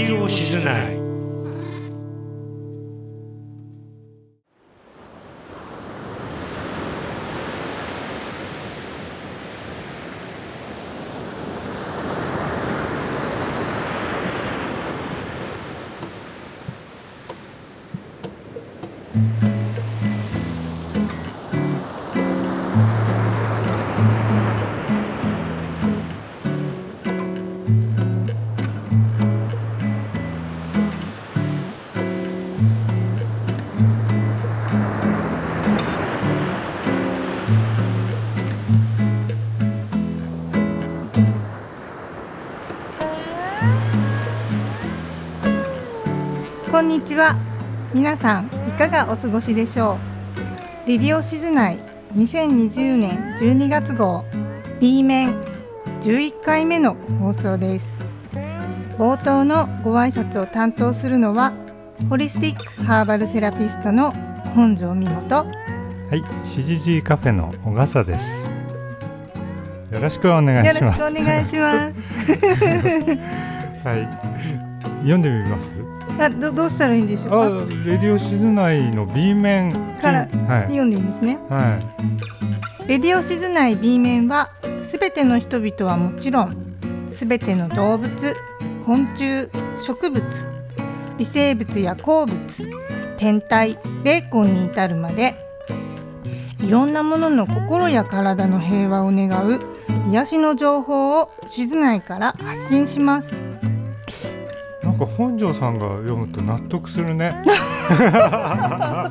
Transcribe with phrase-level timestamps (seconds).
[0.00, 0.99] ディオ静内
[46.90, 47.36] にちは
[47.94, 49.98] 皆さんいかがお過ごしでしょ
[50.86, 50.88] う？
[50.88, 51.78] レディオシズナイ
[52.16, 54.24] 2020年12月号
[54.80, 55.34] B 面
[56.00, 57.86] 11回目の放送です
[58.98, 61.52] 冒頭のご挨拶を担当するのは
[62.08, 64.12] ホリスティックハーバルセラピストの
[64.54, 65.36] 本庄美穂と
[66.10, 68.50] はい、CGG カフェの小笠です。
[69.92, 71.02] よろしくお願いよろします。
[71.08, 71.98] しくお願いします
[73.86, 74.08] はい、
[75.02, 75.72] 読んでみます？
[76.20, 77.74] あどどうしたらいいんでしあ、ょうか？
[77.84, 79.72] レディオ静内の B 面。
[80.00, 80.28] からはい。
[80.64, 81.38] 読んでいいんですね。
[81.48, 81.78] は
[82.84, 82.88] い。
[82.88, 84.50] レディオシズナイ B 面は
[84.82, 86.56] すべての人々はもちろん
[87.12, 88.36] すべての動物
[88.84, 89.48] 昆虫
[89.80, 90.24] 植物
[91.16, 92.38] 微生物や鉱物
[93.16, 95.36] 天体霊魂に至るまで
[96.58, 99.60] いろんなものの心や体の平和を願う
[100.10, 103.36] 癒しの情報を静内から発信します
[105.00, 107.42] か本庄さんが読むと納得するね。
[107.90, 109.08] な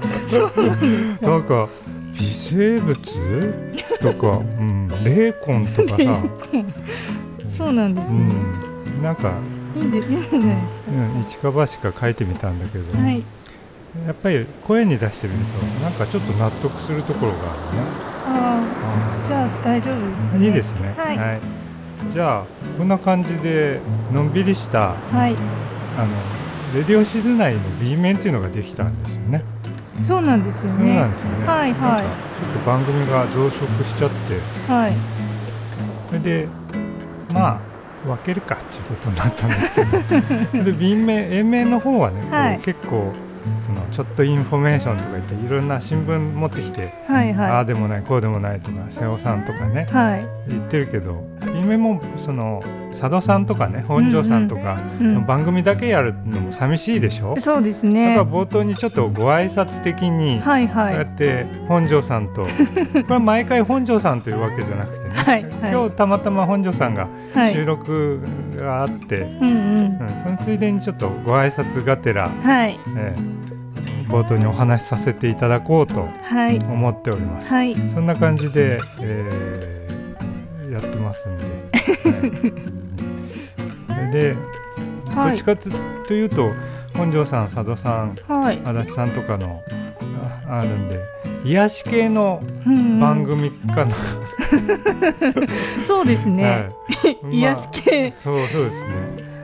[1.37, 1.67] んか。
[2.19, 2.95] 微生物？
[4.01, 4.27] とか、
[4.59, 6.21] うん、霊魂とかさ、
[7.49, 8.17] そうなんですうね、
[8.99, 9.33] ん、なんか、
[9.75, 10.57] いいんでいいんじゃない
[11.15, 13.23] うん、一か八か書いてみたんだけど、はい。
[14.05, 17.41] やっぱり声に出してみるとなんかちょっと納得するところがあ
[17.71, 17.83] るね。
[18.27, 18.61] あ
[19.25, 20.93] あじゃあ大丈夫です、ね、いいですね。
[20.97, 21.39] はい。
[22.13, 22.43] じゃあ
[22.77, 23.79] こんな感じで
[24.13, 25.35] のんびりしたはい
[25.99, 26.13] あの
[26.73, 29.43] レディオシズ内の B 面っていうのができたんですよね。
[30.01, 31.47] そうなんですよそうねなんですよね。
[31.47, 32.03] はいはい。
[32.03, 34.93] ちょっと番組が増殖しちゃって、はい。
[36.07, 36.47] それで
[37.33, 37.59] ま
[38.05, 42.59] あ分けるかっていうことになったんですけど、 で B 面 A 面の方はね、はい。
[42.59, 43.11] 結構
[43.59, 50.27] そのちょっとインフォメーションとか言っていろんな新聞持ってきて、はいああはでもないこうでもないとか瀬尾さんとかねいはい。
[50.47, 51.23] 言ってるけど
[51.53, 52.61] 面もその
[52.91, 54.81] 佐渡さんとかね本庄さんとか
[55.27, 58.15] 番組だけやるのも寂しいでしょ、そうですだね。
[58.15, 62.49] から冒頭にちょっとご挨拶的にこはいうはいやって本庄さんと、こ
[62.93, 65.71] れは毎回本庄さんというわけじゃなくてね、はいはい。
[65.71, 67.53] 今日たまたま本庄さんがはい。
[67.53, 68.19] 収録
[68.55, 69.47] があって、うんうん。
[69.47, 72.79] うんそのついでにちょっとご挨拶がてら、はい。
[72.97, 73.39] えー
[74.09, 76.57] 冒頭にお話しさせていただこうとはい。
[76.57, 77.53] 思っております。
[77.53, 77.75] はい。
[77.93, 81.43] そんな感じで、えーやってますんで。
[83.93, 84.11] はい。
[84.11, 84.35] で、
[85.13, 85.33] どはい。
[85.33, 86.49] っちかというと
[86.99, 88.61] 本庄さん佐渡さんはい。
[88.65, 89.63] 足立さんとかの
[90.49, 90.99] ああるんで
[91.45, 92.99] 癒し系のうんうん。
[92.99, 93.95] 番組かな、
[95.87, 96.43] そうですね。
[96.43, 97.31] はい。
[97.39, 98.11] 癒し系。
[98.11, 98.89] そうそうですね。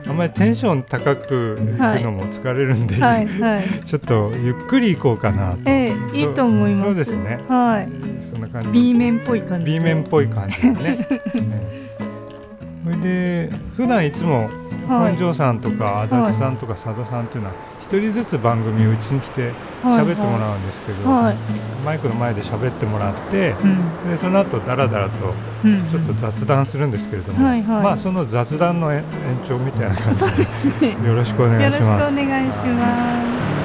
[0.06, 3.64] あんまりテンション高くいくのも疲れるんで、はいはい。
[3.86, 5.58] ちょっとゆっくり行こうかなと。
[5.64, 6.82] ええいいと思います。
[6.82, 7.38] そうですね。
[7.48, 7.88] はい。
[8.20, 8.68] そんな感じ。
[8.68, 11.08] B 面っぽい感じ B 面っぽい感じでね。
[11.10, 11.20] え
[12.84, 19.52] それで普段いつもはい本庄さんとか足立さんとか佐渡さんっていうのは一人ずつ番組うちに来て
[19.82, 20.04] はい。
[20.04, 21.36] 喋ってもらうんですけど、はい。
[21.84, 24.10] マイクの前で喋ってもらってうん。
[24.10, 25.88] でその後ダラダラとうん。
[25.88, 27.82] ちょっと雑談するんですけれども、はいはい。
[27.84, 29.04] まあその雑談の延延
[29.48, 30.20] 長みたいな感じ
[30.80, 32.14] で よろしくお願よろしくおいします。
[32.14, 33.56] 願いしま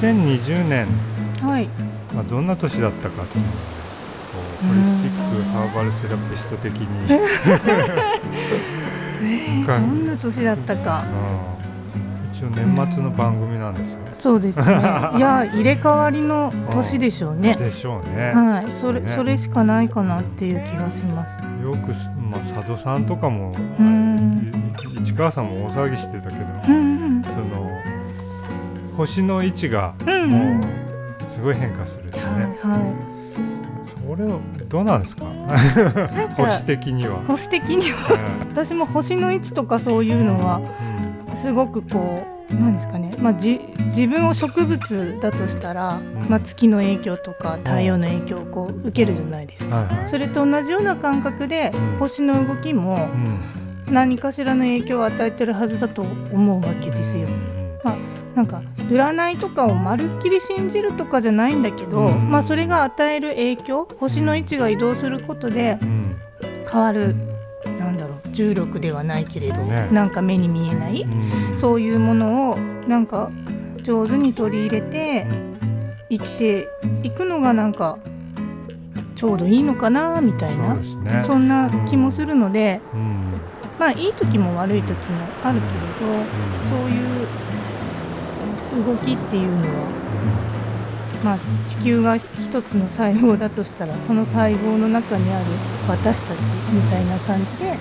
[0.00, 0.86] 2020年、
[1.38, 1.68] すはい。
[2.14, 3.77] まあ、どんな年だったかっていうのをこう
[4.60, 7.08] ホリスティックハーバルセラピスト的に。
[9.66, 11.04] どんな年だったか。
[11.04, 11.58] うん。
[12.32, 13.98] 一応年末の番組なんですよ。
[14.12, 14.64] そうですね。
[15.16, 17.54] いや入れ替わりの年でしょうね。
[17.56, 18.32] でしょうね。
[18.32, 18.66] はい。
[18.70, 19.08] それね。
[19.08, 21.38] それしかないかなっていう気がします。
[21.62, 24.52] よくす、まあ、佐渡さんとかも、うん。
[24.96, 27.70] い市川さんも大騒ぎしてたけど、うんその
[28.96, 30.30] 星の位置がうんうん。
[30.30, 30.64] もう
[31.28, 32.38] すごい変化するってね、はいは
[33.04, 33.07] そ
[34.16, 35.24] れをどうなんですか？
[35.24, 37.18] いなんか星的には。
[37.26, 38.46] 星的には。
[38.50, 40.60] 私も星の位置とかそういうのは
[41.36, 46.00] すごくこうなんですかね、まあ、じ自分を植物だとしたら、
[46.30, 51.98] まあ、月の影響とか太陽の影響をこう受けるじゃないですか、それと同じような感覚でうん。
[51.98, 52.98] 星の動きもう
[53.90, 53.92] ん。
[53.92, 57.26] 何かしらの影響を与えてるはずだと思うわけですよ。
[58.38, 62.30] なんか占いとかをまるっきり信じるとかじゃないんだけど、うん。
[62.30, 66.16] まあ、それが与える影響星の位置が移動することでうん。
[66.70, 67.16] 変わる
[67.80, 69.88] なんだろう重力ではないけれど、ね。
[69.90, 71.58] なんか目に見えない、うん。
[71.58, 72.56] そういうものを
[72.86, 73.32] なんか
[73.82, 75.26] 上手に取り入れて
[76.08, 76.68] 生きて
[77.02, 77.98] いくのがなんか
[79.16, 81.22] ちょうどいいのかなみたいそうなですね。
[81.26, 83.40] そんな気もするのでうん。
[83.80, 85.72] まあいい時も悪い時もあるけれ
[86.06, 86.24] ど
[86.70, 87.26] そういう
[88.84, 89.88] 動きっていうのは、
[91.24, 95.46] まあ、地球が一つの細胞だとしたらその細胞の中にある
[95.88, 96.38] 私たち
[96.72, 97.76] みたいな感じで、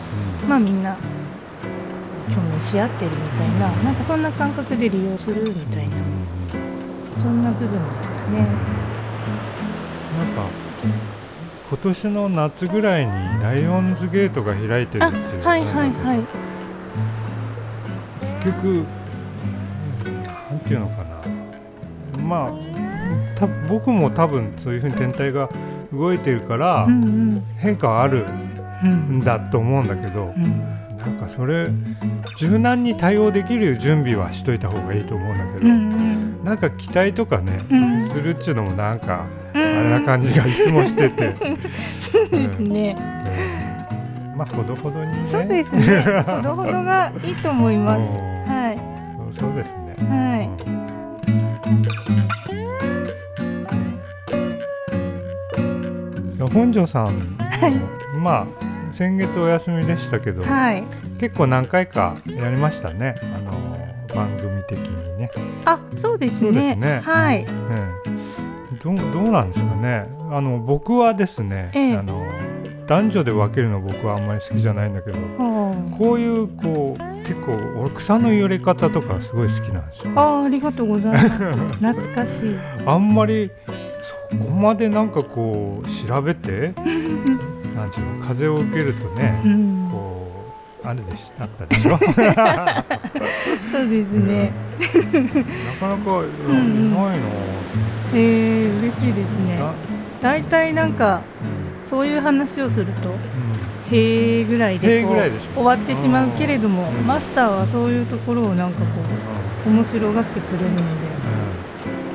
[0.48, 0.96] まあ、みんな
[2.34, 5.96] 共鳴し合ってるみたいななんかそんな感覚で利用するみたいな
[7.22, 8.40] そんな部分ですかね。
[10.18, 10.48] なんか
[11.70, 13.12] 今年の夏ぐらいに
[13.44, 16.20] ライオンズゲートが開いてるあっていうはいはいはい。
[18.44, 18.86] 結局
[20.68, 22.24] ていうのかな。
[22.24, 22.52] まあ
[23.36, 25.50] た僕も多分そういうふうに天体が
[25.94, 26.88] 動いてるから
[27.58, 28.26] 変化はある
[28.84, 30.60] うんんだと思うんだけどうん。
[30.98, 31.68] なんかそれ
[32.38, 36.44] 柔軟に対応できる準備はしといた方がいいと思うんだけうど、ん。
[36.44, 38.00] なんか期待とかね、うん。
[38.00, 39.62] するっちゅうのもなんかうん。
[39.62, 41.36] あれな感じがいつもしてて、
[42.34, 42.64] うん。
[42.66, 42.96] ね、
[44.34, 44.38] うん。
[44.38, 45.20] まあほどほどにね。
[45.26, 46.02] そうですね。
[46.26, 48.00] ほどほどがいいと思います。
[48.00, 48.54] うん。
[48.54, 48.78] はい。
[49.32, 50.78] そうですね、はい。
[56.54, 57.38] 本庄さん、
[58.22, 60.84] まあ先月お休みでしたけど、はい。
[61.20, 63.16] 結構何回かやりましたね。
[63.22, 63.52] あの
[64.16, 65.30] 番組的にね、
[65.66, 66.76] あ、そうですそうですね。
[66.76, 67.46] ねはい。
[67.46, 67.48] え
[68.06, 68.08] え
[68.84, 70.08] どうどうなんですかね。
[70.32, 71.98] あの僕はですね、ええ。
[71.98, 72.24] あの
[72.88, 75.20] 男女で分けるの僕はあんまり好きじゃないんだけど
[75.98, 81.38] こういうこう結構俺草の揺れ方とかすごい好きなんですよあー、ありがとうございます。
[81.74, 82.56] 懐かしい。
[82.86, 83.52] あんまり
[84.32, 86.74] そこまでなんかこう調べて
[87.76, 89.90] なんちゅうの風を受けるとね、うん。
[89.92, 90.28] こ
[90.84, 91.98] うあれでしたあったでしょ
[93.72, 94.54] そうですね。
[95.82, 97.26] なかなかいやうんいないの、
[98.14, 99.74] えー、嬉しいですねな。
[100.22, 101.22] だいたいなんか
[101.90, 103.10] そういう話をすると。
[103.90, 107.08] へーぐらいへでこうーぐらいで終わってしまうけれども、うん。
[107.08, 108.86] マスターはそういうところをなんかこ
[109.66, 110.82] う面白がってくれるので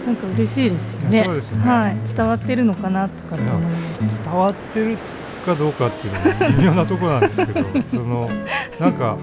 [0.06, 1.24] なんか嬉しいですよね。
[1.24, 1.66] そうですね。
[1.66, 4.22] はい、伝わってるのかなとかって思います。
[4.22, 4.98] 伝わってる
[5.46, 8.30] かどうかっていうのも微妙なところなんですけど その
[8.78, 9.16] なんか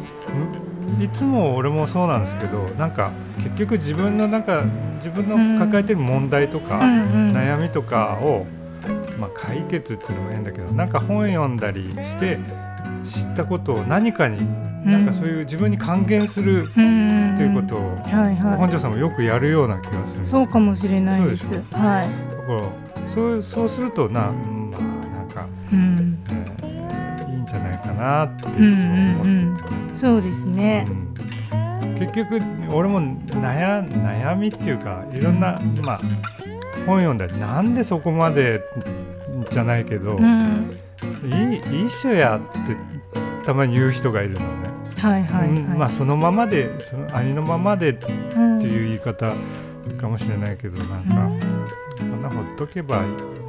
[1.00, 4.64] んいつも俺もそうなんですけどなんか結局自分の中
[4.96, 7.32] 自分の抱えてる問題とか、うんうん。
[7.32, 8.46] 悩みとかを、
[9.20, 12.40] まあ、解決っていうのも変だけどなんか本読んだりして
[13.04, 14.40] 知ったことを何かに、
[14.86, 17.34] なんかそういう自分に還元するうん。
[17.36, 21.50] っていうことを、はいは本庄さんもよくやるような気がするそうかもしれないです。
[21.50, 30.86] でしはい、だからそうそうするとな、うんまあなんか、うん、えーいいんじゃないかなっていつもうんうん思ってて、そうですね。
[30.90, 31.96] うん。
[32.00, 32.42] 結局
[32.74, 36.02] 俺も悩悩みっていうかいろんな、まあ、
[36.90, 38.64] 本読んだりなんでそこまで
[39.50, 40.78] じゃないけど、うん。
[41.24, 42.76] いい一緒やって
[43.46, 44.46] たまに言う人がいるのね、
[44.98, 49.34] はいはいはい、うんまあそのままでそのありのままでってうんいう言い方
[50.00, 51.30] かもしれないけどなんか、
[51.98, 53.04] そんなほっとけば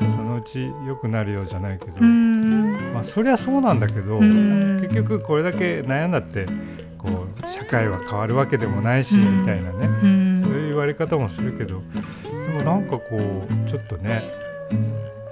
[0.07, 2.93] そのうち良くなるようじゃないけど、うん。
[2.95, 4.79] まあそりゃそうなんだけど、うん。
[4.81, 6.47] 結局これだけ悩んだって
[6.97, 9.41] こう社会は変わるわけでもないし、うん。
[9.41, 9.87] みたいなね。
[9.87, 10.43] うん。
[10.45, 11.83] そういう言われ方もするけど
[12.20, 14.23] でもなんかこうちょっとね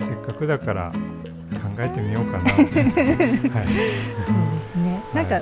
[0.00, 2.45] せっかくだから考えてみようかな。
[2.50, 3.65] はい、そうで
[4.73, 5.00] すね。
[5.15, 5.41] なんか、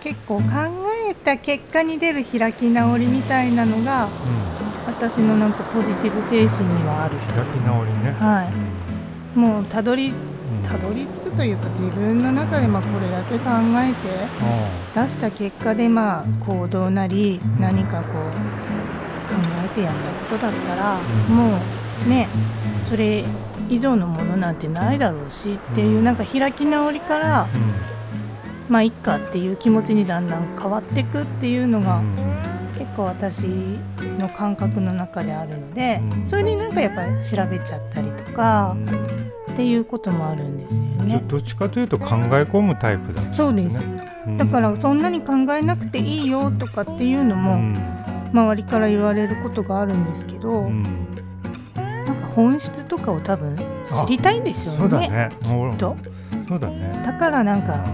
[0.00, 0.42] 結構考
[1.08, 4.08] えた結果に出る開き直りみたいなのがう
[4.86, 7.16] 私のなんかポジティブ精神にはある。
[7.16, 8.48] ん、開き直りね、は
[9.36, 9.42] うん。
[9.42, 9.46] い。
[9.46, 10.68] もうたどりうん。
[10.68, 15.04] たどり着くというか自分の中でまあこれだけ考えてあ。
[15.04, 17.60] 出した結果でまあ行動なりうん。
[17.62, 18.67] 何かこう
[19.68, 20.98] 考えてやったことだったら
[21.28, 21.36] うん。
[21.36, 21.58] も
[22.06, 22.28] うね
[22.88, 23.24] それ
[23.68, 24.56] 以上のものなん。
[24.56, 26.16] てないだろうしっていうなん。
[26.16, 27.46] か開き直りから
[28.68, 30.28] まあいっかっていう気持ちにだん。
[30.28, 30.56] だん。
[30.58, 32.14] 変わっていくっていうのがうん。
[32.78, 33.42] 結構私
[34.18, 36.26] の感覚の中であるのでうん。
[36.26, 36.72] それでなん。
[36.72, 38.76] かやっぱり調べちゃったりとか
[39.52, 40.56] っていうこともあるん。
[40.56, 41.22] ですよね。
[41.28, 43.78] どっちかというと考え込むタイプだ、ね、そうです
[44.26, 44.36] うん。
[44.36, 45.00] だからそん。
[45.02, 47.74] なに考えなくていいよとかっていうのうもん
[48.32, 50.82] 周りから言われることがあるんですけど、うん。
[51.74, 55.08] なんか本質とかを多分知りたいんでしょそううだね。
[55.08, 55.96] ねきっと。
[56.48, 57.02] そうだね。
[57.04, 57.84] だからなんか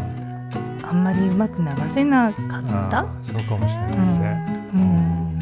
[0.83, 3.07] あんまりうまく流せなかった。
[3.23, 5.39] そうかもしれないね、うん。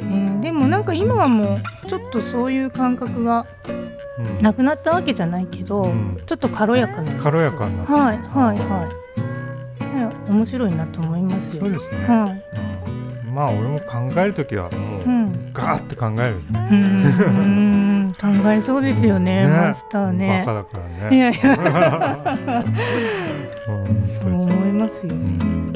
[0.00, 3.46] えーでもなんか今はもうちょっとそういう感覚が
[4.18, 4.42] うん。
[4.42, 6.20] なくなったわけじゃないけど、うん。
[6.26, 8.02] ちょっと軽やかな軽やかになってきた。
[8.04, 8.88] はいはいは
[9.86, 11.64] い、ね、面白いなと思いますよ。
[11.64, 12.44] そうですね、はい。
[12.62, 12.77] うん
[13.38, 16.42] まあ俺も考えるときはもう、うん、ガーって考える。
[16.50, 18.12] ねうん。
[18.20, 19.46] 考えそうですよねね。
[19.46, 20.42] マスターね。
[20.44, 21.16] バカだからね。
[21.16, 22.64] いやいや。
[23.68, 25.14] うんそう思いますよ。
[25.14, 25.72] うん。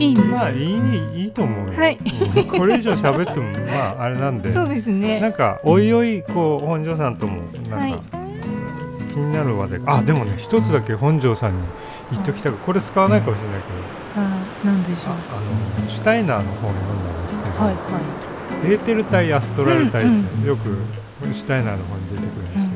[0.00, 1.98] いいまあいいいいと思うよ、はい。
[2.36, 2.44] うん。
[2.44, 4.52] これ以上喋っても まああれなんで。
[4.52, 7.94] そうですなねんかおいおいこう本庄さんともなんか、はい。
[9.12, 11.62] 気になる話であでもね一つだけ本庄さんに
[12.10, 13.87] 言っときたくこれ使わないかもしれないけど
[15.06, 15.10] あ
[15.82, 18.00] のシュタイナーの本を読んだんですけど、はいは
[18.64, 20.76] エーテル体アストラル体って、うんよく
[21.32, 22.66] シュタイナーの本に出てくるんい、です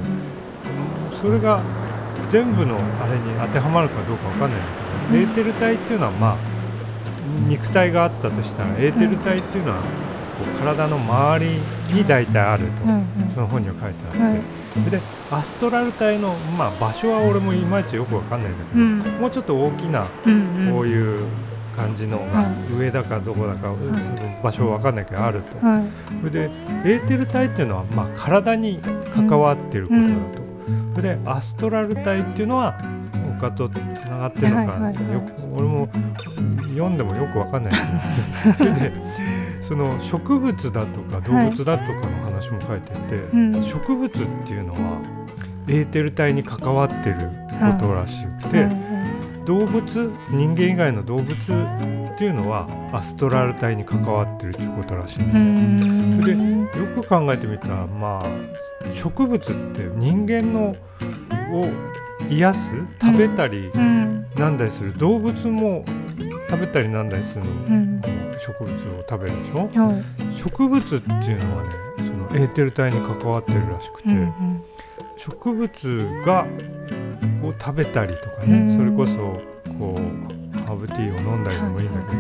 [1.23, 1.63] けど、それが
[2.31, 4.67] 全部のあれに当てはまるかどうかわかんないんだ
[5.11, 5.23] けど、うん。
[5.23, 6.37] エーテル体っていうのはまあ
[7.49, 9.85] 肉体があったとしたらエーテル体っていうのはこ
[10.45, 13.31] う体の周りに大体あると、うんうん。
[13.33, 14.91] その本には書いてあって、はい。
[14.91, 15.01] で
[15.31, 18.99] アストラル体の、まあ、場所は俺もいまいちよくわかんないんだけど、うん。
[19.21, 20.73] もうちょっと大きなうんうん。
[20.73, 21.27] こういう
[21.77, 25.67] 感じのがは上だかどこだか、その場所わかんないけどあると。
[25.67, 25.85] はい。
[26.21, 26.51] それで
[26.85, 28.81] エーテル体っていうのは、まあ、体に
[29.15, 30.43] 関わっていることだと、
[30.95, 32.81] それでアストラル体っていうのは
[33.41, 35.13] 他とつながってるのか、はいはいはい。
[35.13, 35.89] よく俺も
[36.73, 38.93] 読んでもよくわかんないけどそれで
[39.61, 43.63] その植物だとか動物だとかの話も書いてて、うん。
[43.63, 44.11] 植物っ
[44.45, 45.01] ていうのは
[45.69, 47.31] エーテル体に関わってる
[47.79, 48.92] ことらしくて、はいはい
[49.45, 60.77] 動物人間以外の動物っていうのはアストラル体に関わってるってことらしいんだうよんそれでよく考えてみたらまあ植物って人間の
[61.53, 61.69] を
[62.31, 64.27] 癒す食べたりうん。
[64.37, 65.85] なんだりする、動物も
[66.49, 68.01] 食べたりなんだりするの、うん。
[68.39, 69.69] 植物を食べるでしょ。
[69.79, 70.03] はい
[70.35, 74.65] 植物っていうのはねそのエーテル体に関わってるらしくて、うんうん
[75.23, 76.45] 植物が
[77.45, 78.77] を食べたりとかね、うん。
[78.77, 79.19] それこそ
[79.79, 82.17] こうハーブティーを飲んだりでもいいんだけ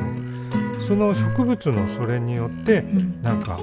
[0.76, 3.23] ど、その植物のそれによってうん。
[3.23, 3.59] なんか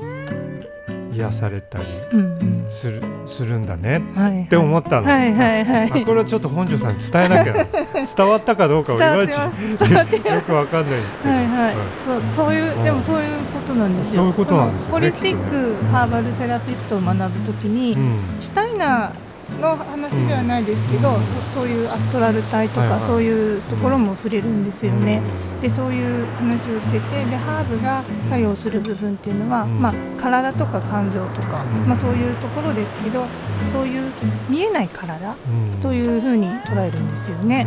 [1.13, 4.01] 癒されたりうんするするんだね
[4.45, 5.91] って思ったの、はいはいはい。
[6.01, 7.63] あこれはちょっと本庄さんに伝えなきゃな
[8.15, 12.83] 伝わったかどうかはいまいちよくわかんないですけど、はいはい、そうそういううん。
[12.83, 14.21] でもそういうことなんですよ。
[14.21, 18.19] そういうことなんですよねホリスティックハーバルセラピストを学ぶときに、うん。
[18.39, 19.28] シュタイナー
[19.59, 21.15] の話ではないですけど、うん
[21.53, 23.01] そういうアストラル体とか、はいはい。
[23.01, 25.21] そういうところも触れるんですよね。
[25.55, 25.61] うん。
[25.61, 29.81] でそういう話をしててでハーブが作用する部分っていうのは、うん。
[29.81, 31.87] まあ、体とか肝臓とか、うん。
[31.87, 33.25] まあ、そういうところですけど
[33.71, 34.11] そういう
[34.47, 35.81] 見えない体うん。
[35.81, 37.65] というふうに捉えるんですよね。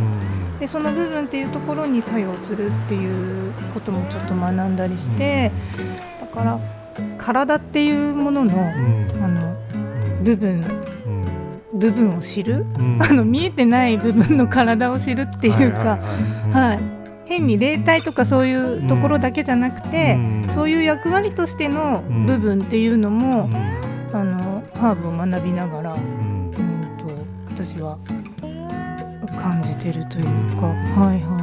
[0.53, 0.59] うん。
[0.59, 5.51] でその部分っていうところに作用するっていうこともちょっと学んだりして、
[6.21, 6.59] だから
[7.17, 9.23] 体っていうもののうん。
[9.23, 10.23] あのうん。
[10.23, 10.92] 部分うん
[11.73, 12.99] 部分を知る、うん。
[13.01, 15.97] あの見えてない部分の体を知るっていうか、
[16.51, 20.51] はい変に霊体とかそういうところだけじゃなくて、うん。
[20.51, 23.55] そういう役割としての部分っていうのも、うん。
[24.13, 26.47] あのハーブを学びながら、うん。
[26.47, 27.97] うん、と私は
[29.39, 30.25] 感じてるという
[30.57, 31.42] か、うんはいはい。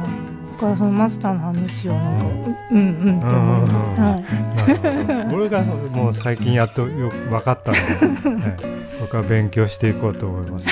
[0.61, 2.25] からそのマスターの話をなんか、
[2.71, 3.61] うんうんって思い。
[3.61, 5.35] ます、うんはい。
[5.35, 8.57] 俺がもう最近やっとよく分かったので、はい。
[9.01, 10.67] 僕は勉強していこうと思います。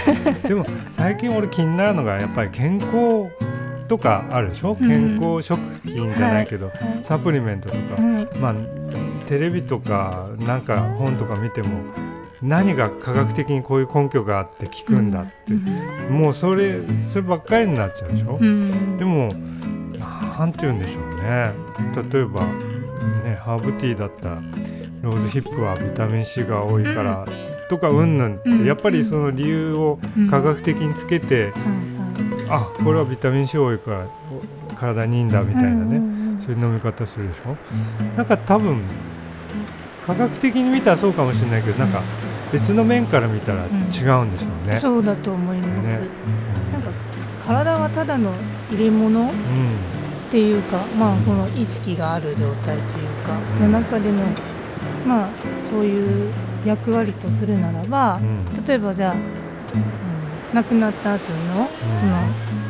[0.48, 3.28] でも最近俺気になるのがやっぱり健康
[3.88, 4.88] とかあるでしょ、うん。
[4.88, 6.76] 健康食品じゃないけど、はい。
[7.02, 8.38] サプリメントとか、はい。
[8.38, 8.56] まあ
[9.26, 11.70] テレビとかなんか本とか見ても
[12.42, 15.54] 何が科学的にこういう根拠があって効くんだって、
[16.12, 16.80] もうそれ
[17.12, 18.98] そればっかりになっちゃうでしょ、うん。
[18.98, 19.34] でも
[20.00, 21.52] なんて言うんでしょうね。
[22.12, 22.46] 例えば
[23.24, 24.42] ねハーブティーだったら
[25.02, 27.26] ローズヒップはビタミン C が多いから、
[27.70, 28.66] とかうんぬんって、うん。
[28.66, 31.54] やっぱりその理由を科学的につけて、はい
[32.52, 34.08] あこれはビタミン C 多いから
[34.72, 36.42] お体にいいんだみたいなね、うんうん。
[36.42, 37.56] そういう飲み方するでしょ？
[38.18, 38.82] なんか多分
[40.08, 42.02] 科学的に見たらそうかもしれないけどなんか
[42.52, 44.22] 別の面から見たら違うんでしょ
[44.66, 44.76] うね。
[44.78, 46.00] そうだと思います、ね。
[46.72, 46.90] なんか
[47.46, 48.32] 体はただの
[48.72, 49.32] 入れ物っうん
[50.32, 54.18] ていうかまあこの意識がある状態というかの中での
[55.08, 55.30] まあ
[55.70, 56.32] そういう
[56.66, 58.46] 役割とするならばうん。
[58.66, 59.20] 例えばじゃあ、うん
[60.54, 62.18] 亡くなった後のその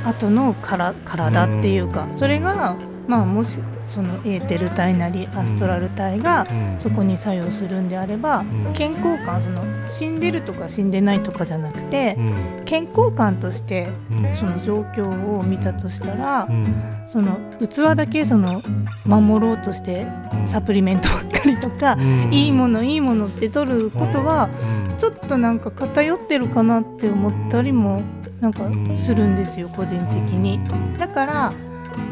[0.10, 2.76] 後のから体っていうかそれが
[3.10, 6.80] まあもしそのエーテル体なりアストラル体がうん。
[6.80, 8.72] そこに作用するんであれば、ん。
[8.74, 12.22] 健康感その死んでるとか死んでないとかじゃなくて、う
[12.62, 12.66] ん。
[12.66, 14.34] 健康感としてうん。
[14.34, 17.04] その状況を見たとしたら、うん。
[17.08, 18.62] その器だけその
[19.06, 20.48] 守ろうとしてうん。
[20.48, 22.32] サプリメントばっかりとか、うん。
[22.32, 24.50] いいものいいものって取ることは、
[24.92, 24.98] うん。
[25.00, 28.04] ちょっとなんか偏ってるかなって思ったりも
[28.40, 30.60] なんかするんですよ個人的に。
[31.00, 31.54] だから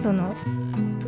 [0.02, 0.36] その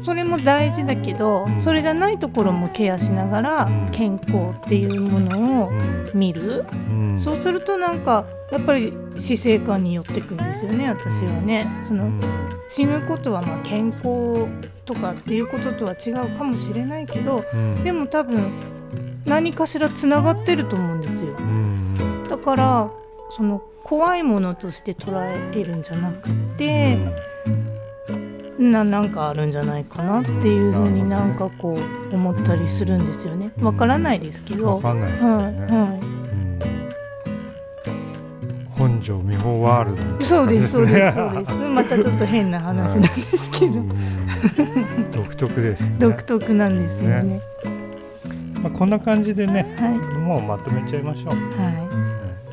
[0.01, 3.89] それも大事だけど、うんそれじゃないところもケアしながらうん。
[3.91, 5.71] 健康っていうものを
[6.13, 7.19] 見る、うん。
[7.19, 11.67] そうするとなんかやっぱり死生観に寄ってくんですよね私はね。
[11.85, 12.09] その
[12.69, 14.47] 死ぬことはまあ健康
[14.85, 17.83] とかっていうこととは違うかもしれないけどうん。
[17.83, 18.51] でも多分
[19.25, 21.35] 何かしらつながってると思うんですよ。
[21.37, 22.89] うんだから
[23.31, 25.19] その怖いものとして捉
[25.53, 26.97] えるんじゃなくて、
[28.59, 31.77] ななんかあるんじゃないかなっていうふうになんかこ
[32.11, 33.51] う思ったりするんですよね。
[33.61, 34.75] わからないですけど。
[34.75, 35.31] わかんないですね。
[35.31, 36.19] はうん
[38.77, 40.25] 本庄美穂ワールドみたいない。
[40.25, 41.51] そうですそうです そうです。
[41.73, 43.89] またちょっと変な話なんですけど、うん
[45.11, 45.95] 独特ですね。
[45.99, 47.41] 独特なんですよね。
[48.61, 51.33] まあこんな感じでね、はいもうまとめちゃいましょう。
[51.33, 51.71] は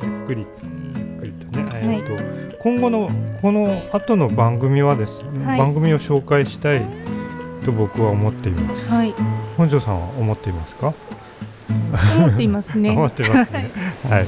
[0.03, 0.66] ゆっくりゆっくり
[1.51, 1.95] とね。
[1.95, 3.09] いえっと今後の
[3.41, 6.81] この後の番組はですね、はい番組を紹介したい
[7.65, 8.89] と僕は思っていますい。
[8.89, 9.13] はい。
[9.57, 10.93] 本庄さんは思っていますか？
[12.17, 12.91] 思っていますね。
[12.95, 13.69] 思ってますね。
[14.09, 14.25] はい。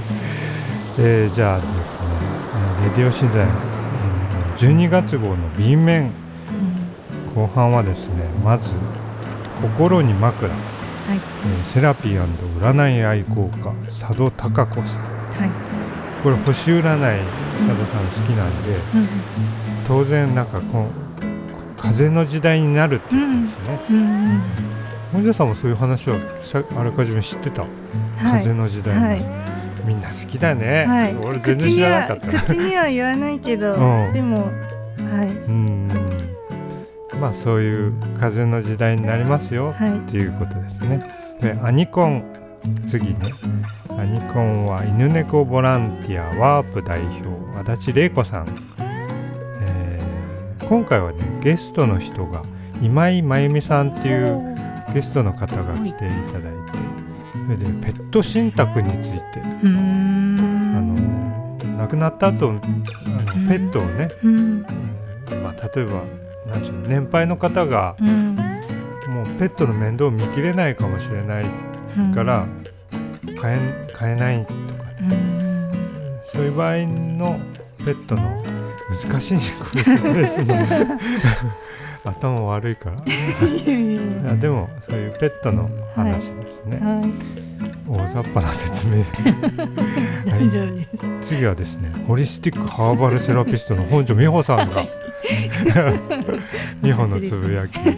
[1.00, 2.08] えーじゃあですね、
[2.84, 3.50] えーレディオ取材、うん
[4.58, 6.12] 12月号の B 面うん
[7.36, 8.72] 後半はですね、まず
[9.62, 10.60] 心に枕、はい
[11.10, 11.20] えー
[11.74, 12.26] セラピー
[12.62, 15.02] 占い愛好家佐渡貴子さん。
[15.02, 15.69] はい。
[16.24, 19.08] これ星占い佐渡さん好きなんで、うん
[19.88, 23.80] 当然なんかこう風の時代になるっていうことですね。
[23.90, 24.42] うん
[25.12, 27.70] 本庄さんもそういう話はさあらかじめ知ってた、はい
[28.18, 29.22] 風の時代、はい。
[29.86, 31.16] みんな好きだね、はい。
[31.16, 35.28] 俺全然知らなかった口には口には言わないけど、うんでもはい。
[35.30, 35.90] うん
[37.20, 41.10] まあそういう風の時代になりますよはいっていうことですね。
[41.42, 42.24] でアニコン
[42.86, 43.34] 次ね
[43.98, 48.48] アニコンは犬猫ボランティアワープ代表足立玲子さん、
[49.62, 50.10] えー
[50.68, 52.44] 今回はねゲストの人が
[52.80, 54.56] 今井真由美さんっていう
[54.94, 56.80] ゲストの方が来ていただいて
[57.34, 59.42] それでペット信託について。
[59.42, 59.66] あ
[60.82, 60.96] の
[61.78, 63.48] 亡くなった後あのうん。
[63.48, 64.62] ペットをね、うん。
[65.42, 66.04] まあ、例えば
[66.52, 68.36] なんうの年配の方がうん。
[68.36, 71.69] もうペットの面倒を見きれないかもしれないうん
[72.14, 72.46] から
[73.42, 75.10] 飼え飼えないとかね。
[75.12, 76.22] うん。
[76.32, 77.40] そういう場合の
[77.86, 78.44] ペットの
[78.90, 80.56] 難しいねこれ説明するの
[82.06, 83.02] 頭悪いから
[84.36, 87.12] でもそういうペットの話ですね、はい。
[87.88, 89.04] 大雑把な説明。
[90.26, 90.84] 大丈夫で
[91.22, 91.30] す。
[91.30, 94.86] 次はですねホリスティックハーバルセラピストの本庄美穂さんが
[96.82, 97.98] 美穂のつぶやき、はい。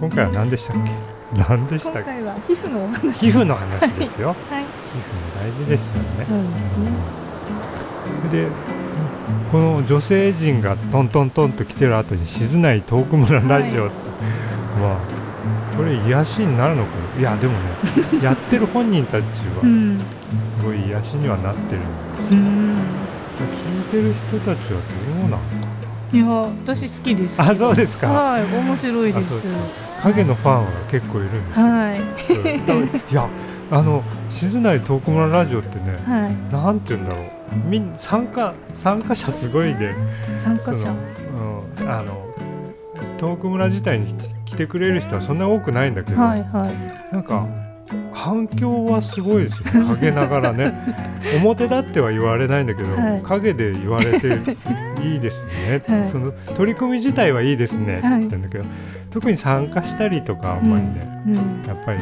[0.00, 0.90] 今回は何でしたっけ？
[1.48, 2.10] 何でしたっけ？
[2.46, 3.30] 皮膚のお話。
[3.30, 4.64] 皮膚の話ですよはい。
[4.64, 6.48] 皮膚も大事ですよねそうで
[8.28, 8.44] すね。
[8.46, 8.48] で
[9.50, 13.94] この女性陣がトントントンと来てる後に静内トーク村ラジオって、
[14.80, 14.98] まあ
[15.76, 17.20] これ癒しになるのかな？
[17.20, 17.58] いやでもね
[18.22, 19.24] やってる本人たちは
[19.62, 19.98] うん。
[20.58, 21.82] すごい癒しにはなってるん
[22.16, 22.76] ですうん。
[23.38, 24.80] 聞いてる人たちは
[25.20, 25.42] どうなのか
[26.12, 27.42] いや、私好きです。
[27.42, 29.20] あそうですかはい、面白いで。
[29.24, 29.48] す
[30.04, 33.14] 影のファンは結構いるんですよ、はい。
[33.14, 33.28] や
[33.70, 36.52] あの静内トーク村ラジオってねはい。
[36.52, 37.24] なんて言うんだろう
[37.68, 39.94] みん参加参加者すごいね
[40.36, 42.24] 参加者あの
[43.16, 44.14] トーク村自体に
[44.44, 47.14] 来てくれる人はそんな多くないんだけど、はいはい。
[47.14, 47.46] なんか
[48.12, 49.84] 反響はすごいですよ。
[49.84, 50.72] ね陰ながらね。
[51.42, 53.20] 表立っては言われないんだけど、はい。
[53.22, 54.28] 陰で言われて
[55.02, 56.04] いいですね、 はい。
[56.04, 58.64] その取り組み自体はいいですねってはい言ってんだけど、
[59.10, 61.34] 特に参加したりとかあんまりね、うん。
[61.66, 61.98] やっぱり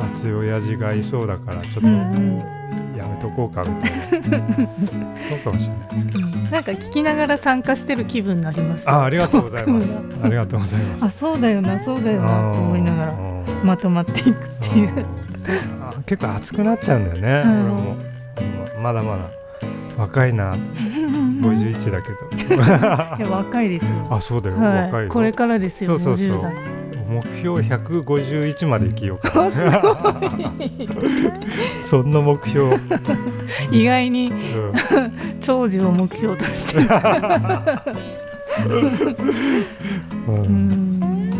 [0.00, 2.38] 熱い親父がいそうだからちょっとうんうん。
[2.96, 4.46] やめとこうかみたいな、
[5.28, 6.33] そうかもしれないですけど。
[6.50, 8.88] なんか聞きながら参加してる気分になります。
[8.88, 9.98] あ ありがとうございます。
[10.22, 11.10] ありがとうございますあ、。
[11.10, 14.90] そうだよな、そうだよなと思いながらうんまとまっていくっていう。
[15.82, 17.96] あ結構熱くなっちゃうんだよね、うん俺も
[18.82, 19.18] ままだまだ
[19.96, 20.54] 若いな
[21.40, 22.08] 51だけ
[22.56, 23.90] どいや若いですよ。
[24.10, 25.08] あそうだよ、若い。
[25.08, 25.98] これからですよ。
[25.98, 26.54] そうそうそう50代
[27.14, 29.50] 目標151まで生きようか。
[31.84, 32.76] そんな目標、
[33.70, 34.72] 意外にうん。
[35.40, 36.80] 長寿を目標として。
[36.80, 36.88] る。
[40.28, 40.36] うん。
[40.36, 41.30] うん。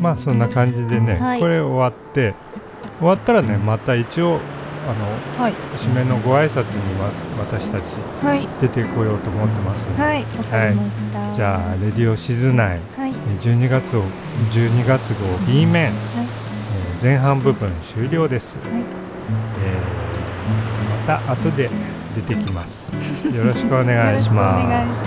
[0.00, 1.40] まあそんな感じでね、はい。
[1.40, 2.34] これ終わって
[2.98, 4.38] 終わったらねまた一応
[5.38, 5.52] あはい。
[5.52, 7.84] の締めのご挨拶にわ私たち
[8.22, 8.46] はい。
[8.60, 10.22] 出てこようと思ってますので、はい。
[10.22, 14.02] わかりました、じゃあ「レディオ静内はい」12月を
[14.52, 15.94] 12月号 B 面、はい。
[15.94, 18.58] えー前半部分終了です、い。
[18.64, 20.10] えー
[21.08, 21.70] また後で
[22.14, 22.92] 出てきます。
[22.92, 25.02] よろしくお願いします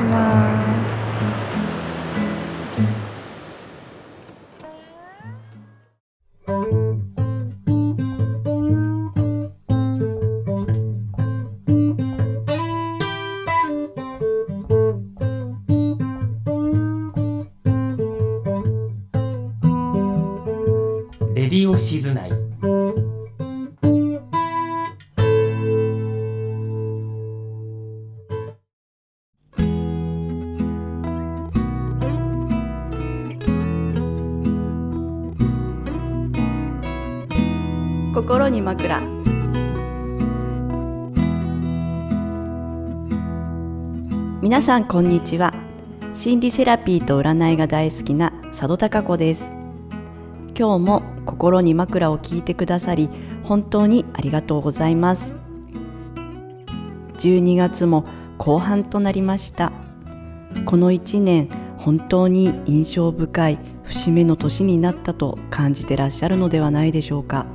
[44.63, 45.53] さんこんにちは。
[46.13, 49.51] 心理セラピーと占いが大好きな佐渡貴子です。
[50.57, 53.09] 今日も心に枕を聞いてくださり
[53.43, 55.35] 本当にありがとうございます。
[57.17, 58.05] 12月も
[58.37, 59.73] 後半となりました。
[60.65, 67.47] この1年本当に印象深い節目の年になったと感じてらっしゃるのではないでしょうか。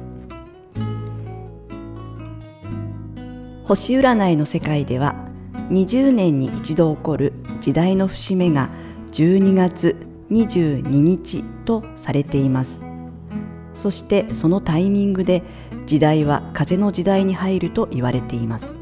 [3.65, 5.28] 星占いの世界では
[5.71, 8.71] 20年に一度起こる時代の節目が
[9.13, 9.97] 12月
[10.31, 12.83] 22日とされています。
[13.75, 15.43] そしてそのタイミングで
[15.87, 18.77] 時代は風の時代に入ると言われています。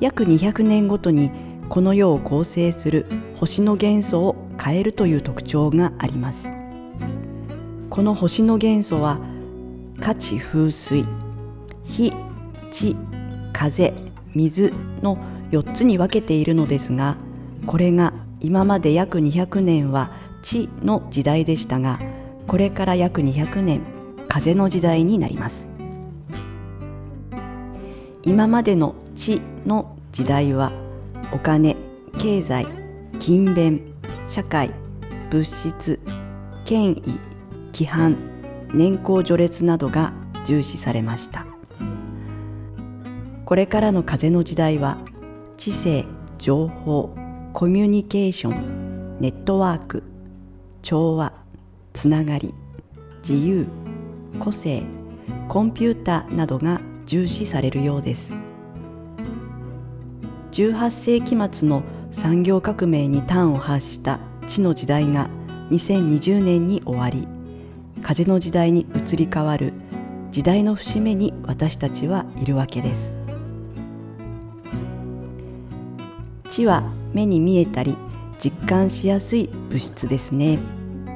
[0.00, 1.30] 約200年ごとに
[1.68, 6.48] この世を構成する星の元素を変えるという特徴があります。
[7.90, 9.18] この星の元素は
[10.00, 11.06] 火地風水
[11.86, 12.12] 火
[12.70, 12.96] 地
[13.52, 13.94] 風
[14.34, 15.18] 水の
[15.50, 17.16] 4つに分けているのですが
[17.66, 20.10] これが今まで約200年は
[20.42, 21.98] 地の時代でしたが
[22.46, 23.82] これから約200年
[24.28, 25.68] 風の時代になります。
[28.26, 30.72] 今までの地の時代は
[31.32, 31.76] お金
[32.18, 32.66] 経済
[33.20, 33.82] 勤勉
[34.28, 34.70] 社会
[35.30, 36.00] 物質
[36.64, 37.02] 権威
[37.74, 38.16] 規範
[38.72, 40.14] 年功序列などが
[40.46, 41.53] 重視されました。
[43.44, 44.98] これからの風の時代は
[45.58, 46.06] 知性
[46.38, 47.14] 情報
[47.52, 50.02] コミュニケーションネットワーク
[50.80, 51.34] 調和
[51.92, 52.54] つながり
[53.26, 53.66] 自由
[54.40, 54.84] 個性
[55.48, 58.34] コンピューターなどが重視されるようです。
[60.52, 65.28] 18世紀末の産業革命に端を発した地の時代が
[65.70, 67.26] 2020年に終わり
[68.02, 69.72] 風の時代に移り変わる
[70.30, 73.23] 時代の節目に私たちはいるわけです。
[76.54, 77.96] 地は目に見えたり
[78.38, 80.60] 実感しやすい物質ですね。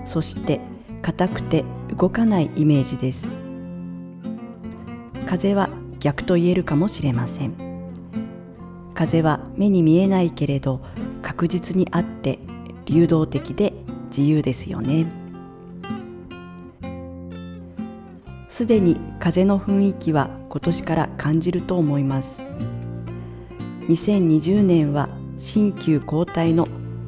[0.05, 0.61] そして
[1.01, 1.64] 硬くて
[1.96, 3.31] 動かないイメージです。
[5.27, 5.70] 風は
[6.01, 7.55] 逆と言えるかもしれません。
[8.94, 10.81] 風は目に見えないけれど
[11.22, 12.40] 確実にあって
[12.87, 13.74] 流動的で
[14.11, 15.07] 自由ですよね。
[18.48, 22.40] すでに風の雰囲気は今年から感じると思います。
[23.88, 26.66] 2020年は新旧交代の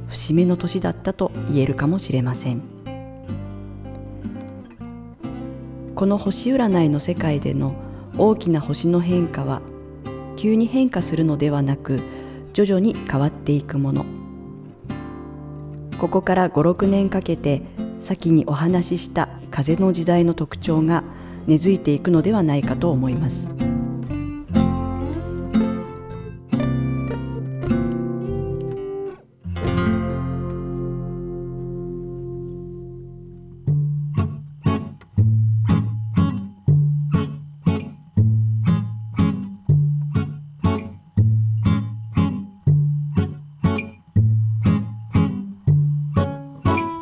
[0.09, 2.63] 節目の年だったと言えるかもしれません。
[5.97, 7.75] この星占いの世界での
[8.17, 9.63] 大きな星の変化は
[10.37, 12.01] 急に変化するのではなく
[12.55, 14.07] 徐々に変わっていくもの。
[15.99, 17.63] ここから56年かけて
[18.01, 21.05] 先にお話しした風の時代の特徴が
[21.47, 23.49] 根付いていくのではないかと思います。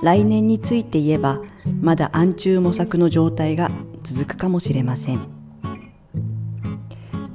[0.09, 1.43] 来年について言えば
[1.83, 3.71] まだ暗中模索の状態が
[4.03, 5.21] 続くかもしれません。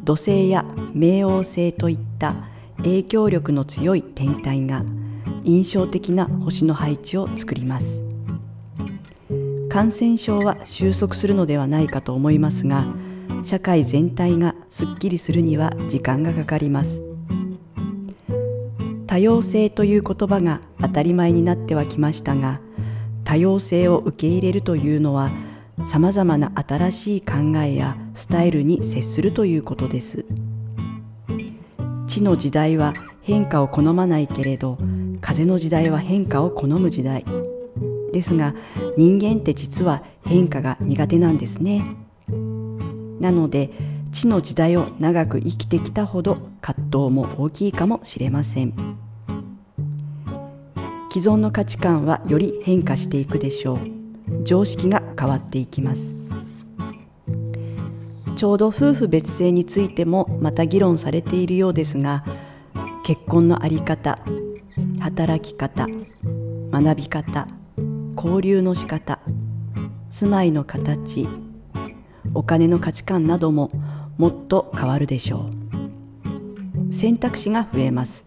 [0.03, 2.36] 土星や冥王星といった
[2.77, 4.83] 影響力の強い天体が
[5.43, 8.01] 印象的な星の配置を作ります。
[9.69, 12.88] 感染症は収束するのではないかと思いますが
[13.43, 17.12] 社会全体がすっきりするには時間がかかります。
[19.13, 22.60] 多様性という言葉が当たり前になってはきましたが
[23.23, 25.30] 多様性を受け入れるというのは
[25.86, 30.26] さまざまな新しい考えやスタイルに接するということです。
[32.08, 34.80] 地の時代は変化を好まないけれど
[35.21, 37.23] 風の時代は変化を好む時代。
[38.12, 38.56] ですが
[38.97, 41.86] 人間って実は変化が苦手なんですね。
[43.19, 43.69] なので
[44.12, 49.02] 地の時代を長く生きてきたほど葛藤も大きいかもしれません。
[51.13, 53.78] 既存の価値観はより変化していくでしょう。
[54.41, 56.15] 常識が変わっていきます。
[58.36, 62.26] ちょうど夫婦別姓についてもまた議論されているようですが
[63.06, 64.17] 結婚の在り方
[64.99, 65.86] 働き方
[66.71, 67.47] 学び方
[68.15, 69.19] 交流の仕方
[70.10, 71.30] 住まいの形
[72.34, 73.69] お金の価値観なども
[74.17, 75.52] もっと変わるでしょ
[76.89, 76.91] う。
[76.91, 78.23] 選択肢が増えます。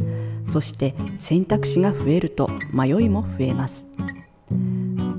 [0.47, 3.87] そして選択肢が増えると迷いも増えます。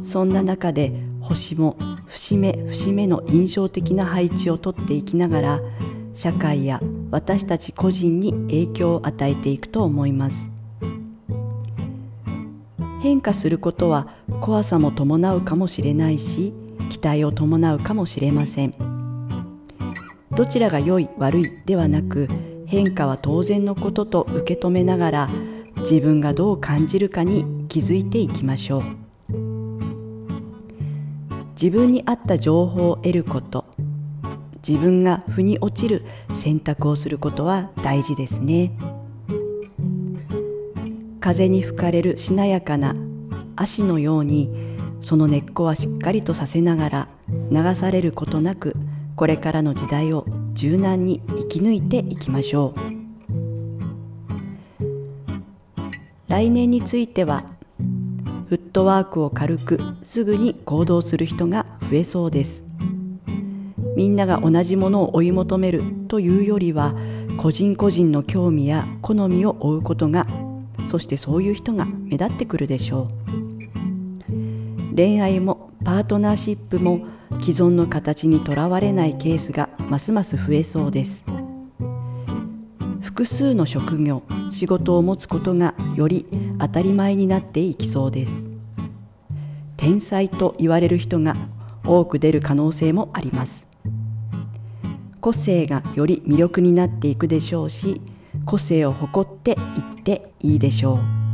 [0.04, 5.62] そんな中で星も節目節目の印象的な配置をとっていきながら
[6.14, 10.50] 社会や私たち個人に影響を与えていくと思います。
[13.02, 14.08] 変化することは
[14.42, 16.54] 怖さも伴うかもしれないし
[16.90, 18.74] 期待を伴うかもしれません。
[20.32, 22.28] どちらが良い悪いではなく
[22.68, 25.30] 変化は当然のことと受け止めながら
[25.78, 28.84] 自分がどう感じるかに気づいていきましょう。
[31.54, 33.66] 自分に合った情報を得ること
[34.68, 38.78] 自分が腑に落ちる選択をすることは大事ですね。
[41.20, 42.96] 風に吹かれるしなやかな
[43.56, 44.50] 足のように
[45.02, 47.10] その根っこはしっかりとさせながら
[47.50, 48.76] 流されることなく
[49.16, 50.26] これからの時代を
[50.58, 52.80] 柔軟に生き抜いていきましょう。
[56.28, 57.44] 来年については
[58.50, 62.64] フットワークを軽くすぐに行動する人が増えそうです。
[63.96, 66.96] みんなが同じものを追い求めるというよりは
[67.38, 70.26] 個人個人の興味や好みを追うことが
[70.88, 73.08] そしてそういう人が目立ってくるでしょ
[74.32, 74.96] う。
[74.96, 77.06] 恋愛もパートナーシップも
[77.40, 81.26] 既存の形にとらわれないケースがますます増えそうです。
[83.02, 86.28] 複数の職業仕事を持つことがより
[86.60, 88.46] 当たり前になっていきそうです。
[89.76, 91.36] 天才と言われる人が
[91.86, 93.68] 多く出る可能性もあります。
[95.20, 98.02] 個性がより魅力になっていくでしょうし
[98.46, 99.56] 個性を誇ってい
[100.00, 101.27] っていいでしょう。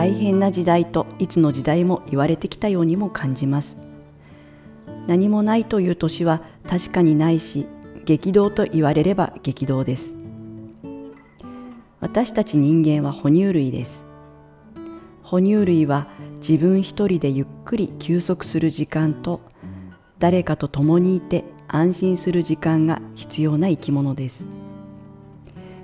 [0.00, 3.76] 大変な時代といつの時代も言われてきたようにも感じます。
[5.06, 7.66] 何もないという年は確かにないし
[8.06, 10.16] 激動と言われれば激動です。
[12.00, 14.06] 私たち人間は哺乳類です。
[15.22, 19.42] 哺乳類は自分一人でゆっくり休息する時間と
[20.18, 24.46] 誰かと共にいて安心する時間が必要な生き物です。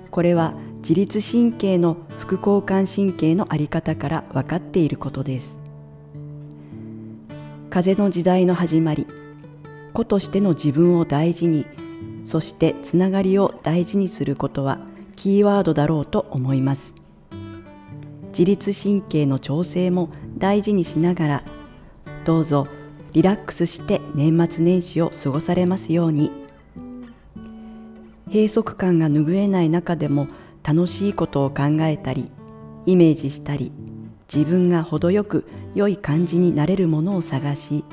[0.09, 5.59] これは自律神経の副交感神経のあり方から分かっていることです。
[7.69, 9.05] 風の時代の始まり
[9.93, 11.65] 子としての自分を大事に
[12.25, 14.79] そしてつながりを大事にすることは
[15.15, 16.93] キーワードだろうと思います。
[18.29, 21.43] 自律神経の調整も大事にしながら
[22.25, 22.67] どうぞ
[23.13, 26.31] リラックスして年末年始を過ごされますように。
[28.27, 30.27] 閉塞感が拭えない中でも
[30.67, 32.29] 楽しいことを考えたり
[32.85, 33.71] イメージしたり
[34.33, 37.85] 自分が程よく良い感じになれるものを探し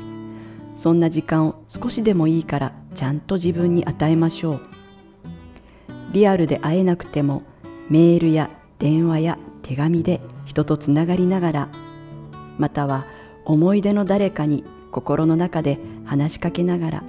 [0.75, 4.61] そんな時間を少しでもいいからちゃんと自分に与えましょう。
[6.13, 7.45] リアルで会えなくても
[7.89, 11.69] メールや電話や手紙で人とつながりながら
[12.59, 13.05] または
[13.45, 17.05] 思い出の誰かに心の中で話しかけながら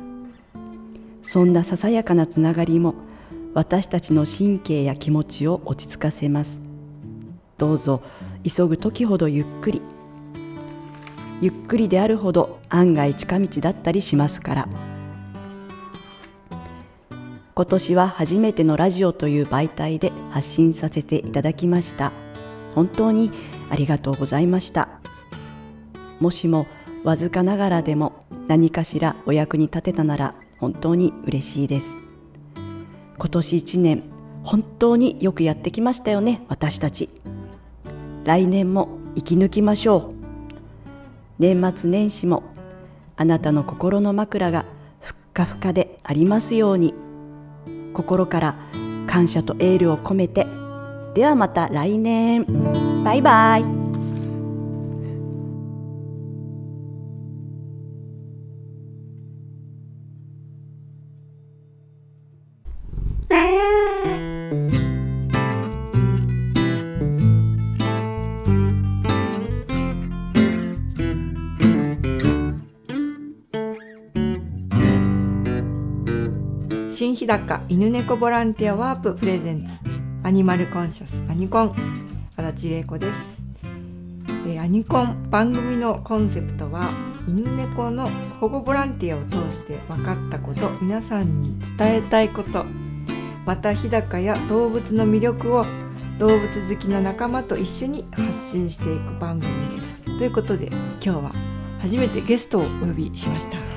[1.23, 2.93] そんなささやかなつながりも
[3.55, 6.61] 私たちの神経や気持ちを落ち着かせます。
[7.57, 8.01] どうぞ
[8.43, 9.81] 急ぐ時ほどゆっくり。
[11.39, 14.69] ゆっくりであるほど案外近道だったりしますから。
[17.53, 22.11] 今年は初めてのラジオという媒体で発信させていただきました。
[22.75, 23.31] 本当に
[23.69, 24.89] ありがとうございました。
[26.19, 26.67] もしも
[27.05, 32.04] わずかながらでも何かしらお役に立てたなら本当に嬉しいです。
[33.17, 34.03] 今年一年
[34.43, 37.09] 本当によくやってきましたよね私たち。
[38.23, 40.15] 来年も生き抜きましょう。
[41.39, 42.43] 年末年始も
[43.17, 44.65] あなたの心の枕が
[44.99, 46.93] ふっかふかでありますように。
[47.93, 48.57] 心から
[49.07, 50.45] 感謝とエールを込めて。
[51.13, 52.45] ではまた来年。
[53.03, 53.74] バイバイ。
[77.15, 79.79] 日高犬猫ボランティアワーププレゼンツ。
[80.23, 81.75] アニマルコンシャスアニコン。
[82.35, 83.41] 足立玲子です、
[84.45, 86.91] えアニコン番組のコンセプトは
[87.25, 88.09] 犬猫の
[88.41, 92.65] 保護ボランティアを通して分かったこと皆さんに伝えたいこと。
[93.45, 95.65] また日高や動物の魅力を
[96.19, 100.01] 動物好きな仲間と一緒に発信していく番組です。
[100.17, 101.31] ということで今日は
[101.79, 103.74] 初めてゲストをお呼びしました。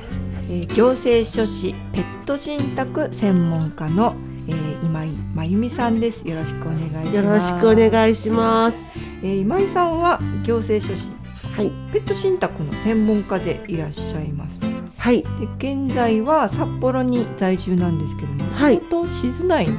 [0.51, 4.15] えー行政書士ペット信託専門家の、
[4.49, 6.27] えー今井真由美さんです。
[6.27, 7.17] よろしくお願いします。
[7.17, 8.77] よろしくお願いします。
[9.23, 11.11] えー今井さんは行政書士
[11.55, 14.61] はい、ペット信託の専門家でいらっしゃいます。
[14.61, 15.25] ではい、
[15.59, 18.77] 現在は札幌に在住なんですけども、はい。
[18.77, 19.75] 元々静内に、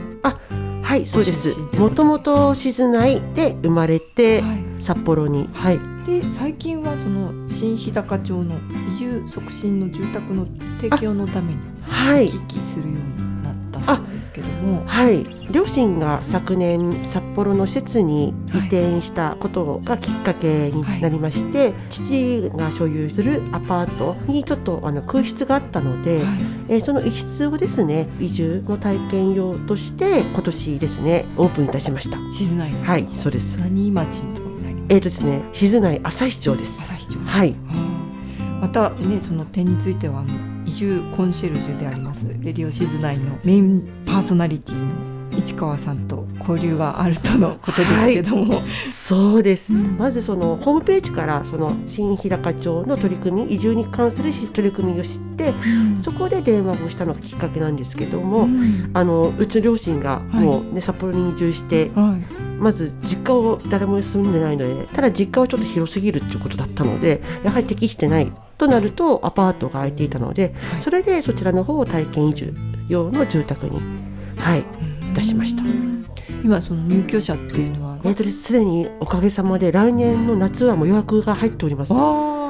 [0.84, 1.58] はい、そうです。
[1.80, 5.80] もともと静内で生まれては札幌に、はい、い、
[6.10, 8.60] で最近はその新日高町の
[8.94, 10.48] 移住促進の住宅の
[10.82, 12.32] 提供のためにはい。
[12.32, 26.38] 行、き来するようになったそうですけども、はい、両親が昨年札幌の施設に移転したことがきっかけになりまして、父が所有するアパートにちょっとあの空室があったので、はい。
[26.70, 32.18] えーその一室をですね移住の体験用として今年ですねオープンいたしました。
[32.32, 32.84] 静内の。
[32.84, 33.58] はい、そうです。
[33.58, 34.22] 何町
[34.92, 36.80] えーとですね、静内旭町です。
[36.82, 37.18] 朝日町。
[37.24, 37.54] はい、
[38.60, 40.34] またねその点についてはあの
[40.66, 49.72] 移住コンシェルジュでありますレディオシズ内のメインパーソナリティの市川さんと交流があるとのことですけども、そうです。
[49.72, 49.96] うん。
[49.96, 55.54] まずそのホームページからその新日高町の取り組み移住に関する取り組みを知って
[56.00, 58.90] そこで電話をしたのがきっかけなんですけども、うん。
[58.96, 60.46] あのうちの両親がはい。
[60.46, 72.56] もうね、札幌に移住してはいまず実家を誰も住んでないのでただ実家はちょっと広すぎるっていうことだったのでやはり適してないとなるとアパートが空いていたので、はいそれでそちらの方を体験移住
[72.88, 73.80] 用の住宅に
[74.38, 74.64] はいい
[75.14, 75.64] たしました。
[76.44, 78.00] 今その入居者っていうのは、
[78.32, 81.94] すでにおかげさまで来年の夏はもう予約が入っております。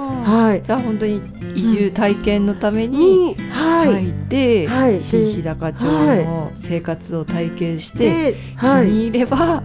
[0.09, 0.63] あはい。
[0.63, 1.21] じゃあ本当に
[1.55, 3.35] 移住体験のために。
[3.79, 8.87] 入って、はい新日高町の生活を体験して、で、はい。
[8.87, 9.63] 気に入れば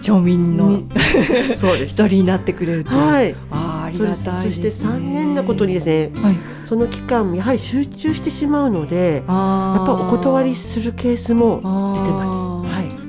[0.00, 1.92] 町民の うです。
[1.92, 3.34] 一人になってくれるとはい。
[3.50, 12.61] あーありがたいねそして三年なことにですね、はい、その期間やはり集中してしまうので、あやっぱお断りするケースもあ出てます。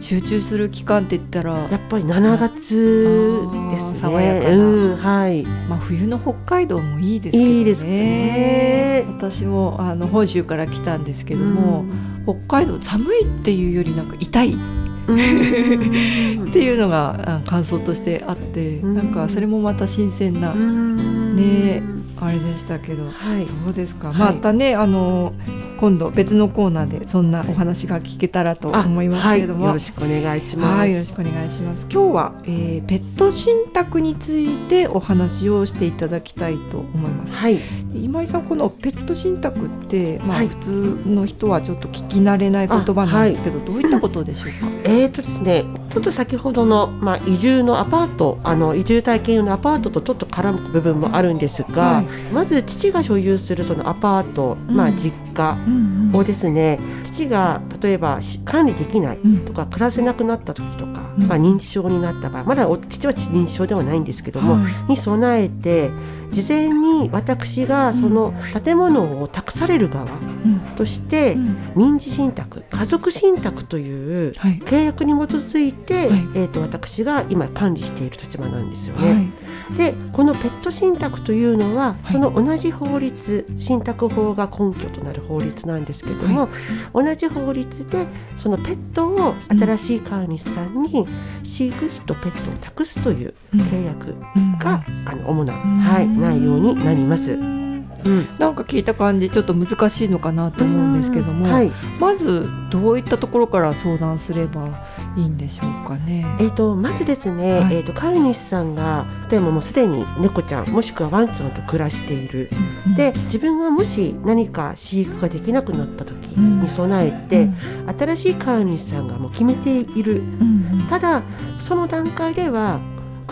[0.04, 3.96] 集中する期間って言ったらやっぱり7月ですね。
[3.96, 4.58] 爽やかな。
[4.58, 5.44] うん、はい。
[5.44, 7.52] まあ、冬の北海道もいいですけどね。
[7.52, 9.06] いいですね。
[9.16, 11.86] 私もあの本州から来たんですけども、
[12.26, 14.54] 北海道寒いっていうよりなんか痛い。
[14.54, 14.58] っ
[15.06, 15.18] うん、
[16.52, 18.94] ていうのがあ感想としてあって、うん。
[18.96, 21.82] なんかそれもまた新鮮な、うんね
[22.22, 23.46] あれでしたけど、はい。
[23.46, 25.34] そうですか、はいまたねあの
[25.80, 30.78] 今度別のコーナーでそんなお話が聞けたらと思いますけれども、はい、よろしくお願いします。
[30.78, 31.88] はい、よろしくお願いします。
[31.92, 37.36] 今日は、えーペット信託についてお話をしていただきたいと思います。
[37.36, 37.58] はい。
[37.94, 44.72] 今井さん、このペット信託って、まあ、はい普通の人はちょっと聞き慣れない言葉なんですけど、どういったことでしょうか？
[44.86, 52.06] えーとですね、ちょっと先ほどの、まあ、移住のアパートあの移住体験用のアパートとちょっと絡む部分もあるんですが、はい。
[52.32, 56.12] まず父が所有するそのアパート、まあ、うん実家うん。
[56.14, 59.46] をですね、父が例えばし管理できないうん。
[59.46, 61.28] とか暮らせなくなった時とか、うん。
[61.28, 64.92] まあ、認知症になった場合まだお父は認知症ではないんですけども、はい。
[64.92, 65.90] に備えて
[66.34, 70.60] 事前に私がその建物を託される側うん。
[70.76, 71.58] としてうん。
[71.76, 74.60] 民事信託家族信託というはい。
[74.60, 76.10] 契約に基づいて、はい。
[76.36, 79.14] えー、と私が今管理している立場なんですよね。
[79.14, 79.78] はい。
[79.78, 82.08] でこのペット信託というのは、い。
[82.08, 86.50] その同じ法律信託法が根拠となる法律なんですけども、
[86.94, 91.08] 同じ法律でそのペットを新しい飼い主さんに
[91.44, 93.62] 飼育費とペットを託すといううん。
[93.62, 94.58] 契約うん。
[94.60, 95.80] が、あの主な、うん
[96.24, 97.32] はい、内容になります。
[97.34, 98.28] うん。
[98.38, 101.72] なんか聞いた感じちょっと難しいのかなと思うんですけども、はい。
[102.00, 104.68] まずどういったところから相談すれば
[105.16, 106.26] いいんでしょうかね？
[106.40, 107.76] えー、とまずですね、はい。
[107.76, 112.50] えー、と飼い主さんが例えばもうすでに猫ちゃんもしくはワンちゃんと暮らしている、
[112.88, 117.50] うんで自分がもし何か飼育ができなくなった時に備えて、
[117.98, 120.18] 新しい飼い主さんがもう決めている。
[120.18, 120.86] うん。
[120.90, 121.24] ただ
[121.58, 122.82] その段階では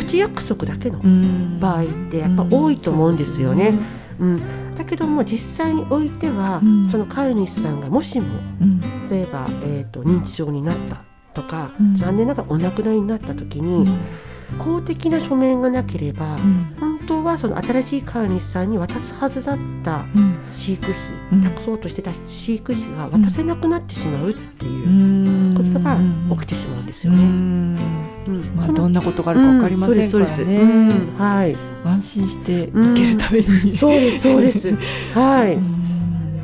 [0.01, 1.59] 口約束だけのうん。
[1.59, 3.73] 場合ってやっぱ多いと思うんですよね。
[4.19, 4.75] うん。
[4.75, 6.89] だけども実際においては、うん。
[6.89, 8.27] その飼い主さんがもしも
[8.61, 8.79] うん。
[9.09, 11.95] 例えば、えー、と認知症になったとか、うん。
[11.95, 13.99] 残念ながらお亡くなりになった時うに、ん
[14.57, 20.95] 公的な書面がなければ、うん本当はその新しい飼い主さんに渡すはずだったうん飼育費、
[21.33, 25.97] うん託そうとしてた飼育費が渡せなくなってしまうってういう、んことが
[26.39, 27.23] 起きてしまうんですようね。
[27.23, 27.77] ん
[28.27, 30.61] うんまあ、どんなことがあるかわかりませんからね。
[30.61, 33.75] うんはい、安心して生きるために。
[33.75, 34.71] そうですそうです。
[35.15, 35.57] はい。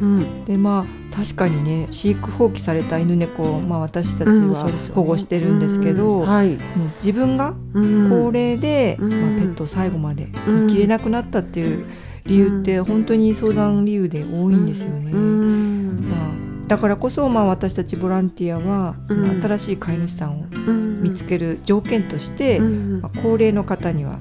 [0.01, 0.15] うん。
[0.17, 6.25] うん、でまあ確かにね飼育放棄された犬猫を、まあ、私たちうんは保護してるんですけど。
[6.25, 8.09] その自分がうん。
[8.09, 9.09] 高齢で、うん。
[9.09, 11.85] まあ、ペットを最後まで見切れなくなったっていう
[12.25, 15.11] 理由って本当に相談理由で多いんですよね。
[15.11, 16.05] うん。
[16.09, 19.41] まあ、だからこそ、まあ、私たちボランティアは、うん。
[19.41, 21.01] 新しい飼い主さんをうん。
[21.01, 23.01] 見つける条件として、うん。
[23.01, 24.19] まあ、高齢の方には、まあ、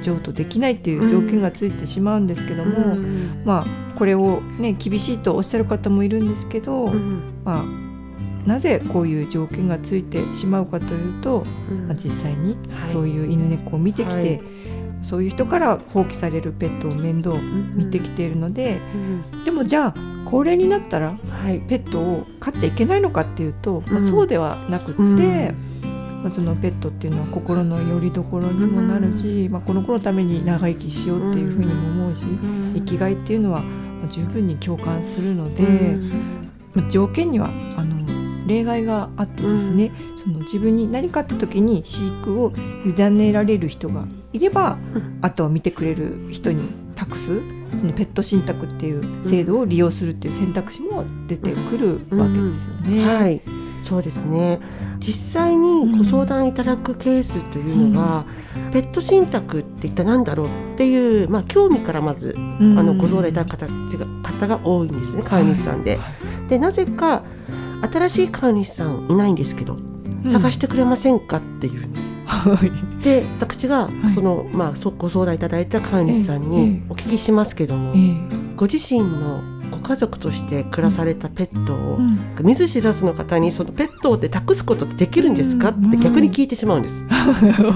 [0.00, 3.42] 譲渡できないっていう条件がついてしまうんですけども、うん。
[3.44, 7.22] まあこれをね厳しいとおっしゃる方もいるんですけど、うん。
[7.44, 7.64] まあ
[8.48, 11.86] なぜこういう条件がついてしまうかというと、うん。
[11.86, 12.92] まあ、実際にはい。
[12.92, 14.40] そういう犬猫を見てきて、はい。
[15.02, 17.36] そういう人から放棄されるペットを面倒
[17.74, 18.80] 見てきているので、
[19.44, 21.60] でもじゃあ高齢になったらはい。
[21.60, 24.06] ペットを飼っちゃいけないのかっていうと、まあ、うん。
[24.06, 25.93] そうではなくって、うん
[26.24, 32.24] まあ、そのペットっていうのは心の拠り所にもなるし、まあ、この子のために長生きしようっていうふうにも思うし、
[32.74, 35.98] 生きがいっていうのはまあ十分に共感するので、
[36.74, 42.52] まあ条件にはあの例外があってですね、その自分に何かあった時に飼育を
[42.86, 45.18] 委ねられる人がいれば、うん。
[45.20, 47.42] あとは見てくれる人に託す
[47.76, 53.06] そのペット信託っていう制度を利用するっていう選択肢も出てくるわけですよね。
[53.06, 53.42] はい、
[53.84, 54.60] そうですね。
[54.98, 58.24] 実際にご相談いただくケースというのは、
[58.72, 62.78] ペット信託って一体何だろうっていう、まあ、興味からまず、うん。
[62.78, 65.98] あのご相談いただく方が方が多いんですね飼い主さんで。
[66.48, 67.22] でなぜか
[67.92, 69.76] 新しい飼い主さんいないんですけど、
[70.32, 72.14] 探してくれませんかっていうんです。
[72.26, 72.54] は
[73.00, 73.04] い。
[73.04, 74.10] で私がい。
[74.10, 76.48] その、まあ、そご相談いただいた飼い主さんええ。
[76.48, 78.54] にお聞きしますけども、ええ。
[78.56, 79.42] ご自身の
[79.74, 82.18] ご家族として暮らされたペットを、うん。
[82.42, 85.70] 見ず知らずの方にそのペットって託すことってできるんですか？
[85.70, 85.88] うん。
[85.88, 87.04] って逆に聞いてしまうんです。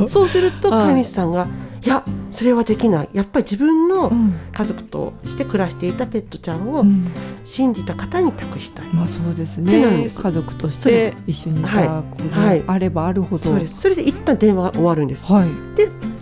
[0.08, 0.84] そうするとはい。
[0.86, 1.46] 飼い主さんが
[1.84, 3.08] 「いやそれはできない。
[3.12, 4.34] やっぱり自分のうん。
[4.52, 7.06] 家族として暮らしていたペットちゃんをうん。
[7.44, 10.20] 信じた方に託したい」まあそうですってなるんねです。
[10.20, 12.62] 家族として一緒にいたは子いはい。
[12.64, 13.80] があればあるほど、そうです。
[13.80, 15.24] それで一旦電話が終わるんです。
[15.32, 15.48] はい。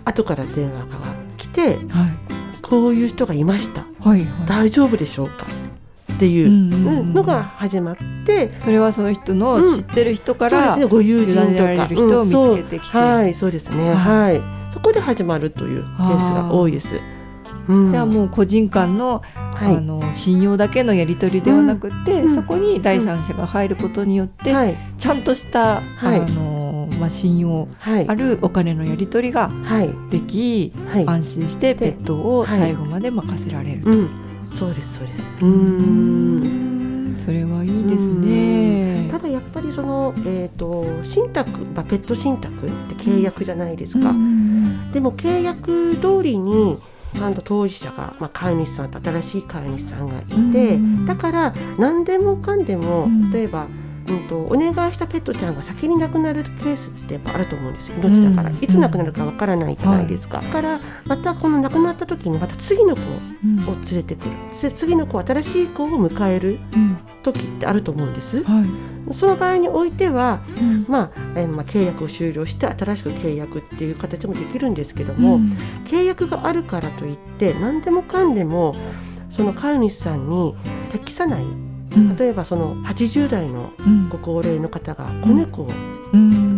[0.05, 0.85] 後から電話が
[1.37, 2.09] 来てはい。
[2.61, 3.85] こういう人がいました。
[4.01, 4.27] はいはい。
[4.45, 5.47] 大丈夫でしょうか？
[6.17, 6.47] っていう。
[6.47, 6.73] うん。
[6.73, 6.87] うん。
[6.87, 7.13] うん。
[7.13, 9.77] のが始まってそれはその人のうん。
[9.77, 10.85] 知ってる人からそうですね。
[10.85, 12.65] ご友人と委ねられかる人を見うん。
[12.65, 12.91] つけてきて。
[12.91, 13.01] そう。
[13.01, 13.33] はい。
[13.33, 13.89] そうですね。
[13.91, 14.41] ははい。
[14.73, 16.89] そこで始まるというケースが多いです。
[17.69, 17.91] うん。
[17.91, 19.75] じゃあもう個人間の,、はい。
[19.77, 22.35] あの信用だけのやり取りではなくて、うん。
[22.35, 24.75] そこに第三者が入ることによって、はい。
[24.97, 26.19] ちゃんとした、はい。
[26.19, 28.07] あのまあ、信用はい。
[28.07, 29.89] あるお金のやり取りがはい。
[30.09, 31.07] でき、はい。
[31.07, 35.23] 安心してペットをはい最後まで任せられると、うんそうですそうです。
[35.41, 37.17] うーん。
[37.23, 39.09] それはいいですね。
[39.11, 46.79] ただやっぱりそのえっ、と信託まあペット信託って契約じゃないですか、うんでも契約通りに
[47.13, 53.31] ちゃんと当事者が、まあ、飼い主さんと新しい飼い主さんがいて、うんだから何でもかんでも、うん。
[53.31, 53.86] 例えば、うん、
[54.27, 57.95] とお願いしたペットちゃんが先に亡くなるケースってやっぱあると思うんですよ。
[58.01, 63.05] 命だから、うんいつ亡くなるかわからないじゃないですか、だからまたこの亡くなった時にまた次の子を
[63.43, 64.31] うん連れてくる。
[64.61, 68.43] で次の子新しい子を迎えるうん時ってあると思うんです。
[68.43, 69.13] はい。
[69.13, 70.85] その場合においては、うん。
[70.87, 75.57] まあえーまあ、契約を終了して新しく契約っていう形もできるんですけども、うん。
[75.85, 78.75] 契約があるからといって何でもかんでも
[79.29, 80.55] その飼い主さんに
[80.91, 81.66] 適さないうん
[82.17, 85.96] 例えばその80代のうんご高齢の方が子猫をうん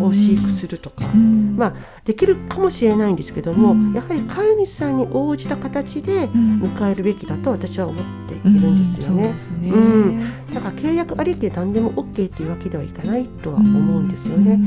[0.02, 1.56] を飼育するとか、うん。
[1.58, 1.74] まあ
[2.06, 3.94] できるかもしれないんですけども、うん。
[3.94, 6.62] やはり飼い主さんに応じた形でうん。
[6.62, 9.34] 迎えるべきだと私は思っているんですよね。
[9.64, 10.54] うん。
[10.54, 14.60] だから契約ありきで何でも OK というわけではいかないとは思うんですよね。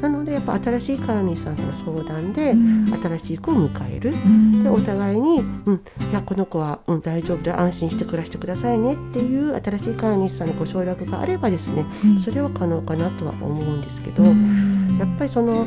[0.00, 3.00] なのでやっぱ新しい飼い主さんとの相談で、うん。
[3.02, 4.10] 新しい子を迎える。
[4.10, 4.62] うん。
[4.62, 12.18] でお互いに、うん、いやこの子は、うん、大丈夫で安心して暮らしてくださいねっていう新しい飼い主さんのご承諾があればですねうん。
[12.18, 14.96] それは可能かなとは思うんですけど、うん。
[14.98, 15.66] やっぱりその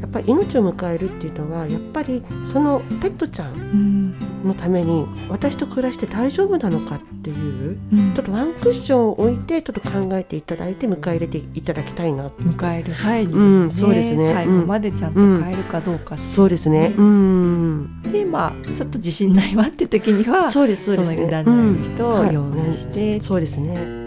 [0.00, 2.22] やっぱり命を迎えるっていうのはやっぱり
[2.52, 4.14] そのペットちゃんうん。
[4.44, 8.12] のために私と暮らして大丈夫なのかっていううん。
[8.14, 14.32] ちょっとワンクッションを置いてちょっと考えていただいて迎え入れていただきたいな迎える際にですね,、うんそうですね。
[14.34, 16.90] 最後までちゃんと変えるかどうか、そうですね。
[16.90, 18.02] ねうん。
[18.12, 21.44] でまあちょっと自信ないわって時にはそうですそうですその委ね
[21.78, 22.34] る人をはい。
[22.34, 24.04] 用意して、そうですね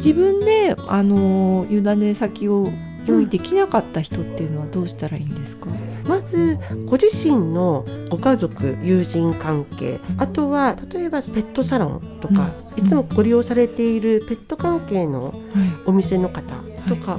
[0.00, 2.70] 自分であの委ね先を
[3.06, 5.68] 用意できなかった人っていうのはどうしたらいいんですか、
[6.06, 12.84] まずご自身のご家族友人関係あとは例えばペットサロンとか、うん。
[12.84, 15.34] いつもご利用されているペット関係の
[15.86, 16.42] お店の方
[16.88, 17.18] とか、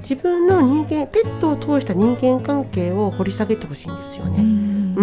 [0.00, 4.42] 自分の人間ペットを通した人間関係を掘り下げてほしいんですよね。
[4.42, 4.42] う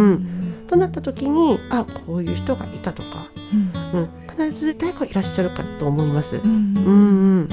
[0.02, 0.66] ん。
[0.68, 3.30] となった時にあこういう人がいたとか、
[3.94, 6.38] うん、必ず誰かいらっしゃるかと思います。
[6.38, 6.78] うん。
[6.78, 6.92] う
[7.44, 7.48] ん、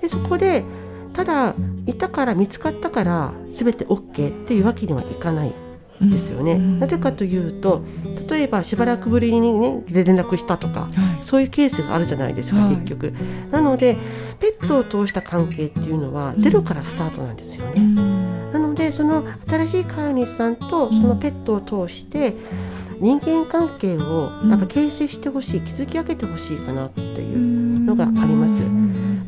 [0.00, 0.64] でそこで
[1.12, 1.54] ただ
[1.86, 5.52] いたから見つかったから全て OK っていうわけにはいかない
[6.00, 6.58] ですよね。
[6.58, 7.84] なぜかというと
[8.28, 10.88] 例えばしばらくぶりにね連絡したとか
[11.20, 12.74] そういうケースがあるじゃないですか、はい。
[12.76, 13.12] 結局。
[13.52, 13.96] なので
[14.40, 17.80] ペットを通した関係っていうのはゼロからスタートなんですよね。
[18.52, 22.34] なのでその新しい飼い主さんとそのペットを通して
[23.00, 28.52] 人間関係をやっぱ形成してほしい築き上げてほしいかなっていうのがあります。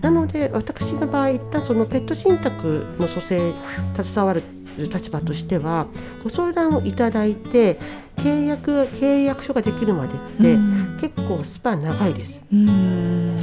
[0.02, 3.52] なので私の場合一旦そのペット信託の蘇生
[4.00, 4.42] 携わる
[4.78, 5.86] 立場としては
[6.22, 7.78] ご相談をいただいて
[8.16, 10.56] 契約契約書ができるまでって
[11.00, 12.42] 結構スパン長いです。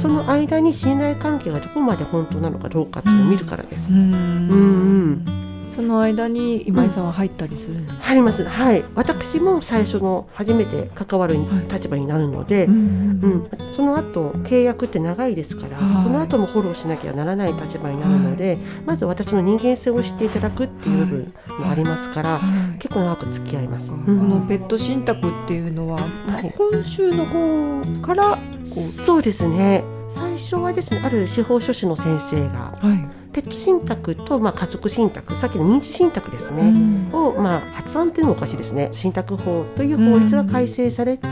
[0.00, 3.90] その間に信頼関係がどこまで本当なのかどうかっていうのを見るからです。
[3.90, 5.43] うんうん
[5.74, 8.44] その間に今井さんは入ったりするんですか、入ります。
[8.44, 8.84] はい。
[8.94, 11.36] 私も最初の初めて関わる
[11.68, 16.04] 立場になるので、うん、その後契約って長いですから、はい。
[16.04, 18.56] その後もフォローしなきゃならない立場になるので、
[18.86, 22.40] まず私の人間性を知っていただくっていう部分もありますから、
[22.78, 23.90] 結構長く付き合います。
[23.90, 24.28] こうん。
[24.28, 26.54] のペット信託っていうのは、はい。
[26.56, 29.82] 本州の方からこそうですね。
[30.08, 36.72] 最初はですね、ある司法書士の先生がう、はいペット信託とまあ家族信託、さっきの認知信託ですね。
[37.12, 38.88] をまあ発案っていうのもおかしいですね。
[38.92, 41.26] 信託法という法律が改正されて、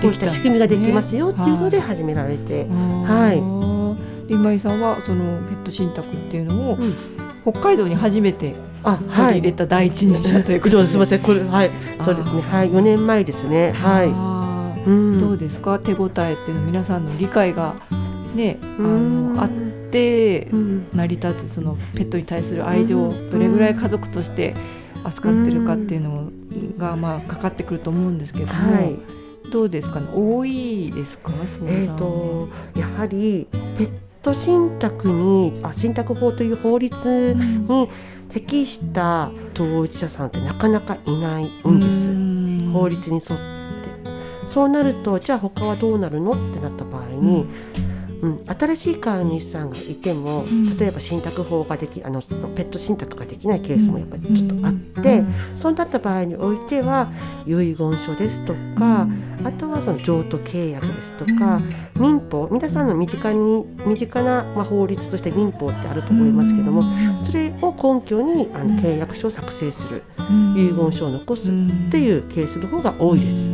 [0.00, 3.32] こうした仕組みができますよっていうので始められて、は
[4.24, 4.28] い。
[4.28, 6.94] で今井さんはそのペット信託っていうのを、うん。
[7.48, 10.94] 北海道に初めてあ、取り入れた第一人者ということで、 す。
[10.94, 11.70] みません、これはい、
[12.02, 14.06] そうですね、はい、4年前ですね、はい。
[14.88, 15.20] うん。
[15.20, 15.78] どうですか？
[15.78, 17.74] 手応えっていうのは皆さんの理解が
[18.34, 19.50] ねあうんのあっ
[19.90, 20.86] てうん。
[20.94, 24.54] 成り立つそのペットに対する愛情をどれぐらい家族として
[25.04, 26.30] 扱ってるかっていうの
[26.78, 28.96] がまあかかってくると思うんですけども、はい、
[29.50, 30.08] どうですかね？
[30.14, 31.30] 多いですか？
[31.46, 31.80] 相談は。
[31.80, 32.48] えっ、と、
[32.80, 33.46] やはり
[33.78, 33.90] ペッ
[34.22, 37.88] ト信託に、あ、信託法という法律に
[38.30, 42.72] 適した当事者さんってなかなかいないんです。
[42.72, 43.36] 法律に沿って。
[44.48, 46.32] そうなると、じゃあ他はどうなるの？
[46.32, 47.42] ってなった場合に。
[47.42, 47.48] うん、
[48.58, 50.44] 新しい飼い主さんがいても、
[50.78, 55.22] 例えば信託法ができあのペット信託ができないケースもやっぱりちょっとあって、
[55.54, 57.10] そうなった場合においては
[57.46, 59.06] 遺言書ですとか、
[59.44, 61.60] あとはその譲渡契約ですとか、
[61.98, 66.82] 民法皆さんの身近に身近な、まあ、法律として民法ってあると思いますけども、
[67.22, 70.02] それを根拠にあの契約書を作成する、
[70.56, 71.52] 遺言書を残すっ
[71.90, 73.50] ていうケースの方が多いです。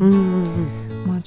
[0.00, 0.81] うん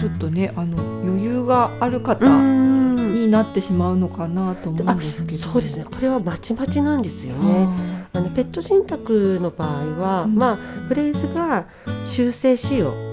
[0.06, 2.76] ちょっとねあの余裕がある方うん。
[3.14, 5.86] になってしまうのかなと思うんですけど、そうですね。
[5.86, 7.68] これはまちまちなんですよね。
[8.14, 10.36] あのペット信託の場合は、うん。
[10.36, 10.56] まあ
[10.88, 11.66] フレーズが
[12.06, 12.96] 修正使用う。
[12.96, 13.05] ん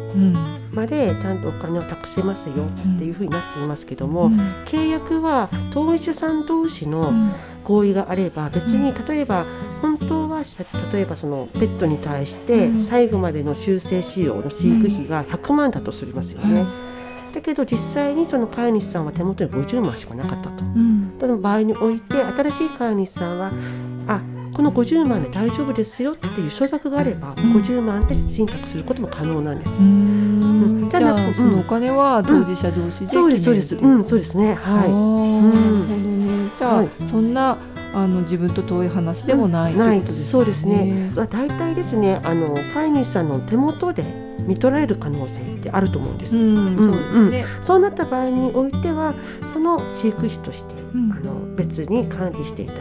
[0.72, 4.36] までちゃんとお金を託せますよっていうふうになっていますけども、うん。
[4.66, 7.12] 契約は当事者さん同士の
[7.64, 9.44] 合意があれば別に例えば
[9.80, 10.42] 本当は
[10.92, 12.80] 例えばそのペットに対してうん。
[12.80, 16.64] 最後までの修正使用の飼育費が100万だとすりますよね。
[17.34, 20.64] だけど実際にその飼い主さんは手元に50万しかなかったと。
[20.64, 21.12] うん。
[21.18, 23.52] その場合において新しい飼い主さんは
[24.06, 24.20] あ
[24.54, 29.72] この50万で大丈夫ですよっていう承諾があれば、50万で信託することも可能なんです。
[29.78, 33.76] うんじゃあそのお金は当事者同士でそうですそうです。
[33.76, 34.54] ううんそうですね。
[34.54, 36.50] はなるほどね。
[36.56, 37.56] じゃあ、はいそんな
[37.94, 40.30] あの自分と遠い話でもない、うことですね。
[40.30, 41.12] そうですね。
[41.14, 44.04] だ大体ですねあの飼い主さんの手元で
[44.46, 46.36] 見取られる可能性ってあると思うんです。
[46.36, 47.44] うん、そうですね。
[47.60, 49.14] そうなった場合においては
[49.52, 52.72] その飼育費として、うんあの別に管理していた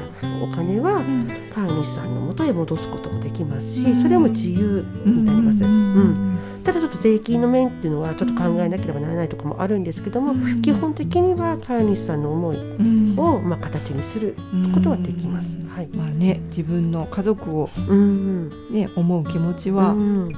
[0.43, 5.63] お金はうん飼い主さんの元へ戻すこともできますし、うんそれも自由になります。
[5.63, 14.35] ううんんただちょっと税金の面っていうのはちょっと考えなければならないとかもあるんですけども、うん基本的には飼い主さんの思いうんをまあ形にする
[14.73, 15.57] ことはできます。
[15.69, 15.87] はい。
[15.87, 20.29] まあね、自分の家族をうんね思う気持ちうはん、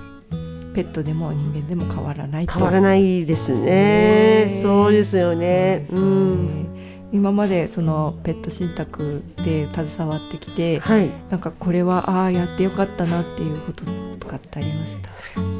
[0.73, 2.53] ペットでも人間でも変わらないと。
[2.53, 3.59] 変わらないですね。
[3.61, 5.85] ねそうですよね。
[5.89, 6.65] そうん。
[7.13, 11.11] ね今までそのペット信託で携わってきて、はい。
[11.29, 13.85] なんかこれはああやってよかったなっていうこと
[14.19, 15.09] とかってありました？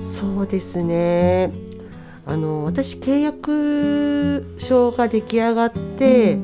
[0.04, 1.52] そうですね。
[2.26, 6.40] あの私契約書が出来上がって、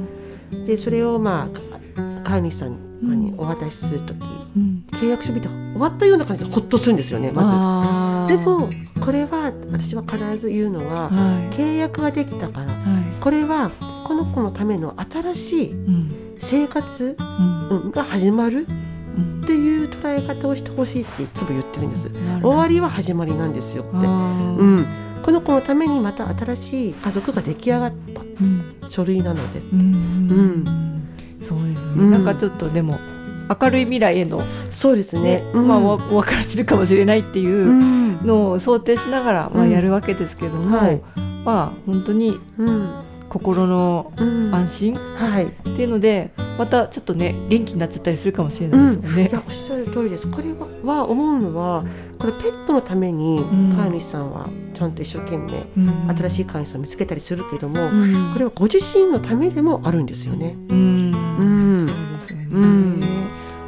[0.67, 1.49] でそれをま
[1.95, 4.17] あ飼い主さんにお渡しするとき、
[4.57, 7.31] うん、契約書見て終わったような感じでほっとするんですよね。
[7.31, 8.37] ままず。
[8.37, 12.75] でもこれは私は必ず言うのは、はい契約ができたからはい
[13.21, 13.71] これは
[14.09, 16.11] この子のための新しいうん。
[16.39, 17.15] 生活、
[17.93, 18.65] が始まる
[19.15, 22.09] うんっていう捉え方をしてほしいっていつも言ってるんです。
[22.41, 23.91] 終わりは始まりなんですよって。
[23.97, 24.85] うん、
[25.23, 28.89] この子のためにまた新しい家族が出来上がったうん。
[28.89, 29.59] 書類なので。
[31.45, 32.11] そうですね、うん。
[32.11, 32.97] なんかちょっとでも
[33.61, 34.41] 明るい未来への
[34.71, 35.21] そうですね。
[35.21, 35.51] ね。
[35.53, 35.67] うん。
[35.67, 38.25] まあお分からせるかもしれないっていううん。
[38.25, 39.69] のを想定しながら、まあ、うん。
[39.69, 40.99] やるわけですけども、はい。
[41.45, 42.89] まあ本当にうん
[43.29, 44.53] 心のうん。
[44.53, 44.95] 安心？
[44.95, 45.45] はい。
[45.45, 49.29] っていうのでまたちょっとね元気になっちゃったりするかもしれないですもんね。
[49.29, 49.31] い。
[49.31, 50.29] やおっしゃる通りです。
[50.29, 50.51] これ
[50.83, 51.85] はは思うのは
[52.17, 53.75] これペットのためにん。
[53.75, 56.15] 飼い主さんはちゃんと一生懸命うん。
[56.17, 58.33] 新しい飼い主さんを見つけたりするけども、うん。
[58.33, 60.57] これはご自身のためでもあるんですよね。
[60.69, 61.11] うん。
[61.39, 61.43] う
[61.75, 61.79] ん。
[61.79, 61.93] そうで
[62.27, 62.47] すよね。
[62.51, 63.03] うん。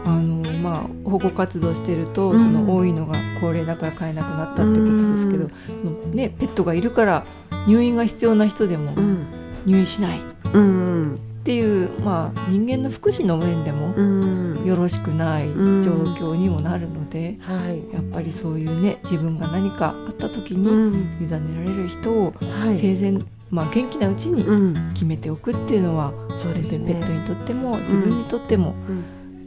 [0.03, 2.39] あのまあ保護活動してると、うん。
[2.39, 7.25] その多いのが高齢だから飼えなくなったってことですけど、そのねペットがいるから
[7.67, 9.27] 入院が必要な人でもうん
[9.65, 10.19] 入院しない。
[10.19, 10.21] っ
[10.53, 11.19] うん。
[11.43, 14.65] ていうまあ人間の福祉の面でもうん。
[14.65, 15.81] よろしくないうん。
[15.81, 17.93] 状況にもなるので、はい。
[17.93, 20.93] やっぱりそういうね自分が何かあった時うにん。
[21.21, 22.77] 委ねられる人をはい。
[22.77, 24.91] 生前、まあ元気なうちにうん。
[24.93, 26.93] 決めておくっていうのは、そうですね。
[26.93, 29.03] ペットにとっても自分にとってもうん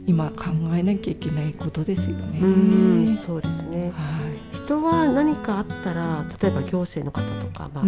[0.07, 2.39] 今考えなきゃいけないことですよね。
[2.39, 3.91] うんそうですね。
[3.95, 4.21] は
[4.53, 7.85] 人は何かあったら例えば行政の方とか、まあ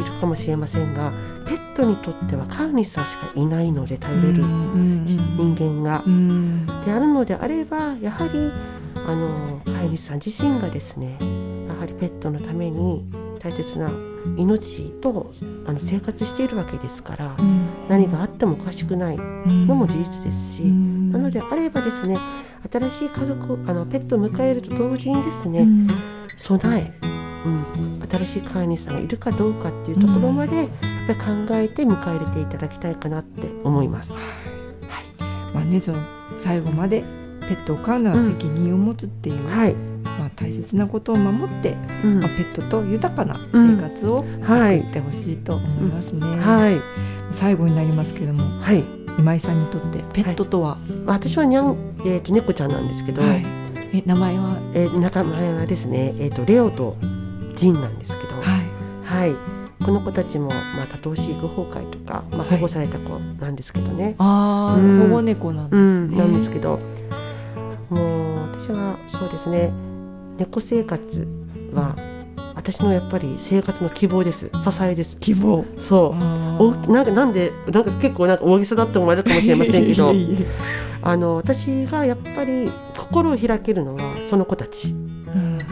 [0.00, 0.04] い。
[0.04, 1.12] るかもしれませんが
[1.46, 6.10] ペットにとっては飼い主さんしかいないので頼れる人間がう。
[6.10, 8.52] んであるのであればやはり
[9.06, 11.18] あの飼い主さん自身がですね
[11.68, 13.04] やはりペットのために
[13.40, 13.90] 大切な
[14.36, 15.32] 命と
[15.66, 17.36] あの生活しているわけですから
[17.88, 19.16] 何があってもおかしくない。
[19.16, 20.62] のも事実ですし。
[20.62, 22.18] なのであればですね
[22.70, 25.66] 新しい家族あのペットを迎えると同時にですね、
[26.36, 27.06] 備え、
[27.46, 30.68] うん、新しい飼い主さんがいるかどうかっていうところまでやっ
[31.06, 31.18] ぱり
[31.48, 34.12] 考えて迎え入れていただきたいかなって思います。
[35.54, 35.98] まあねその
[36.38, 37.02] 最後まで
[37.48, 39.74] ペットを飼うのは責任を持つっていう、はい、
[40.18, 42.20] まあ大切なことを守って、うん。
[42.20, 44.80] まあ、ペットと豊かな生活をはい。
[44.80, 46.20] 送ってほしいと思いますね。
[46.40, 46.80] はい、
[47.30, 48.84] 最後になりますけれどもはい、
[49.18, 53.44] 今井さんにとってペットとは、私はにゃん、えー、と猫ちゃんなんですけど、はい。
[53.94, 54.58] え名前は？
[54.74, 56.96] えー、仲間はですね、えー、とレオと
[57.56, 58.68] ジンなんですけど、はい。
[59.04, 59.34] はい、
[59.82, 65.00] この子たちも、まあ、多頭飼育崩壊とか、まあ、保護された子なんですけどね、ああ、うん。
[65.08, 66.18] 保護猫なんでうん、すね。
[66.18, 66.78] なんですけど
[67.88, 69.72] もう私はそうですね
[70.38, 71.26] 猫生活
[71.74, 71.96] は
[72.54, 74.50] 私のやっぱり生活の希望です。
[74.50, 75.18] 支えです。
[75.18, 75.64] 希望。
[75.80, 76.14] そ
[76.58, 76.62] う。
[76.62, 80.12] おなんかなんでなんか結構なんか大げさだって思われるかもしれませんけど
[81.02, 84.90] あの私がやっぱり心を開けるのはその子たち。
[84.90, 85.17] うん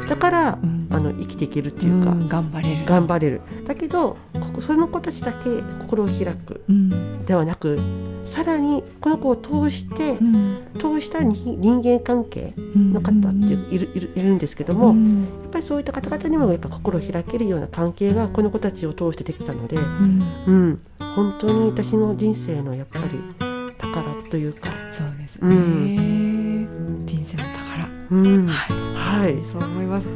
[0.09, 0.77] だからうん。
[0.89, 2.29] あの生きていけるっていうか、ん。
[2.29, 2.87] 頑張れる。
[2.87, 3.41] 頑張れる。
[3.67, 6.63] だけどここその子たちだけ心を開く。
[6.69, 7.25] うん。
[7.27, 7.79] ではなく
[8.25, 10.67] さらにこの子を通してうん。
[10.79, 14.95] 通したに人間関係の方っていういるいるいるんですけども、
[15.43, 20.23] やっぱりそういった方々にもやっぱ心を開けるような関係がこの子たちを通してできたので、うん。
[20.47, 23.21] うん、本当に私の人生のやっぱり
[23.79, 25.41] 宝というか、そうですね。
[25.43, 27.03] うん。
[27.07, 27.89] 人生の宝。
[28.11, 30.09] うん、はいはい、そう思います。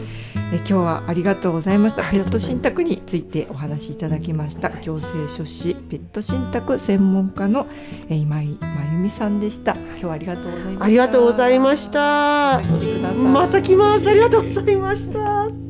[0.53, 2.03] え今日はありがとうございました。
[2.11, 4.71] ペット信託についてお話しいただきました。
[4.81, 7.67] 行政書士ペット信託専門家の
[8.09, 9.75] え今井真由美さんでした。
[9.75, 10.85] 今日はありがとうございました。
[10.85, 12.61] ありがとうございました。
[13.15, 14.09] また来ます。
[14.09, 15.70] ありがとうございました。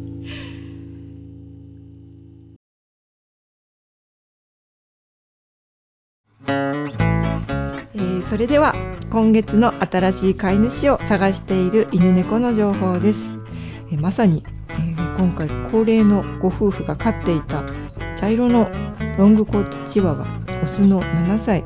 [8.31, 8.77] それでは
[9.11, 13.37] 今月の新しい飼い主を探している犬猫の情報です。
[13.91, 17.65] えまさに、えー今回高齢のご夫婦が飼っていた
[18.17, 18.71] 茶色の
[19.19, 20.25] ロングコートチワワ
[20.63, 21.65] オスの7歳、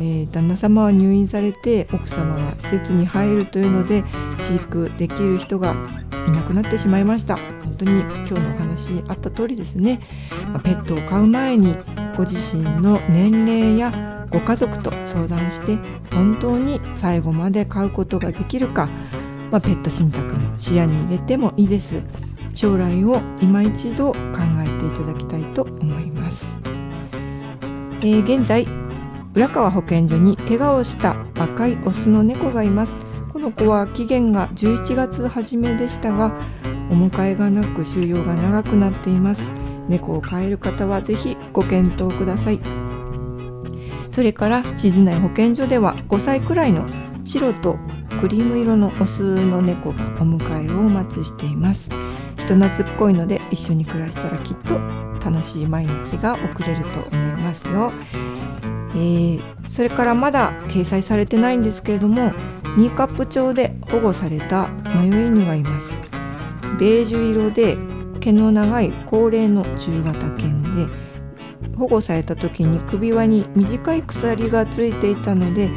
[0.00, 4.02] えー旦那様は入院されて奥様は施設に入るというので
[4.38, 5.76] 飼育できる人が
[6.26, 7.36] いなくなってしまいました。
[7.36, 10.00] 本当に今日のお話あった通りですね、
[10.52, 11.76] まペットを飼う前に
[12.16, 15.78] ご自身の年齢やご家族と相談して
[16.12, 18.88] 本当に最後まで飼うことができるか、
[19.50, 22.02] まあ、ペット信託も視野に入れてもいいです。
[22.54, 24.18] 将来を今一度考
[24.64, 26.56] えていただきたいと思います、
[28.00, 28.66] えー現在
[29.34, 32.96] 浦川保健所に怪我をした若いオスの猫がいます。
[33.32, 36.32] この子は期限が11月初めでしたが
[36.88, 39.50] お迎えがなく収容が長くなっています。
[39.88, 42.93] 猫を飼える方はぜひご検討ください。
[44.14, 46.86] それから静内保健所では5歳くらいの
[47.24, 47.78] 白と
[48.20, 51.90] クリーム色のオスの猫がお迎えをお待ちしています。
[52.36, 54.78] 人懐っこいので一緒に暮らしたらきっと
[55.24, 57.92] 楽しい毎日が送れると思いますよ、
[58.94, 62.32] えーそれからまだ掲載されてないんですけれども
[62.76, 66.00] ニーカップ町で保護された迷い犬がいます。
[66.78, 67.76] ベージュ色で
[68.20, 71.03] 毛の長い高齢の中型犬で
[71.74, 75.70] 保護された時に首輪に短い鎖がついていたので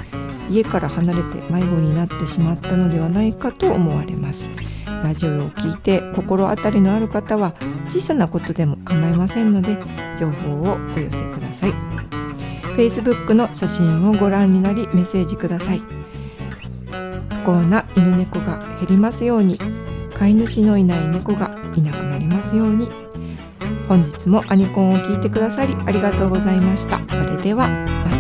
[0.50, 4.50] 家から離れて迷子になってしまったのではないかと思われます。
[5.04, 7.54] ラジオを聞いて心当たりのある方は
[7.88, 9.78] 小さなことでも構いませんので
[10.18, 11.74] 情報をお寄せください。
[12.76, 15.82] Facebook の写真をご覧になりメッセージください。
[17.43, 19.58] 不幸な犬猫が減りますように
[20.14, 23.07] 飼い主のいない猫がいなくなりますように。
[23.88, 26.99] 本日もアニコンを聞いてくださりありがとうございました。
[27.09, 28.17] それではまた。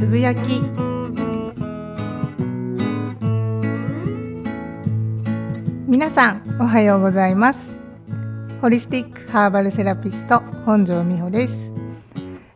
[0.00, 0.62] つぶやき。
[5.86, 7.68] 皆さんおはようございます。
[8.62, 11.54] ホリスティックハーバルセラピスト本庄美穂です、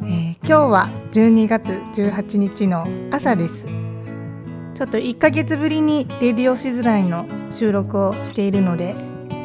[0.01, 3.67] えー今日は12月18日の朝です。
[3.67, 8.97] ちょっと1ヶ月ぶりにレディオしづらいの収録をしているので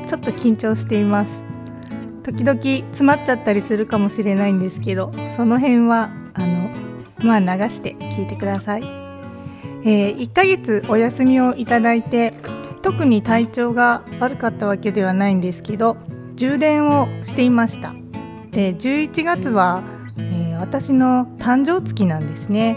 [0.07, 1.41] ちょっと緊張しています。
[2.23, 6.88] 時々詰まっちゃったりするかもしれないんですけどその辺はあの
[7.23, 12.33] まあ流して聞いてください、えー1ヶ月お休みをいただいて
[12.81, 15.97] 特に体調が悪かったわけではないんですけど
[16.35, 17.93] 充電をしていました。
[18.51, 19.83] で11月は、
[20.17, 22.75] えー私の誕生月なんですね。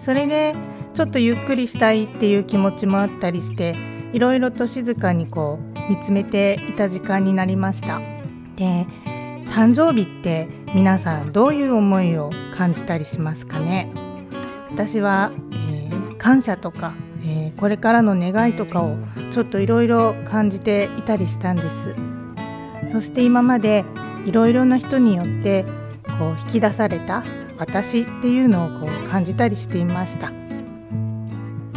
[0.00, 0.54] それで
[0.92, 3.74] ちょっとゆっくりしたいっていう気持ちもあったりして
[4.12, 8.00] いろいろと静かにこう見つめていた時間になりました。
[8.56, 8.86] で
[9.48, 13.90] 誕生日って皆さんどういう思いを感じたりしますかね？
[14.70, 16.94] 私は、えー感謝とか、
[17.24, 18.96] えーこれからの願いとかを
[19.32, 21.94] ちょっといろいろ感じていたりしたんです。
[22.90, 23.84] そして今まで
[24.26, 25.64] いろいろな人によって
[26.18, 27.22] こう引き出された
[27.58, 30.32] 私っていうのをこう感じたりしていました。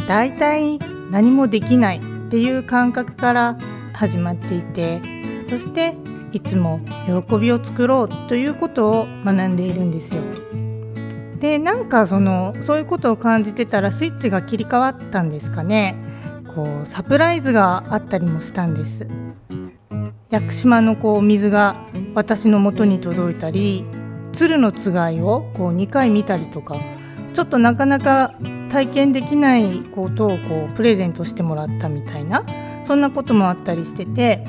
[0.06, 0.78] だいたい
[1.10, 3.58] 何もできないっていう感覚から
[3.92, 5.00] 始まっていて
[5.48, 5.94] そして
[6.36, 10.20] いつも喜びを作ろうということを学んでいるんですよ。
[11.40, 15.96] でなんかそのそういうことを感じてたらスイッチが切り替わったんですかね
[16.54, 19.06] こうサプライズがあったりもしたんです
[20.30, 21.76] 屋久島のこう水が
[22.14, 23.84] 私の元に届いたり
[24.32, 26.76] 鶴のつがいをこう2回見たりとか
[27.34, 28.34] ちょっとなかなか
[28.70, 32.44] 体験できないことをこうプレゼントしてもらったみたいな
[32.86, 34.42] そんなこともあったりしてて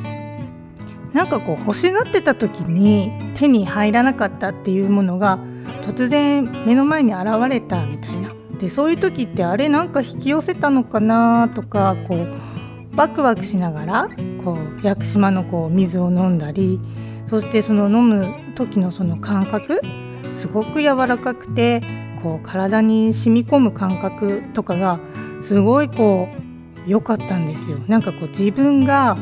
[1.14, 5.40] なんかこう欲しがってた時に手に入らなかったっていうものが
[5.84, 8.32] 突然目の前に現れたみたいな。
[8.60, 12.28] でそういう時ってあれなんか引き寄せたのかなとかこう
[12.96, 14.10] ワクワクしながら
[14.44, 16.80] こう屋久島のこう水を飲んだり
[17.28, 19.82] そしてその飲む時のその感覚
[20.34, 21.82] すごく柔らかくて
[22.24, 25.00] こう体に染み込む感覚とかが
[25.44, 26.28] すごいこ
[26.86, 27.78] う良かったんですよ。
[27.88, 29.18] なんかこう自分が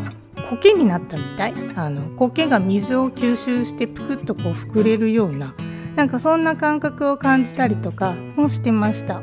[0.49, 1.53] 苔になったみたい。
[1.75, 5.53] あの苔が水を吸収してぷくっとこう膨れるような。
[5.95, 9.21] なんかそんな感覚を感じたりとかもしてました。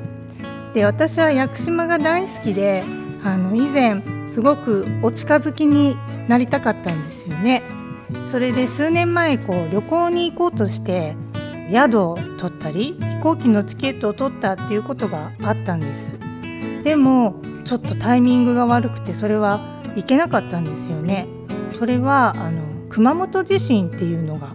[0.75, 2.83] で私は屋久島が大好きで
[3.23, 5.97] あの以前すごくお近づきに
[6.29, 7.63] なりたかったんですよね。
[8.27, 11.15] それで数年前こう旅行に行こうとして
[11.71, 16.13] 宿を取ったり飛行機のチケットを取ったっていうことがあったんです。
[16.83, 19.61] でもちょっとタイミングが悪くてそれは
[19.97, 21.27] 行けなかったんですよね。
[21.79, 24.55] それはあの熊本地震っていうのが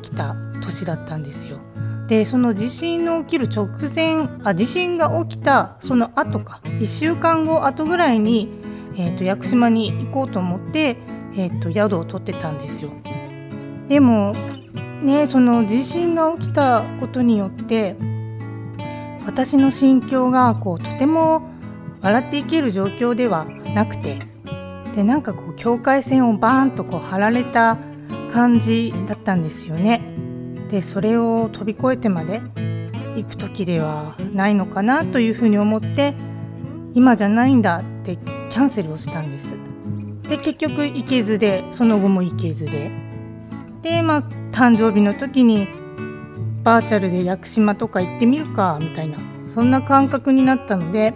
[0.00, 1.58] 起きた年だったんですよ。
[2.06, 8.48] でその地震の起きる直前あ地震が起きたその後か1週間後後ぐらいに、
[8.96, 10.96] えーと、屋久島に行こうと思って、
[11.34, 12.90] えーと宿を取ってたんですよ。
[13.88, 14.34] でも
[15.02, 17.96] ねその地震が起きたことによって
[19.26, 21.42] 私の心境がこうとても
[22.00, 24.18] 笑っていける状況ではなくて
[24.98, 27.78] でなんかこう境界線をバーンとこう張られた
[28.32, 30.02] 感じだったんですよね。
[30.70, 32.42] でそれを飛び越えてまで
[33.14, 36.14] 行く時ではないのかなというふうに思って
[36.94, 39.54] 今じゃないんだってキャンセルをしたんです。
[40.28, 42.90] で結局行けずでその後も行けずで
[43.82, 45.68] でまあ誕生日の時に
[46.64, 51.14] バーチャルで屋久島とか行ってみるかみたいなそんな感覚になったので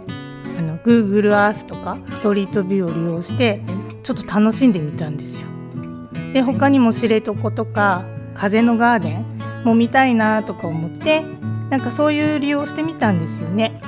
[0.58, 3.60] あの Google Earth とかストリートビューを利用して
[4.02, 5.48] ちょっと楽しんでみたんですよ。
[6.32, 9.26] で他にも知床とか風のガーデン
[9.64, 11.22] も見たいなとか思って
[11.70, 13.80] なんかそういう利用してみたんですよね。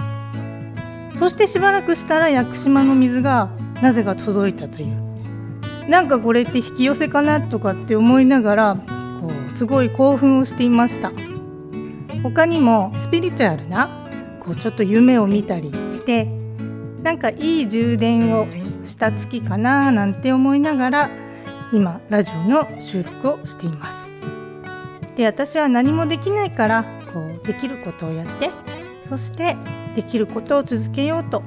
[1.17, 3.51] そしてしばらくしたら屋久島の水が
[3.83, 5.05] なぜか届いたという
[5.89, 8.77] なんかこれって引き寄せかなとかって思いながら
[9.21, 11.13] こうすごい興奮をしていました
[12.23, 14.09] 他にもスピリチュアルな
[14.41, 16.27] こうちょっと夢を見たりして
[17.05, 18.49] なんかいい充電を
[18.83, 21.11] した月かななんて思いながら
[21.71, 24.09] 今ラジオの収録をしています。
[25.15, 28.51] で私は何もできないからこうできることをやって
[29.09, 29.57] そして
[29.95, 31.43] できることを続けようと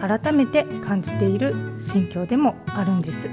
[0.00, 3.30] 改めて感じている心境でもあるんです、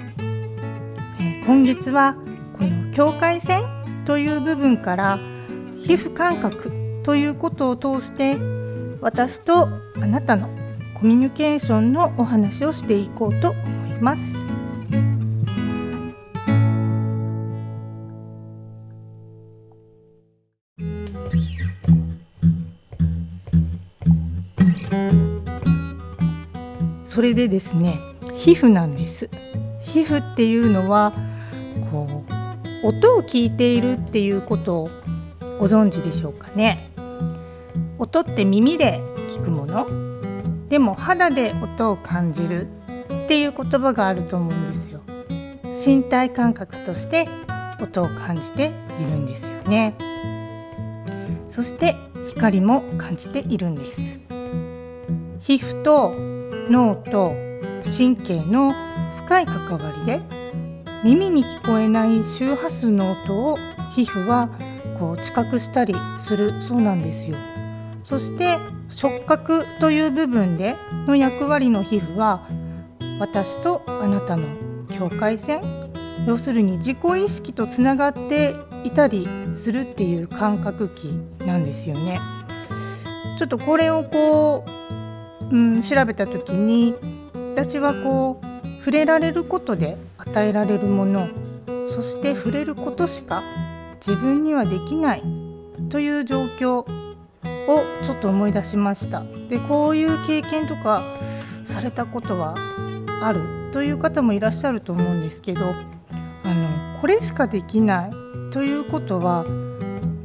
[1.20, 2.16] え、今月は
[2.54, 3.64] この境界線
[4.06, 5.20] という部分から
[5.80, 6.72] 皮膚感覚
[7.04, 8.38] ということを通して
[9.02, 9.68] 私と
[10.02, 10.65] あなたの
[10.96, 14.34] コミュニケーションのお話をしていこうと思います。
[27.06, 27.98] それでですね
[28.36, 29.30] 皮膚なんです。
[29.82, 31.14] 皮膚っていうのは
[31.92, 32.26] こ
[32.84, 34.90] う音を聞いているっていうことを
[35.60, 36.90] ご存知でしょうかね。
[38.00, 40.05] 音って耳で聞くもの。
[40.70, 42.68] でも肌で音を感じる
[43.26, 45.02] っていう言葉があると思うんですよ。
[45.86, 47.28] 身体感覚として
[47.82, 49.96] 音を感じているんですよね。
[51.50, 51.96] そして
[52.30, 54.20] 光も感じているんです。
[55.40, 56.12] 皮膚と
[56.70, 57.34] 脳と
[57.86, 58.74] 神経の
[59.26, 60.22] 深い関わりで
[61.04, 63.58] 耳に聞こえない周波数の音を
[63.94, 64.50] 皮膚は
[65.00, 67.38] こう知覚したりするそうなんですよ。
[68.04, 68.58] そして
[68.96, 70.76] 触覚という部分で
[71.06, 72.48] の役割の皮膚は
[73.20, 74.44] 私とあなたの
[74.88, 75.62] 境界線
[76.26, 81.06] 要するに自己意識とつながっていたりするっていう感覚器
[81.46, 82.20] なんですよね。
[83.38, 84.76] ちょっとこれをこう
[85.52, 86.96] うん、調べた時に
[87.56, 91.28] 私はこう触れられることで与えられるもの
[91.94, 93.44] そして触れることしか
[94.06, 95.24] 自分にはできない
[95.90, 96.86] という状況
[97.68, 99.24] をちょっと思い出しました。
[99.50, 101.04] でこういう経験とか
[101.66, 102.56] されたことは
[103.22, 103.42] ある？
[103.72, 105.74] という方もいらっしゃると思うんですけどあ
[106.46, 108.12] のこれしかできない
[108.52, 109.46] ということは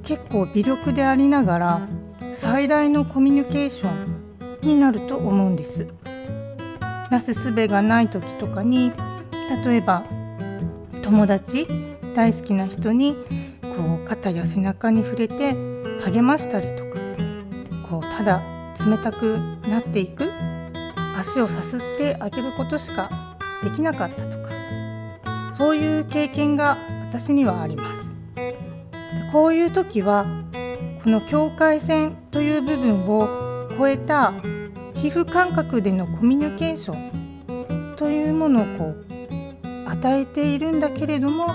[0.05, 1.89] 結構微力でありながら
[2.37, 5.89] 最大のコミュニケーションになると思うんです。
[7.11, 8.93] なすすべがない時とかに
[9.65, 10.05] 例えば
[11.03, 11.67] 友達
[12.15, 13.15] 大好きな人に
[13.63, 15.55] こう肩や背中に触れて
[16.05, 16.90] 励ましたりとか
[17.91, 18.41] こうただ
[18.87, 19.39] 冷たく
[19.69, 20.31] なっていく。
[21.19, 24.51] 足をさすってあげることしかできなかったとか。
[25.53, 26.79] そういう経験が
[27.11, 28.11] 私にはあります。
[29.33, 30.25] こういう時は
[31.05, 34.33] この境界線という部分を超えた
[34.95, 41.49] 皮膚感覚でのコミュニケーションというものをこう与えているんだけれども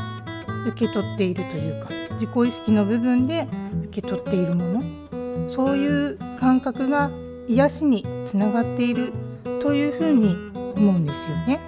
[0.68, 3.48] 受け取っているというか自己意識の部分で
[3.90, 5.05] 受け取っているもの
[5.54, 7.12] そういう感覚が
[7.48, 9.14] 癒しにつながっている
[9.62, 10.36] というふうに
[10.76, 11.60] 思うんですよね。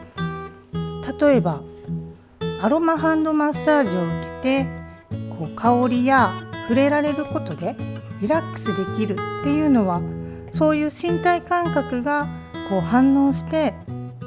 [1.19, 1.61] 例えば
[2.61, 4.65] アロマハンドマッサージを受けて
[5.37, 6.31] こう香りや
[6.63, 7.75] 触れられることで
[8.21, 10.01] リラックスできるっていうのは
[10.51, 12.27] そういう身体感覚が
[12.69, 13.73] こう反応して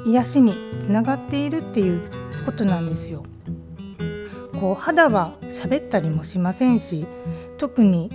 [0.05, 2.01] 癒しにつながっているっていう
[2.45, 3.23] ことなんですよ。
[4.59, 7.07] こう肌は喋ったりもしませんし
[7.57, 8.09] 特に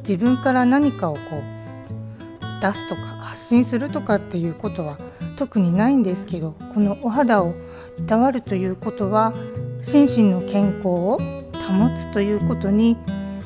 [0.00, 4.98] 自分から何かをこう出すとか発信するとかっていうことは
[5.36, 7.54] 特にないんですけどこのお肌を
[7.98, 9.32] いたわるということは
[9.82, 11.18] 心身の健康を
[11.52, 12.96] 保つということに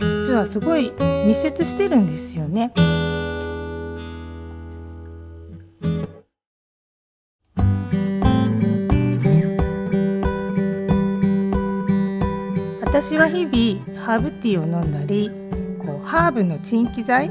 [0.00, 0.92] 実はすごい
[1.26, 2.72] 密接してるんですよね。
[12.82, 15.43] 私は日々ハーブティーを飲んだり
[15.84, 17.30] こうハーブの鎮気剤、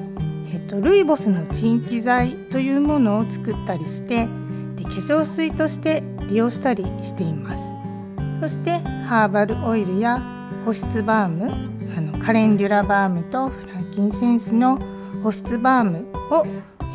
[0.53, 4.27] えっと、ルイボスの鎮気剤というものを作ったりして
[4.75, 7.63] で化粧水として利用したりしています
[8.41, 10.21] そしてハーバルオイルや
[10.65, 11.51] 保湿バーム
[11.95, 14.79] あのカレンデュラバームとフランキンセンスの
[15.23, 16.45] 保湿バームを、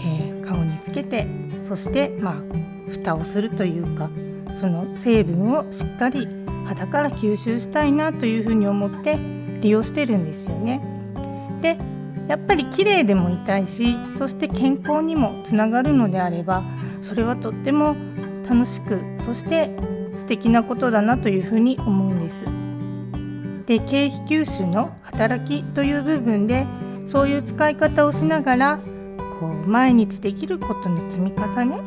[0.05, 1.27] えー、顔につけて
[1.65, 4.11] そしてまあ蓋をするというか
[4.55, 6.27] その成分をしっかり
[6.67, 9.19] 肌から吸収したいなというふうに思って
[9.61, 10.98] 利用してるんですよね。
[11.61, 11.79] で
[12.29, 16.63] やっぱり綺麗でもいたいしそして健康にもつながるのであれば
[17.01, 17.97] それはとっても
[18.49, 19.71] 楽しくそして
[20.19, 22.45] 素敵なことだなというふうに思うんです。
[23.67, 26.67] で経費吸収の働きという部分で
[27.07, 28.79] そういう使い方をしながら
[29.39, 31.79] こう毎日できることの積み重ね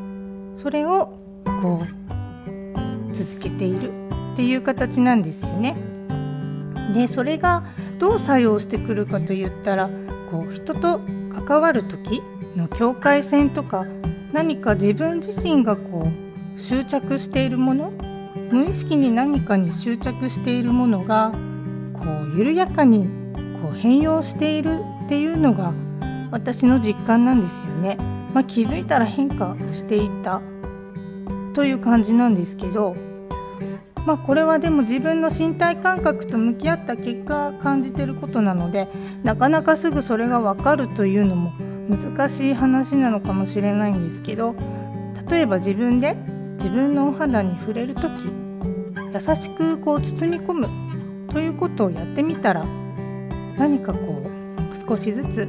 [0.56, 1.18] それを
[1.62, 3.92] こう続けている
[4.34, 5.76] っていう形なんですよね。
[6.94, 7.64] でそれが
[8.02, 9.88] どう作用してくるかといったら
[10.32, 11.02] こう人と
[11.46, 12.24] 関わる時
[12.56, 13.86] の境界線とか
[14.34, 17.92] 何か自分自身がこう執着しているもの
[18.52, 21.32] 無意識に何かに執着しているものが
[21.94, 22.02] こ
[22.34, 23.06] う緩やかに
[23.62, 25.72] こう変容しているっていうのが
[26.32, 27.98] 私の実感なんですよね。
[28.34, 30.42] まあ、気づいたら変化していた
[31.54, 32.96] という感じなんですけど
[34.06, 38.88] まあ、これはでも自分の身体感覚と向き合った結果感じてることなので
[39.24, 41.54] なかなかすぐそれが分かるというのも
[41.88, 44.56] 難しい話なのかもしれないんですけど
[45.30, 46.16] 例えば自分で
[46.54, 48.12] 自分のお肌に触れる時
[49.14, 50.70] 優しくこう包み込む
[51.32, 52.66] ということをやってみたら
[53.58, 55.48] 何かこう少しずつ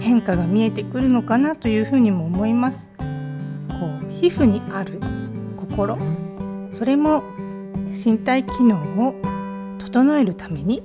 [0.00, 2.86] 変化が見えてくるのかなというふうにも思います。
[2.96, 5.00] こう皮膚にある
[5.56, 5.98] 心
[6.72, 7.22] それも
[7.96, 8.76] 身体機能
[9.06, 9.14] を
[9.78, 10.82] 整えるために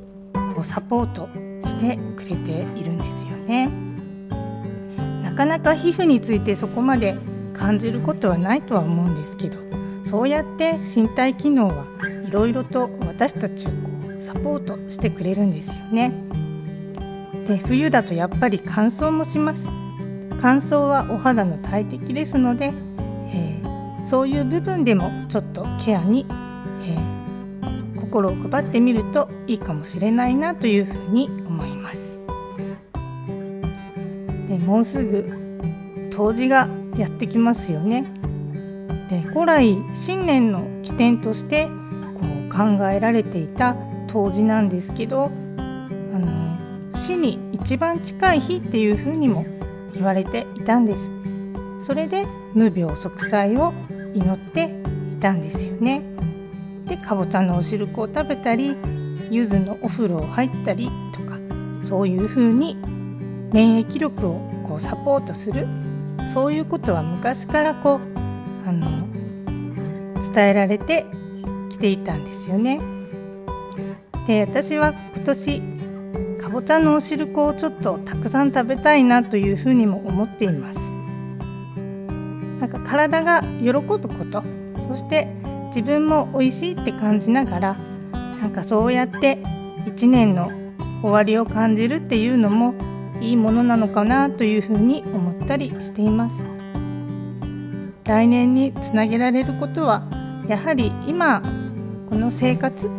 [0.55, 1.27] こうサポート
[1.67, 3.69] してくれているんですよね。
[5.23, 7.15] なかなか皮膚についてそこまで
[7.53, 9.57] 感じることはないとは思うんですけど
[10.03, 11.85] そうやって身体機能は
[12.27, 13.75] いろいろと私たちをこ
[14.19, 16.13] うサポートしてくれるんですよね。
[17.47, 19.67] で冬だとやっぱり乾燥もします。
[20.39, 22.73] 乾燥はお肌の大敵ですので、
[23.29, 26.25] えー、そういう部分でもちょっとケアに、
[28.11, 32.11] 心を配ってみるといいかもしれないなというふうに思います。
[34.49, 38.03] でもうすぐ冬至がやってきますよね。
[39.09, 41.67] で古来新年の起点として
[42.19, 43.75] こう考えられていた
[44.09, 45.61] 冬至なんですけどあ
[46.19, 46.57] の
[46.97, 49.45] 死に一番近い日っていうふうにも
[49.93, 51.09] 言われていたんです。
[51.81, 53.73] それで無病息災を
[54.13, 54.69] 祈って
[55.13, 56.01] いたんですよね。
[56.91, 58.75] でかぼちゃのお汁粉を食べたり
[59.29, 61.39] 柚子のお風呂を入ったりとか
[61.81, 62.75] そういうふうに
[63.53, 65.69] 免疫力をこうサポートする
[66.33, 69.07] そういうことは昔からこうあの
[70.33, 71.05] 伝えられて
[71.69, 72.81] きていたんですよね。
[74.27, 75.61] で私は今年
[76.41, 80.79] かぼちゃのお汁粉をちょっとたくさん食べたいなというふうにも思っています。
[82.59, 84.43] なんか体が喜ぶこと
[84.89, 85.29] そして
[85.71, 87.77] 自分も美味しいって感じながら
[88.41, 89.37] なんかそうやって
[89.85, 90.51] 1年の
[91.01, 92.73] 終わりを感じるっていうのも
[93.21, 96.35] いいものなのかなというふうに思ったりしています
[98.03, 100.03] 来年につなげられることは
[100.47, 101.41] やはり今
[102.09, 102.89] この生活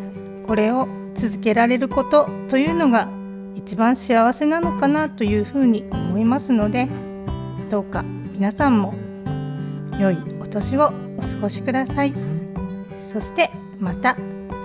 [0.47, 3.09] これを続けられることというのが
[3.55, 6.89] 一番幸せなのかなというふうに思いますので
[7.69, 8.03] どうか
[8.33, 8.95] 皆さんも
[10.01, 12.32] 良いお年をお過ごしください。
[13.13, 14.17] そしてまた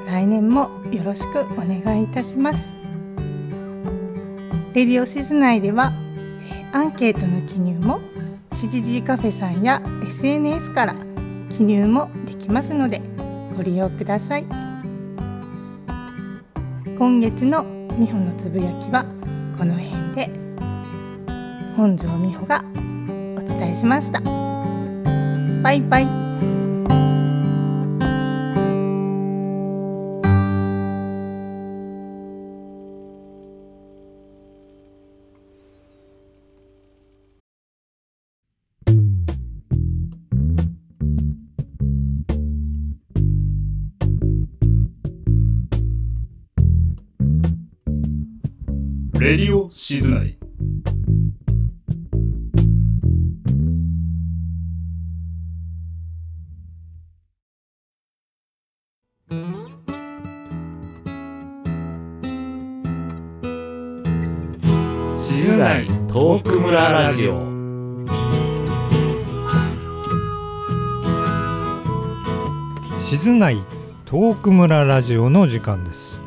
[0.07, 2.69] 来年もよろしくお願いいたします。
[4.73, 5.91] レディオシズ内では
[6.71, 7.99] アンケートの記入も
[8.51, 10.95] CGG カフェさんや SNS から
[11.49, 13.01] 記入もできますので
[13.55, 14.45] ご利用ください。
[16.97, 17.65] 今月の
[17.99, 19.05] 美穂のつぶやきは
[19.57, 20.29] この辺で。
[21.75, 22.63] 本庄美穂が
[23.37, 24.21] お伝えしました。
[25.61, 26.26] バイバイ。
[49.27, 50.37] レディオ静内
[65.19, 67.45] 静内トーク村ラジオ。
[73.01, 73.57] 静内
[74.05, 76.21] トーク村ラジオの時間です。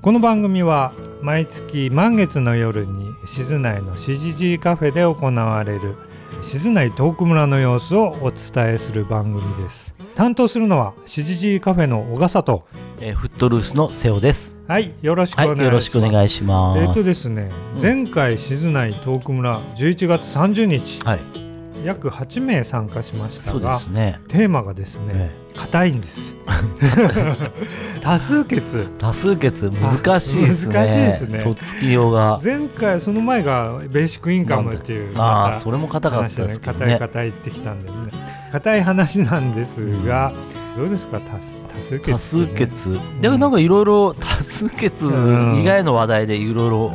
[0.00, 5.94] この番組は毎月満月の夜に静内のしじじいカフェで行われる
[6.42, 9.94] 静内トーク村の様子をお伝えする番組です。
[10.16, 12.66] 担当するのはしじじいカフェの小笠と
[13.00, 14.58] えーフットルースの瀬尾です。
[14.66, 16.80] はいよろしくお願いします、はいよろしくお願いします。
[16.80, 17.82] えっ、とですね、うん。
[17.82, 21.00] 前回静内トーク村11月30日。
[21.04, 21.51] はい
[21.84, 24.20] 約8名参加しましたがすね。
[24.28, 26.34] テーマがですねえ硬、いんです。
[28.00, 28.88] 多数決。
[28.98, 30.74] 多数決難しいですね。
[30.74, 31.38] 難しいですね。
[31.40, 32.40] とっつきようが。
[32.42, 37.96] 前回その前がベーシックインカムっていうああそれも硬かったですけど硬いね硬いってきたんでね。
[38.52, 40.32] 硬い話なんですが、
[40.76, 41.20] どうですか？
[41.20, 42.10] 多数多数決。
[42.12, 42.98] 多数決。
[43.20, 46.90] でもなんかいろいろ多数決以外の話題でいろいろ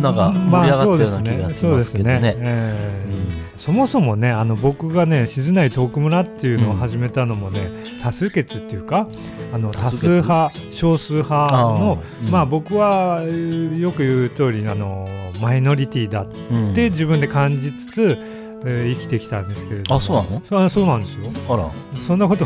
[0.00, 3.52] なんか盛り上がったような気がしますけどね,、そうですええ。
[3.56, 7.60] そもそもねあの僕がね静内トーク村っていうのを始めたのもね、
[8.00, 9.08] 多数決っていうか
[9.54, 12.30] あの多多数派少数派のうん。
[12.30, 15.08] まあ僕はえーよく言う通りあの
[15.40, 16.74] マイノリティだっうん。
[16.74, 18.18] て自分で感じつつ、
[18.64, 19.96] えー生きてきたんですけれども。
[19.96, 20.42] あそうなの？
[20.48, 21.30] そうそうなんですよ。
[21.48, 21.70] あら。
[22.00, 22.44] そんなこと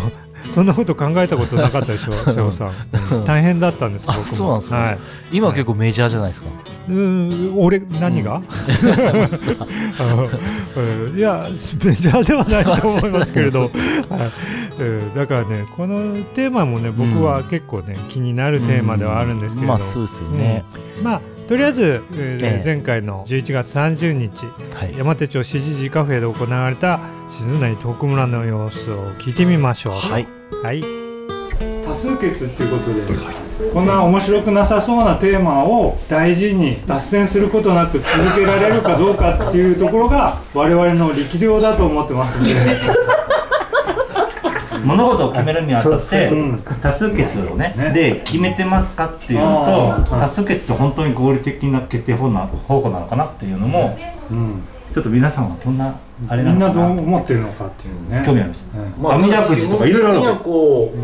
[0.57, 2.71] そんなこと考えたことなかったでしょ 瀬尾さん、
[3.13, 3.25] うん。
[3.27, 4.35] 大変だったんですあ僕も。
[4.35, 4.77] そうなんですか。
[4.77, 4.99] はい。
[5.31, 6.47] 今結構メジャーじゃないですか、
[6.89, 8.41] うん俺何が、
[11.15, 11.47] いや
[11.85, 13.71] メジャーではないと思いますけれど、 はい。
[14.83, 15.15] うん。
[15.15, 20.65] だからねこのテーマもね僕は結構ね、気になるテーマではあるんですけれど、まあそうですよね、
[21.03, 22.63] まあとりあえず、えーええ。
[22.65, 24.99] 前回の11月30日はい。
[24.99, 29.95] 山手町しじじカフェで行われた静内トーク村の様子を聞いてみましょう。
[29.95, 30.27] はい。
[30.63, 30.81] はい、
[31.85, 42.55] 多数決っていうことで、こんな面白くなさそうなテーマを大事に脱線することなく続けられるかどうかっていうところが我々の力量だと思ってますので、
[44.87, 47.91] 物事を決めるにあたってうん多数決をねね。
[47.93, 50.19] で決めてますかっていうあのとー。
[50.21, 53.99] 多数決って本当に合理的な決定方な方法なのかなっていうのも
[54.31, 54.63] うん。
[54.93, 55.95] ちょっと皆さんはどんな
[56.27, 58.23] あれなみんなどう思ってるのかっていうね。
[58.25, 59.03] 興味ありましたうん。
[59.03, 60.21] まあ、網だくじとかいろいろある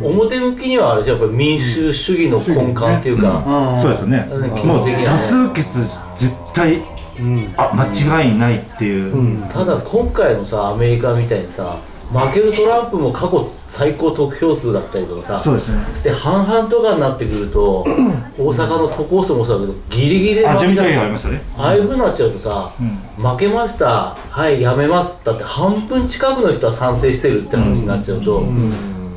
[0.06, 3.80] 表向きにはあれじゃやっぱり民主主義の根幹っていうか、うん。
[3.80, 4.26] そうですよね。
[4.64, 5.78] もう多数決
[6.16, 6.82] 絶対
[7.20, 7.54] うん。
[7.58, 9.42] あ間違いないっていう、うん。
[9.52, 11.76] ただ今回のさアメリカみたいにさ
[12.10, 15.82] 負けるトランプも過去最高得票数だったりとかさそうですね。
[15.88, 17.82] そして半々とかになってくると
[18.38, 20.62] 大阪の都構想もそうだけどギリギリでああ
[21.06, 21.42] りましたね。
[21.56, 23.30] ああいうふうになっちゃうとさ、うん。
[23.30, 28.40] 負けましたはいやめますだって半分近くの人は賛成してるって話になっちゃうと、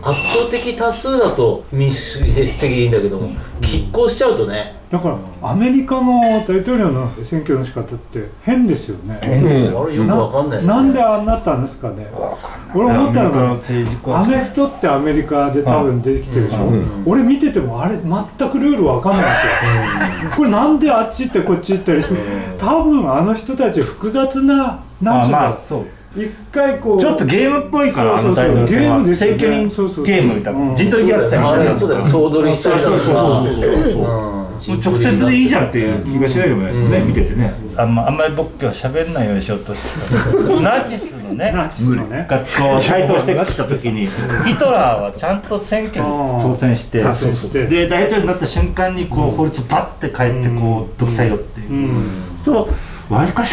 [0.05, 4.75] 圧倒的多数だと民主主義的でいいんだけども拮抗しちゃうとね。
[4.91, 5.09] だか
[5.41, 9.19] らアメリカの大統領の選挙の仕方って変ですよね。
[9.21, 10.67] 変ですあれよくわかんないよね。
[10.67, 12.07] なんでああなったんですかね。
[12.73, 14.17] 俺思ったのが、政治家。
[14.17, 16.71] アメフトってアメリカで多分出てきてるでしょ、
[17.05, 19.29] 俺見ててもあれ全くルールわかんないんで
[20.19, 22.15] すよ、これなんであっち行ってこっち行ったりして
[22.57, 25.85] 多分あの人たち複雑ななんあちゅうの、まあそう
[26.15, 26.99] 一回こう。
[26.99, 29.37] ちょっとゲームっぽいからあのタイトルゲームですよね。
[29.39, 30.05] 選挙人そうそうそう。
[30.05, 30.69] ゲームみたいうん。
[30.69, 31.77] な陣取りギャラ戦みたいな。
[31.77, 32.03] そうだよ。
[32.05, 34.01] 総取りしたりとかそうそうそうそうそう。
[34.29, 34.45] うん。
[34.67, 37.53] もう直接でいいじゃんっていう気がしないでもないですよね、見ててね。
[37.77, 40.61] あんまあんまり僕今日喋んないようにしようとしてた。
[40.61, 41.51] ナチスのね。
[41.53, 42.25] ナチスのね。
[42.29, 42.45] がこ
[42.79, 44.07] う台頭してきた時に
[44.47, 47.01] ヒトラーはちゃんと選挙に挑戦して
[47.67, 52.03] で大統領になった瞬間にこう法律バッて変えてこう独裁度っていう、うん。
[52.43, 52.67] そ
[53.09, 53.13] う。
[53.13, 53.43] わりか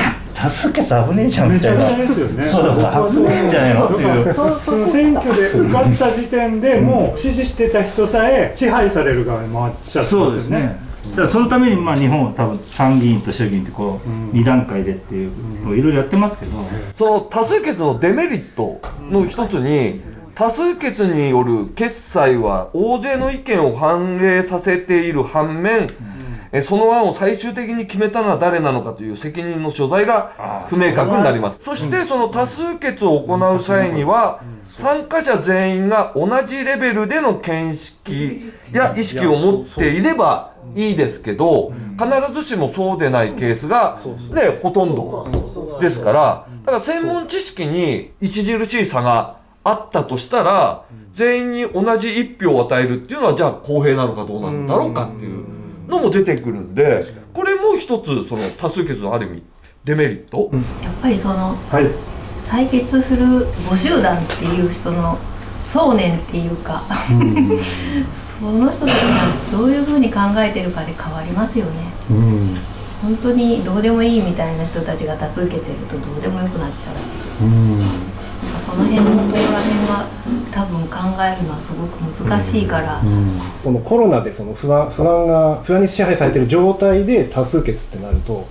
[0.49, 1.85] し多数決危ねえじゃんみたいな。
[1.85, 2.45] めちゃくちゃですよね。
[2.45, 3.87] そう僕は危ねえんじゃないの？
[3.87, 4.35] っていう。
[4.35, 10.77] その選挙で受かった時点でもう支持してた人さえ支配される側に回っちゃってそうですね。
[11.11, 16.53] だからそのためにまあ日本は多分参議院と衆議院ってこううん二段階でっていうのをいろいろやってますけど、
[16.97, 20.01] その多数決のデメリットの一つに
[20.35, 25.89] 多数決による決裁は大勢の意見を反映させている反面、
[26.53, 31.61] えその案を最終的に決めたのは誰なのかという責任の所在が不明確になります。
[31.65, 34.43] そしてその多数決を行う際には
[34.75, 43.99] 参加者全員が同じレベルでの見識や意識を持っていればいいですけど必ずしもそうでないケースが
[44.35, 45.27] ねほとんど
[45.81, 59.43] ですからだから専門知識に著しい差があったとしたら全員に同じ一票を与えるっていうのはじゃあ公平なのかどうなんだろうかっていうのも出てくるんでこれも一つその多数決のある意味
[59.85, 60.49] デメリット、
[60.85, 61.57] やっぱりその、
[62.39, 63.25] 採決する
[63.69, 65.19] 募集団っていう人の
[65.65, 66.85] 想念っていうか、
[68.17, 71.73] その人たちがどういうふうに考えてるかで変わりますよね。
[73.03, 77.81] 本当にどうでもいいみたいな人たちが多数決やるとどうでもよくなっちゃうし、なん。
[77.81, 78.12] か
[78.63, 80.07] その辺のところら辺は
[80.53, 83.03] 多分考えるのはすごく難しいから、
[83.61, 88.47] そのコロナでその不安不安が不安に支配されてる状態で多数決ってなると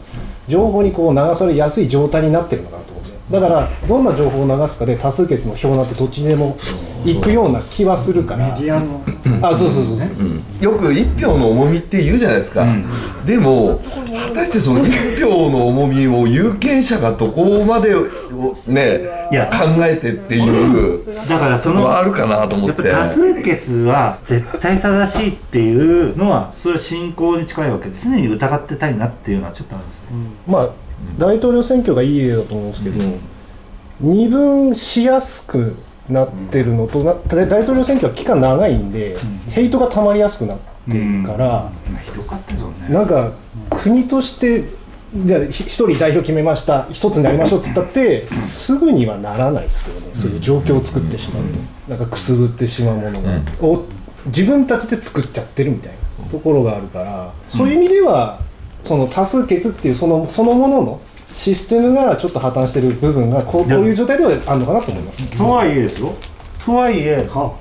[0.50, 2.92] 情報にこう流されやすい状態になってるのかなと
[3.32, 6.58] だからどんな情報を流すかで多数決の票なんてどっちにでも
[7.06, 8.54] 行くような気はするから。
[8.54, 9.02] メディアの。
[9.42, 10.64] あそうそうそうそう。
[10.64, 12.66] よく一票の重みって言うじゃないですか、
[13.26, 18.04] でも果たしてその一票の重みを有権者がどこまでを
[18.68, 22.84] ね考えてっていうだからそのはあるかなと思って。
[22.84, 28.28] やっぱり多数決は絶対正しいっていうのはそれは信仰に近いわけですね。
[28.28, 30.04] 疑ってたいなっていうのはちょっとあるんですよ、
[30.48, 30.70] まあ
[31.18, 33.04] 大統領選挙がいい例だと思うんですけど、
[34.00, 35.76] 二分しやすく
[36.10, 39.18] なってるのと、な大統領選挙は期間長いんで、
[39.50, 40.58] ヘイトがたまりやすくなっ
[40.90, 41.72] てるから、
[42.04, 42.94] ひどかったですよね。
[42.94, 43.32] なんか
[43.70, 44.66] 国として
[45.14, 50.10] じゃあひ一人代表決めました一つになりましょうっつったってすぐにはならないですよね。
[50.14, 51.50] そういう状況を作ってしまうと、
[51.90, 53.84] なんかくすぶってしまうものが、を
[54.28, 58.40] 自分たちで作っちゃってるみたいなところがあるから、そういう意味では
[58.84, 61.02] その多数決っていうそのそのものの
[61.32, 65.38] システムがちょっと破綻してる部分がこうこういう状態ではあるのかなと思います。
[65.38, 66.14] とはいえですよ。
[66.66, 67.56] とはいえ多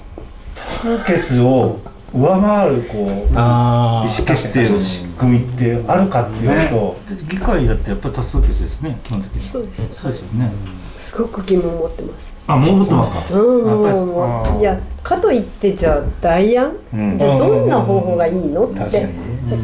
[0.55, 1.79] 数決を
[2.13, 6.97] 上回るこう意思決定の仕組みってあるかっていうと、
[7.29, 9.49] 議会だってやっぱり多数決ですね基本的に。
[9.49, 10.51] そうですそうですよね。
[10.97, 12.37] すごく疑問を持ってます。
[12.49, 13.25] あもう持ってますか？
[13.31, 17.17] うん、いやかといってじゃあ代案、うん。
[17.17, 18.67] じゃあどんな方法がいいの？
[18.67, 19.07] って、確かに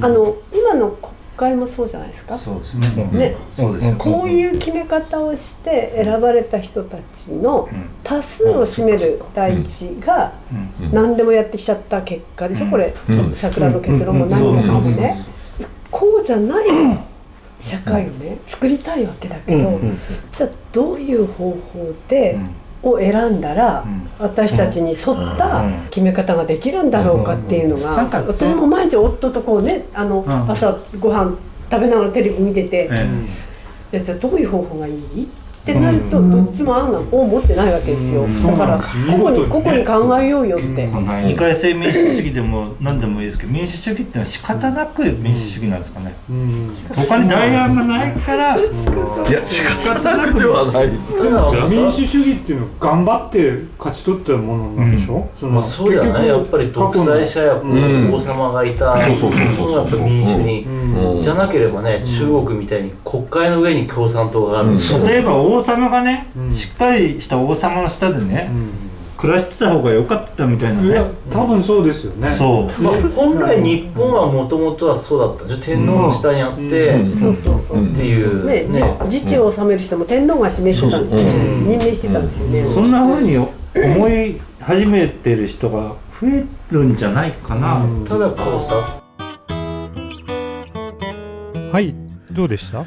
[0.03, 2.39] あの今の国会もそうじゃないですか。
[2.39, 2.89] そうですね。
[3.13, 7.69] ね、そうですよこういう決め方をして選ばれた人たちの
[8.03, 10.33] 多数を占める第一が
[10.93, 13.35] 何でもやってきちゃった結果でしょ、これ、うん。
[13.35, 15.17] 桜の結論も何もかもね、
[15.91, 16.67] こうじゃない
[17.59, 19.75] 社会をね作りたいわけだけど、うん。
[19.75, 19.99] うん。
[20.31, 22.39] じゃあどういう方法で、
[22.91, 23.85] を選んだら、
[24.19, 27.95] 私たちに沿った決め方ができるんだろうかっていうのが、
[28.27, 30.51] 私も毎日夫とこうねあの、ん。
[30.51, 31.37] 朝ご飯
[31.71, 33.07] 食べながらテレビ見てて、え
[33.93, 35.25] いやじゃあどういう方法がいい？
[35.25, 40.89] ってなると、どっちも案がを持ってないわけですよ、だから個々に個々に考えようよって、
[41.25, 46.15] 二回制民主主義でも何でもいいですけど民主主義っていうのは仕方なく民主主義なんですかね、
[46.95, 48.71] 他に代案がないからいや
[49.47, 50.91] 仕方なくではない。
[51.69, 58.97] 民主主義っていうのは頑張って勝ち取ったものなんでしょ、そまあ、そうじゃないやっぱり独裁者や王様がいた。
[58.97, 60.87] そうそうそうそうやっぱ民主に、うん
[61.23, 64.71] じゃなければね、中国みたいに国会の上に共産党がある。
[64.71, 64.77] ん。
[64.77, 68.51] で、例えば王様がね、しっかりした王様の下でね、
[69.17, 71.01] 暮らしてた方が良かったみたいなね。
[71.31, 72.29] 多分そうですよね。
[72.29, 72.83] そう。
[72.83, 78.67] まあ、本来日本はもともとはそうだったんで天皇の下にあって、そうそうそう、っていう、ね
[79.05, 89.01] 自治を治める人も天皇が指名してたんですよ、任命してたんですよね、そんな風に思い始めてる人が増えるんじゃないかな、ただこうさ。
[91.73, 91.95] はい。
[92.31, 92.85] どうでした？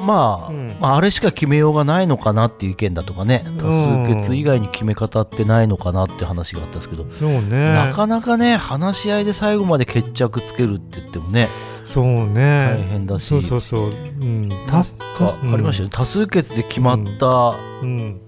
[0.00, 3.44] まあ、まああれしか決めようがないのかなっていう意見だとかね。
[3.58, 7.72] 多数決以外に決め方ってないのかなって話があったんですけど、そうね。
[7.72, 11.48] なかなかね話し合いで最後まで決着つけるって言ってもね
[11.84, 12.78] そうね。
[12.78, 13.26] 大変だし。
[13.26, 13.80] そうそうそう。
[13.88, 14.48] うん。
[14.48, 15.88] なんかありましたよ。
[15.88, 17.54] ね、多数決で決まった、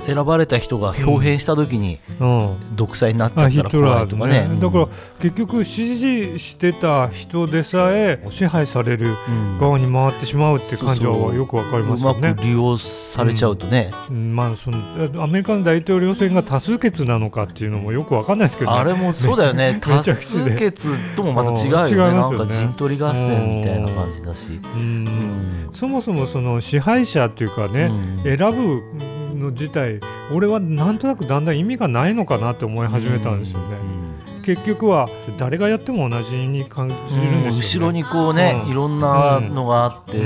[0.04, 2.00] 選ばれた人が表変した時に、
[2.74, 4.60] 独裁になっちゃあったら怖いとかねーね。
[4.60, 4.88] だから
[5.20, 9.14] 結局支持してた人でさえ支配される
[9.60, 14.78] 側に回ってしまうって感じはよくわかりますよねうまく利用されちゃうとね、うんまあその
[15.22, 18.78] アメリカの大統領選が多数決なのかっていうのもよくわかんないですけどね。
[18.78, 19.78] あれもそうだよね。
[19.82, 21.90] 多数で決ともまた違うよね。
[21.90, 25.68] よねなんか陣取り合戦みたいな感じだし、うん。
[25.72, 27.90] そもそもその支配者っていうかね、
[28.24, 28.82] 選ぶ
[29.38, 30.00] の自体
[30.32, 34.02] 俺はなんとなくだんだん意味がないのかなって思い始めたんですよね。
[34.44, 35.08] 結局は
[35.38, 40.18] 誰がやっても同じに感じるんですよ、ね、後ろにこうね、いろんなのがあって、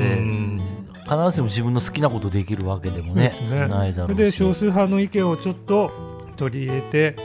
[1.08, 3.68] 必ずしも自分の好きなことできるわけでもねね。
[3.68, 4.16] ないだろうし。
[4.16, 5.90] で少数派の意見をちょっと
[6.36, 7.16] 取り入れて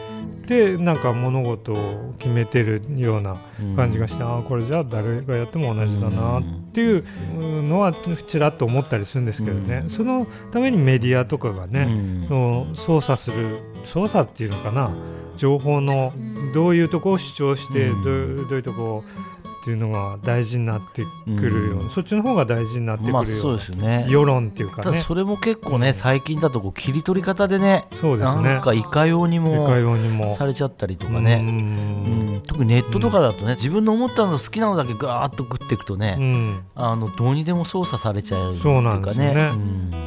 [0.45, 3.37] でなんか物事を決めてるような
[3.75, 6.43] 感じがして、ああこれじゃあ誰がやっても同じだなっ
[6.73, 7.03] ていう
[7.63, 11.87] のはちらっと思ったりするんですけどね、そのためにメディアとかがね、
[12.27, 14.91] その操作する操作っていうのかな
[15.37, 16.11] 情報の
[16.53, 19.05] どういうとこを主張して、どういうどういうとこ
[19.61, 24.07] っていうのが大事になってくるような、そっちの方が大事になってくるよまあそうですよね。
[24.09, 25.01] 世論っていうかね。
[25.01, 28.41] それも結構ね最近だとこう切り取り方でねそうですね。
[28.41, 30.33] なんかいかようにもようにも。
[30.33, 31.35] されちゃったりとかね。
[31.35, 36.63] うん特にネットとかだとね自分の思ったの好きなのだけガーッと食っていくとね、うん。
[36.73, 39.33] あのどうにでも操作されちゃうっていうそうなんでかね。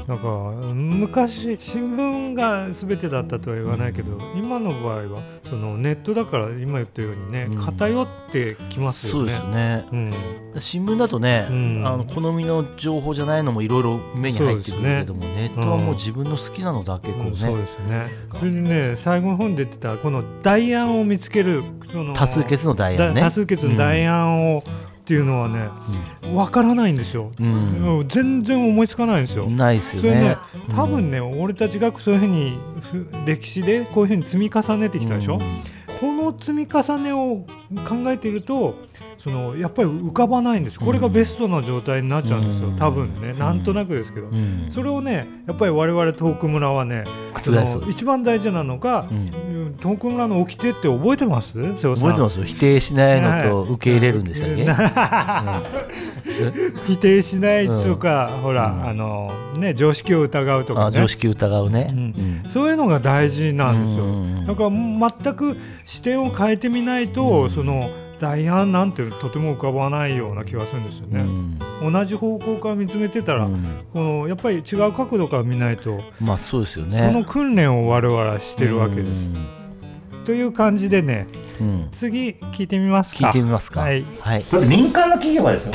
[0.09, 0.29] なんか
[0.75, 9.33] 昔新聞が全てだったとは言わないけど、今の場合はそのネットだから今言ったようにね、偏ってきますよね。
[9.45, 10.13] ね、うん。
[10.61, 11.87] 新聞だとね、ん。
[11.87, 15.35] あの好みの情報じゃないのもいろいろ目に入ってくるけども、ね。
[15.35, 17.37] ネットはもう自分の好きなのだけこうね、うん。
[17.37, 18.09] そうですね。
[18.39, 23.21] それでね最後の本に出てたこの代案を見つけるその多数決の代案ね。
[23.21, 25.69] だ多数決の代案を、っていうのはね、
[26.33, 28.07] わからないんですよ、うん。
[28.09, 29.51] 全然思いつかないんですよ。
[29.51, 30.21] ないですよね。
[30.21, 30.37] ね、
[30.75, 35.39] 多分ね、俺たちがそういうふうにふ歴史でこういうふうに積み重ねてきたでしょ？
[36.01, 37.45] この積み重ねを
[37.87, 38.77] 考えていると。
[39.25, 44.27] そのやっぱり浮かばないんです、これがベストな状態になっちゃうんですよ、多分ね、なんとなくですけど、
[44.69, 47.05] それをね、やっぱり我々東北村はね、
[47.89, 49.07] 一番大事なのが、
[49.81, 51.55] 東北村の掟って覚えてます？
[51.55, 52.45] 覚えてますよ。
[52.45, 54.67] 否定しないのと受け入れるんでしたっけ、
[56.87, 62.13] 否定しないとか、ほら、あのね常識を疑うとか、ね、あ常識疑うね、
[62.47, 64.05] そういうのが大事なんですよ。
[64.47, 65.57] だから全く
[65.87, 67.89] 視点を変えてみないと、その
[68.19, 71.25] 代案なんてとても浮かばないような気がするんですよね。
[71.83, 73.49] 同じ方向から見つめてたら、
[73.93, 76.99] このやっぱり違う角度から見ないと、まあそうですよね。
[76.99, 79.33] その訓練を我々はしてるわけです。
[80.25, 81.27] という感じでね、
[81.93, 83.27] 次聞いてみますか。
[83.27, 83.81] 聞いてみますか。
[83.81, 84.05] はい。
[84.21, 84.45] はい。
[84.51, 85.73] だって民間の企業がですよ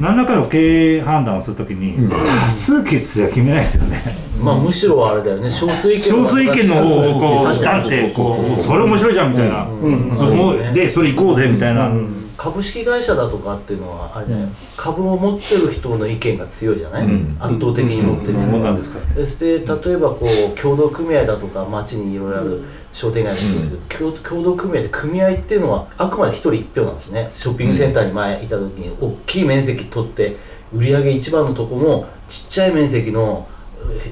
[0.00, 4.00] 何らかの経営判断をするときに、多数決では決めないですよね。
[4.42, 5.50] まあむしろあれだよね。
[5.50, 9.68] 少数意見少数意見の方をこうだってこうそれ面白いじゃんみたいな、
[10.10, 11.92] そうもうでそれ行こうぜみたいな、
[12.40, 17.06] 株式会社だとかっていうのはあれだよ、株を持ってる人の意見が強いじゃない、
[17.38, 18.98] 圧倒的に持ってる人そうなんですか。
[19.14, 22.62] そして例えばこう協同組合だとか町にいろいろある
[22.94, 27.30] 商店街の人共共同組合って組合っていうのはあくまで一人一票なんですよね。
[27.34, 28.96] ショッピングセンターに前いた時に。
[28.98, 30.36] 大きい面積取って
[30.72, 33.46] 売り上げ一番のとこもちっちゃい面積の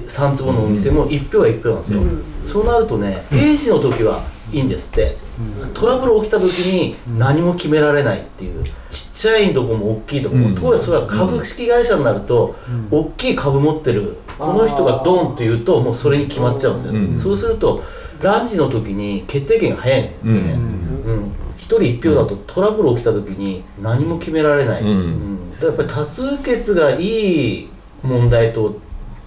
[0.07, 2.01] 3坪のお店も1票が1票なんですよ、
[2.43, 5.17] そうなるとね平時の時はいいんですって、
[5.73, 8.63] トラブル起きた時に何も決められないっていう。
[8.63, 8.71] ちっ
[9.15, 12.55] ちゃいとこも大きいとこも、当然それは株式会社になると、
[12.89, 17.83] 大きい株持ってるこの人がドンって言うともうそれに決まっちゃうんですよ、そうすると
[18.21, 21.31] ランチの時に決定権が早いね、うん。
[21.57, 25.39] 一人一票だとトラブル起きた時に何も決められない、うん。
[25.61, 27.69] やっぱり多数決がいい
[28.01, 28.79] 問題と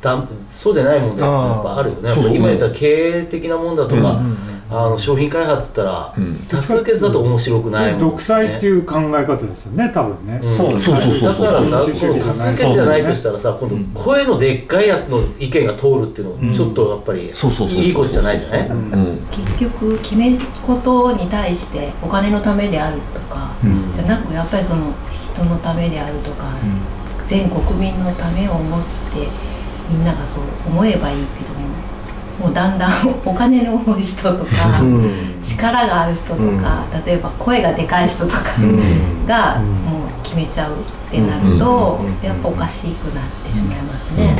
[0.03, 2.37] だそうでない問題ってやっぱあるよね。
[2.37, 4.21] 今言った経営的なもんだとか、
[4.69, 6.15] あの商品開発って言ったら、
[6.49, 10.41] 多数決だと面白くないもん、ね、独裁っていう考え方ですよね、多分ね。
[10.43, 10.81] そう。
[10.81, 12.19] そうそうだからさ、多数決
[12.73, 18.71] じゃないとしたらさ、今度声のでっかいやつの意見が通るっていうの、ちょっとやっぱりいいことじゃないじゃない。
[19.31, 23.53] 結局決めることに対してお金のためであるとか、
[23.95, 24.93] じゃなくやっぱりその
[25.33, 26.47] 人のためであるとか、
[27.27, 29.29] 全国民のためを思って
[29.93, 31.63] みんながそう思えばいいけども。
[32.41, 34.51] もうだんだんお金の多い人とか、
[35.41, 38.43] 力がある人とか、例えば声がでかい人とか
[39.27, 40.77] がもう決めちゃうっ
[41.11, 44.35] てなると、やっぱおかしくなってしまいますね。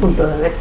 [0.00, 0.52] 本当だね。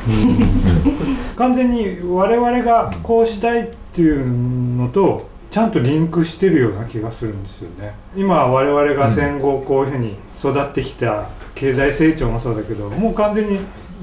[1.37, 7.95] 完全に我々がこうしたいっていうのとちゃんとリンクしてるような気がするんですよね。
[8.13, 13.59] 今我々が戦後こういうふうに育ってきた経済成長もそうだけどもう完全に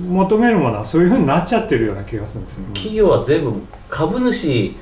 [0.09, 3.53] 求めるものはそういうふうになっちゃってるような気がするんですよ、企業は全部
[3.91, 4.75] 株主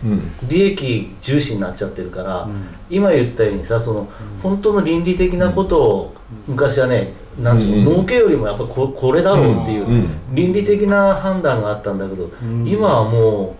[0.48, 2.48] 利益重視になっちゃってるから、
[2.88, 4.08] 今言ったようにさその
[4.40, 6.14] 本当の倫理的なことを
[6.46, 12.30] 昔はねなんでしょう、儲けよりもやっぱここれだろうっていう倫理的な判断があったんだけど、
[12.64, 13.56] 今はも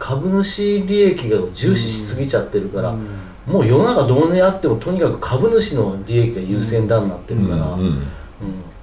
[0.00, 2.96] 株主利益が重視しすぎちゃってるから、
[3.46, 7.74] もう世の中どうねあってもとにかく株主の利益が優先だになってるから。
[7.74, 8.06] うん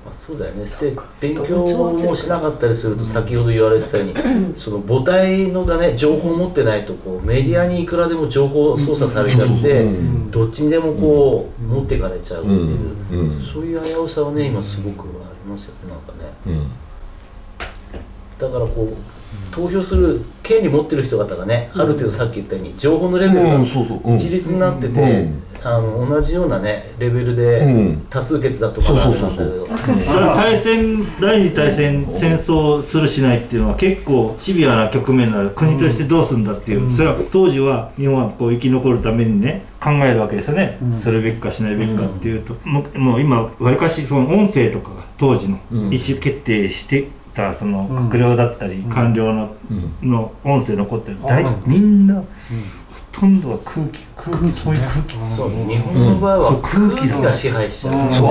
[0.10, 0.65] そうだよね。
[0.65, 9.85] で勉強もしなかったりすると先ほど言われてたように その母体のがね情報を持ってないとこうメディアにいくらでも情報操作されちゃって
[10.31, 16.60] どっちにでもこう持っていかれちゃうっていうそういう危うさはね今すごくありますよねなんかね。
[18.39, 19.16] だからこう
[19.52, 25.28] 投票する権利持ってる人方がね、ある程度さっき言ったように情報のレベルが一律になってて、
[25.64, 29.68] あの同じようなねレベルで多数決だとかなんだけど、
[29.98, 49.55] それは大戦第二次大戦戦争するしないっていうのは結構シビアな局面なの国としてどうするんだっていう、それは当時は日本はこう生き残るためにね考えるわけですよね、するべきかしないべきかっていうと、もうもう今わりかしその音声とかが当時の意思決定してたその閣僚だったり官僚の,、
[50.01, 52.22] の音声残ってる大みんな、ほ
[53.19, 58.30] とんどは空気空気そういう空気そう日本の場合は空気が支配しちゃう、そう。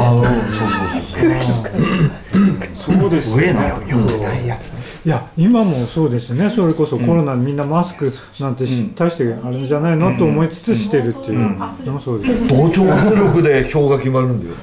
[2.76, 11.56] そうです上のいや今もそうですねそれこそコロナにみんなマスクなんてし、大してあれじゃないのと思いつつしてるっていう
[12.00, 14.56] そうです、同調圧力で票が決まるんだよ。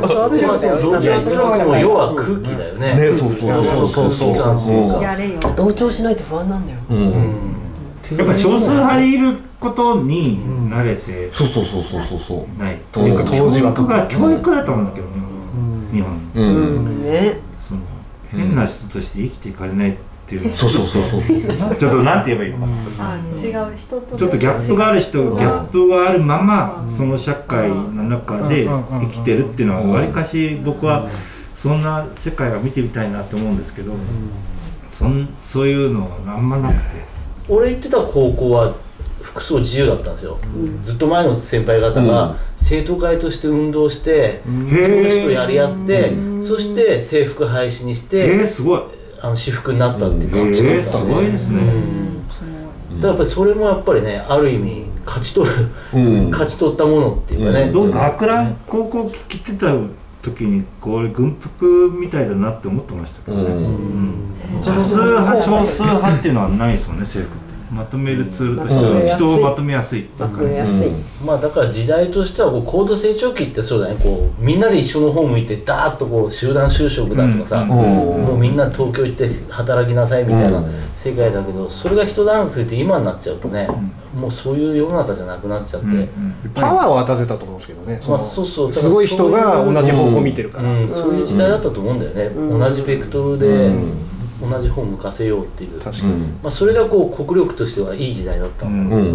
[0.00, 6.78] 同調圧力だよ同調圧力も要は空気だよねねそうそうそうそうそうそうやれよ同調しないと不安なんだよ
[8.16, 12.58] やっぱ少数派にいることに慣れてそうそうそうそうそうそう。
[12.58, 15.14] ないっていうか教育が教育だと思うんだけどね
[15.92, 16.30] 日本。
[16.34, 17.02] うん。
[17.04, 17.80] ねその
[18.30, 21.56] 変な人として生きていかれないっていうそうそうそうそう。
[21.78, 23.14] ちょっとなんて言えばいいのかな。
[23.14, 31.06] あ違う人とちょっとギャップがある人ギャップがあるままその社会の中で生きてるっていうのはわりかし僕は
[31.56, 33.92] そんな世界が見てみたいなと思うんですけど
[34.88, 37.13] そんそういうのはあんまなくて。
[37.48, 38.74] 俺行ってた高校は
[39.22, 40.38] 服装自由だったんですよ、
[40.82, 46.12] ずっと前の先輩方が生徒会として運動して、教師とやり合って、
[46.42, 48.82] そして制服廃止にして、えー、すごい。
[49.24, 51.62] あの私服になったっていう感じだったんですすごいですね、
[52.96, 55.54] だからやっぱりそれもやっぱりねある意味勝ち取る、
[56.30, 59.74] 勝ち取ったものっていうかね、僕学ラン高校来てた
[60.24, 64.34] 時にこれ軍服みたいだなって思ってましたけどね、うん。
[64.58, 67.44] 多数派少数派っていうのはないですもんね制服って。
[67.70, 70.90] まとめるツールとしては人をまとめやすいまとめやすい、
[71.24, 73.96] まあだから時代としてはこう高度成長期ってそうだね。
[74.00, 80.62] こうみんなで一緒の方向いてダーッとこう集団就職だとかさ、もうみんな東京行って働きなさいみたいな
[80.96, 83.66] 世界だけどそれが一段落ついて今になっちゃうとね、
[84.14, 85.86] もうそういう世の中じゃなくなっちゃって、
[86.54, 88.72] パワーを渡せたと思うんですけどね、まあ、そうそう。
[88.72, 90.88] すごい人が同じ方向見てるから、うん。
[90.88, 93.70] そういう時代だったと思うんだよね、同じベクトルで
[94.40, 95.80] 同じ方向かせようっていう。
[95.80, 96.12] 確かに。
[96.42, 99.06] まあ、それがこう国力としてはいい時代だったんだろう、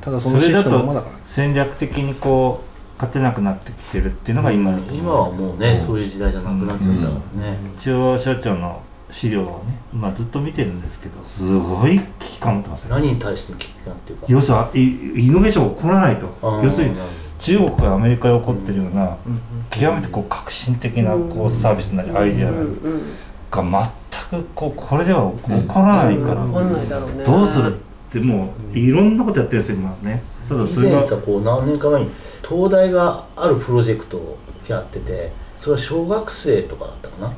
[0.00, 1.14] ただそのシそれだとステムもだから。
[1.24, 2.68] 戦略的にこう
[3.00, 12.94] 勝てなくなってきてるっていうのが今今はもうね、そういう時代じゃなくなっちゃったからね、中央省庁の資料をね今ずっと見てるんですけどすごい危機感持ってますよ。
[12.94, 14.26] 何に対しての危機感っていうか。
[14.28, 14.82] 要するに
[15.22, 16.60] イイノベーションが起こらないと。
[16.62, 16.96] 要するに
[17.38, 19.16] 中国からアメリカで起こってるような
[19.70, 22.68] 極めてこう革新的なこうサービスなりアイデアなり。
[23.50, 23.62] が
[24.30, 26.44] 全くこうこれでは起こらないから。
[26.44, 26.76] 起こんう
[27.16, 27.24] ね。
[27.24, 30.22] どうするってもういろんなことやってるんですよ今ね。
[30.48, 32.10] ただ以それが前さこう何年か前に
[32.46, 37.32] 東大があるプロジェクトをやっててそれは小学生とかだったかな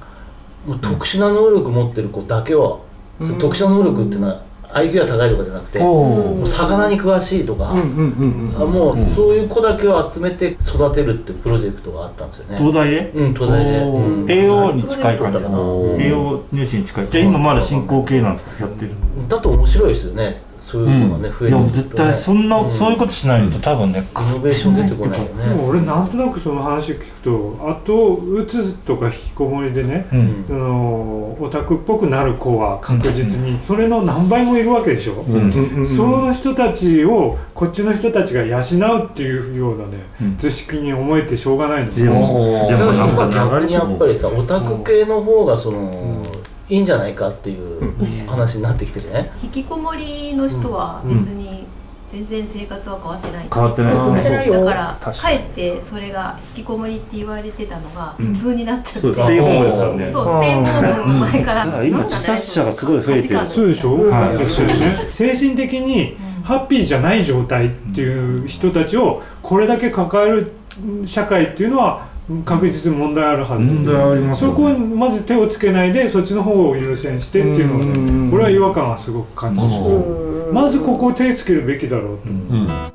[0.66, 2.78] もう特殊な能力持ってる子だけは、
[3.20, 4.42] その特殊な能力っていうのは
[4.72, 12.56] IQ が高いとかじゃなくて、もう魚に詳しいとか、あもうそういう子だけを集めて育てるっていうプロジェクトがあったんですよね。
[12.58, 14.24] 東大でうん東大で、うん。
[14.26, 15.58] AO に近い感じですか？
[15.60, 17.08] おー AO 入試に近い。
[17.10, 18.64] じゃあ今まだ進行形なんですか？
[18.64, 18.92] やってる。
[19.28, 20.40] だと面白いですよね
[20.70, 21.82] そういうのがね、増えいやてとね。
[21.82, 25.48] 絶対そんな、そういうことしないと多分ねイノベーション出てこないよね。
[25.48, 30.44] でも俺なんとなくその話聞くと後うつとか引きこもりでね、うん。
[30.46, 35.86] そのオタクっぽくなる子は確実にそれの何倍もいるわけでしょ、ん。
[35.86, 42.12] その人たちをこっちの人たちが養うっていうようなね、図式に思えてしょうがないんですよ。
[42.70, 46.22] だからなんか逆にやっぱりさオタク系の方がその、
[46.70, 47.92] いいんじゃないかっていう
[48.28, 51.66] 話になってきてるね、引きこもりの人は別に
[52.12, 54.50] 全然生活は変わってない、変わってないですね。
[54.50, 60.10] だから確かえってそれが引きこもりって言われてたのが普通になっちゃって、そうステイホームですからね。
[60.12, 63.48] そうステイホーム前から、だから今自殺者がすごい増えてる。
[63.48, 64.36] そうでしょ、はい。
[64.36, 65.08] そうですね。
[65.10, 70.52] 精神的にハッピーじゃない状態っていう人たちをこれだけ抱える
[71.04, 72.09] 社会っていうのは
[72.44, 73.64] 確実に問題あるはず。
[73.64, 82.89] 問題ありますそこにまず手をつけないでそっちの方を優先してっていうのはね俺は違和感はすごく感じるまずここを手つけるべきだろうと、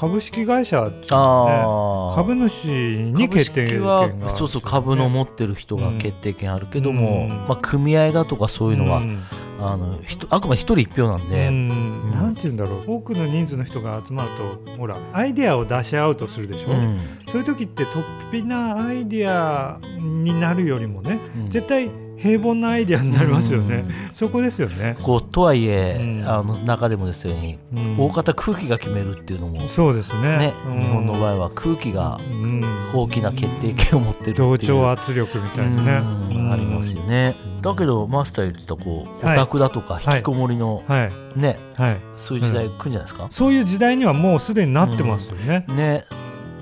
[0.00, 9.22] 株式会社ね株主に決定権がそうそう株の持ってる人が決定権あるけども、まあ、組合だとかそういうのは、うん。
[9.62, 12.10] あのひとあくまで一人一票なんで、うん。
[12.12, 12.84] なんて言うんだろう。
[12.86, 14.30] 多くの人数の人が集まる
[14.64, 16.98] とほらアイデアを出し合うとするでしょ、うん。
[17.28, 21.18] そういう時って突飛なアイデアになるよりもね、
[21.50, 21.90] 絶対
[22.20, 24.96] 平凡なアイデアになりますよね、そこですよね。
[25.02, 27.96] こうとはいえ、あの中でもですように、うん。
[27.98, 30.52] 大方空気が決めるっていうのもそうですね。
[30.66, 30.76] うん。
[30.76, 32.64] 日本の場合は空気がん。
[32.94, 36.36] 大きな決定権を持ってる同調圧力みたいなね。
[36.36, 36.52] うん。
[36.52, 37.36] ありますよね。
[37.62, 39.36] だけどマスター言ってたこうオはい。
[39.36, 41.38] タクだとか引きこもりの、はい。
[41.38, 42.00] ね、はい。
[42.14, 46.04] そういう時代来るんじゃないですか、そういう時代にはもうすでになってますよね、ね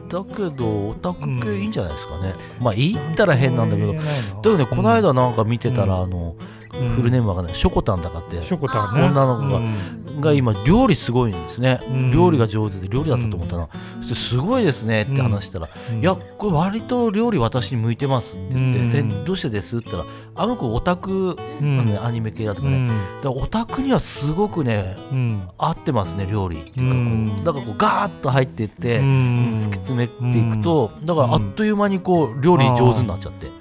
[0.08, 3.92] だけどオタク系いいんじゃないですかね、まあ言ったら変なんだけど。
[3.92, 4.06] だけ
[4.42, 6.34] どねこの間なんか見てたら、あの
[6.70, 7.54] フルネームわかんない。
[7.54, 9.02] ショコタンだかってショコタンね。
[9.02, 10.20] 女の子が,、うん。
[10.20, 12.10] が今料理すごいんですね、ん。
[12.12, 13.68] 料理が上手で料理だったと思ったな、
[14.00, 19.12] そしてすごいですねって話したら、いやこれ割と料理私に向いてますって言って、うん。
[19.12, 21.86] えどうしてですって言ったらあの子オタク、ん。
[21.86, 22.88] ねアニメ系だとかね、うん。
[22.88, 25.48] だからオタクにはすごくね、うん。
[25.56, 27.36] 合ってますね料理っていうかこう、うん。
[27.36, 29.56] だからこうガーッと入っていって、うん。
[29.58, 33.52] 突き詰めていくと、だからあっという間にこう料理上手になっちゃって、うん。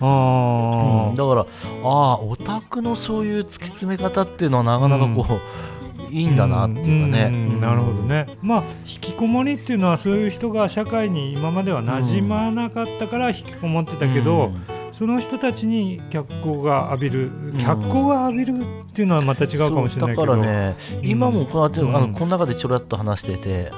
[1.16, 1.46] だから
[1.84, 8.28] ああオタクのそういう突き詰め方っていうのはなかなかこう、いいんだなっていうかね、んなるほどね。
[8.42, 14.52] まあ引きこもりっていうのはそういう人が社会に今までは馴染まなかったから引きこもってたけど、
[14.92, 20.26] その人たちに脚光が浴びる脚光が浴びるっていうのはまた違うかもしれないけど。
[20.26, 21.96] そうだからね、今もこうやって、うん。
[21.96, 23.72] あのこの中でちょろっと話してて、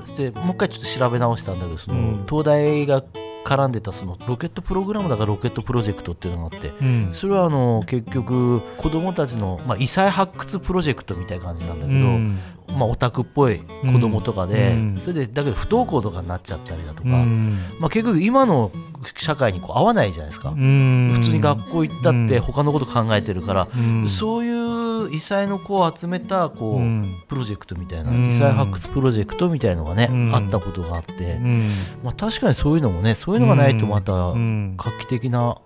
[0.00, 2.26] そしてもう一回ちょっと調べ直したんだけどその、うん。
[2.28, 3.02] 東大が
[3.44, 7.08] 絡んでたそのロケットプログラムだからロケットプロジェクトっていうのがあって、うん。
[7.12, 12.38] それはあの結局子どもたちの、まあ、異彩発掘プロジェクトみたいな感じなんだけど、うん。
[12.76, 13.58] まあ、オタクっぽい
[13.92, 14.96] 子供とかで、うん。
[15.00, 17.58] それでだけど不登校とかになっちゃったりだとか、うん。
[17.80, 18.70] まあ、結局今の
[19.16, 21.12] 社会にこう合わないじゃないですか、ん。
[21.12, 24.08] 普通に学校行ったって他のこと考えてるから、うん。
[24.08, 27.22] そういう異彩の子を集めたこう、うん。
[27.28, 30.34] プロジェクトみたいな、うん異彩発掘プロジェクトみたいのがね、うん。
[30.34, 31.68] あったことがあって、うん。
[32.02, 34.76] まあ、確かにそういうのもねそういうのがないとまたうん。
[34.76, 35.56] 画期的な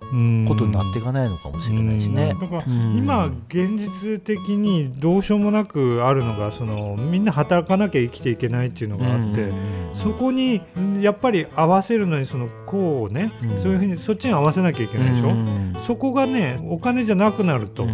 [0.47, 2.35] ことになっていかないのかもしれないしね。
[2.39, 2.95] だからうん。
[2.95, 9.51] 今現実的にどうしようもなくあるのがそのみんな働かなきゃ生きていけないっていうのがあって、
[9.93, 10.61] そこに
[11.01, 13.61] やっぱり合わせるのにそのこうね、うん。
[13.61, 15.75] そういうふうにそっちに合わせなきゃいけないでしょ、うん。
[15.79, 17.85] そこがねお金じゃなくなると、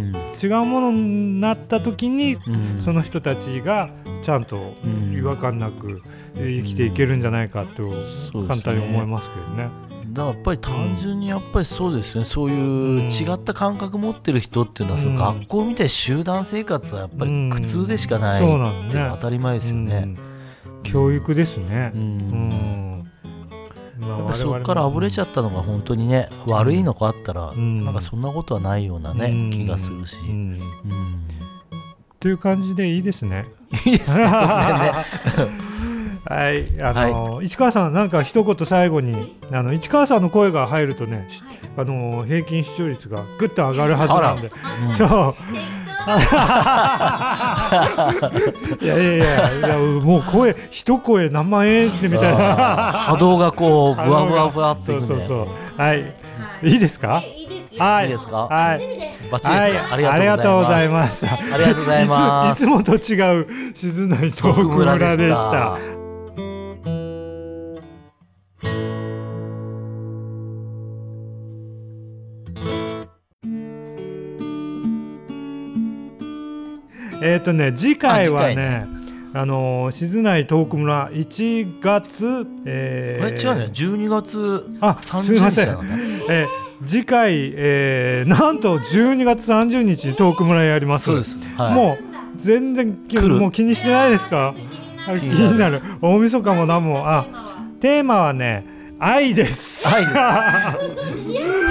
[0.42, 2.80] 違うものになった時に、うん。
[2.80, 3.90] その人たちが
[4.22, 4.74] ちゃんと
[5.14, 6.02] 違和感なく
[6.34, 7.90] えー生きていけるんじゃないかと
[8.46, 9.68] 簡単に思いますけどね。
[10.12, 12.24] だからやっぱり単純にやっぱりそうですね。
[12.24, 20.16] そういう違った感覚持ってる人っていうのは、その学校みたいな集団生活はやっぱり苦痛でしかないって当たり前ですよね。
[20.82, 21.92] 教育ですね。
[21.94, 22.91] うん
[24.02, 29.50] まあやっぱりそこからあぶれちゃったのが本当にね悪いのかあったら、なんかそんなことはないようなね、うん。
[29.50, 30.60] 気がするし、うん。
[32.20, 33.46] という感じでいいですね。
[33.86, 34.92] いいですね突然ね。
[36.24, 41.42] はい、あの、市川さん、なんか一言最後に、あの市川さんの声が入るとね、し
[41.76, 44.50] あの平均視聴率がぐっと上がるはずなんで。
[44.94, 45.34] そう。
[48.80, 52.92] いやいやいや、いやもう声、一声何万円ってみたいな。
[52.92, 55.80] 波動がこうふわふわふわっていくねそうそうそう。
[55.80, 56.14] はい。
[56.62, 57.20] いいですか？
[57.20, 58.06] いいですよはい。
[58.06, 58.36] いいですか？
[58.46, 58.78] はい。
[58.78, 59.50] バッチリですか？
[59.54, 59.76] はい
[60.06, 62.44] ありがとうございますありがとうございました。
[62.44, 66.01] ありがとうございますいついつもと違う静内トーク村でした。
[77.22, 78.86] えっ、とね次回はね
[79.34, 83.30] あのー静内トーク村1月えこれ？
[83.32, 83.70] 違うね。
[83.72, 85.68] 12月あすみません。
[85.68, 86.48] 30日なのね、えー
[86.84, 91.04] 次回、えーなんと12月30日にトーク村やります。
[91.06, 91.38] そうです。
[91.56, 91.74] はい。
[91.74, 92.04] もう
[92.36, 92.88] 全然
[93.38, 94.52] もう気にしてないですか？
[95.06, 95.80] あ気になる。
[96.00, 97.08] 大晦日も何も。
[97.08, 97.24] あ
[97.80, 98.66] テーマはね
[99.04, 99.88] 愛です。
[99.88, 100.06] 愛。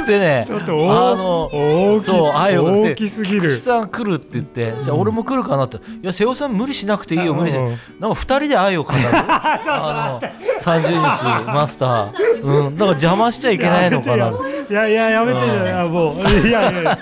[0.05, 0.43] でね。
[0.45, 3.41] ちょっと大あのそう愛を大きすぎる。
[3.43, 7.67] 菊池さん来るって言ってじゃあ俺も来るかなって、いや瀬尾さん無理しなくていいよ無理しうん
[7.99, 8.99] なんか二人で愛を語る？
[9.13, 10.27] あの
[10.59, 10.81] 30
[11.15, 12.43] 日 マスター。
[12.43, 12.75] うん。
[12.75, 14.31] だから邪魔しちゃいけないのかな。
[14.69, 15.65] いやいややめてようん。
[15.65, 16.47] いやもう。
[16.47, 16.97] いやいや。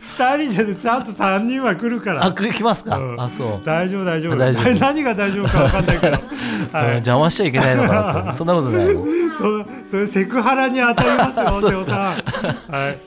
[0.00, 2.24] 二人じゃねちゃんと三人は来るから。
[2.24, 3.20] あ来ますか、うん。
[3.20, 3.64] あそう。
[3.64, 4.36] 大丈夫大丈夫。
[4.36, 4.80] 大丈夫。
[4.80, 6.18] 何が大丈夫か分かんないけど、
[6.74, 6.90] うん。
[6.94, 8.36] 邪魔しちゃいけないのかなと。
[8.38, 9.04] そんなことないの
[9.84, 11.76] そそれセクハラに当たりますよ そうですか。
[11.76, 12.72] 瀬尾さん。
[12.72, 12.98] はい。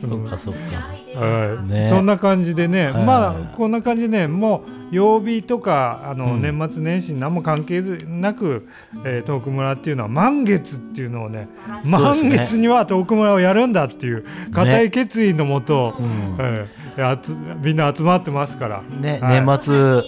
[0.00, 1.20] そっかそっか。
[1.20, 1.70] はい。
[1.70, 1.88] ね。
[1.90, 3.04] そんな感じでね、はい。
[3.04, 6.42] まあこんな感じでねもう曜日とかあの、うん。
[6.42, 8.68] 年末年始に何も関係なく、
[9.04, 11.48] えー、トーク村っていうのは満月っていうのをね
[11.84, 12.36] 満ね。
[12.38, 16.36] 月にはトーク村をやるんだっていう固い決意のもと、うん。
[16.38, 16.80] えー
[17.62, 19.40] みんな集まってますから、ね、はい。
[19.40, 20.00] 年末、は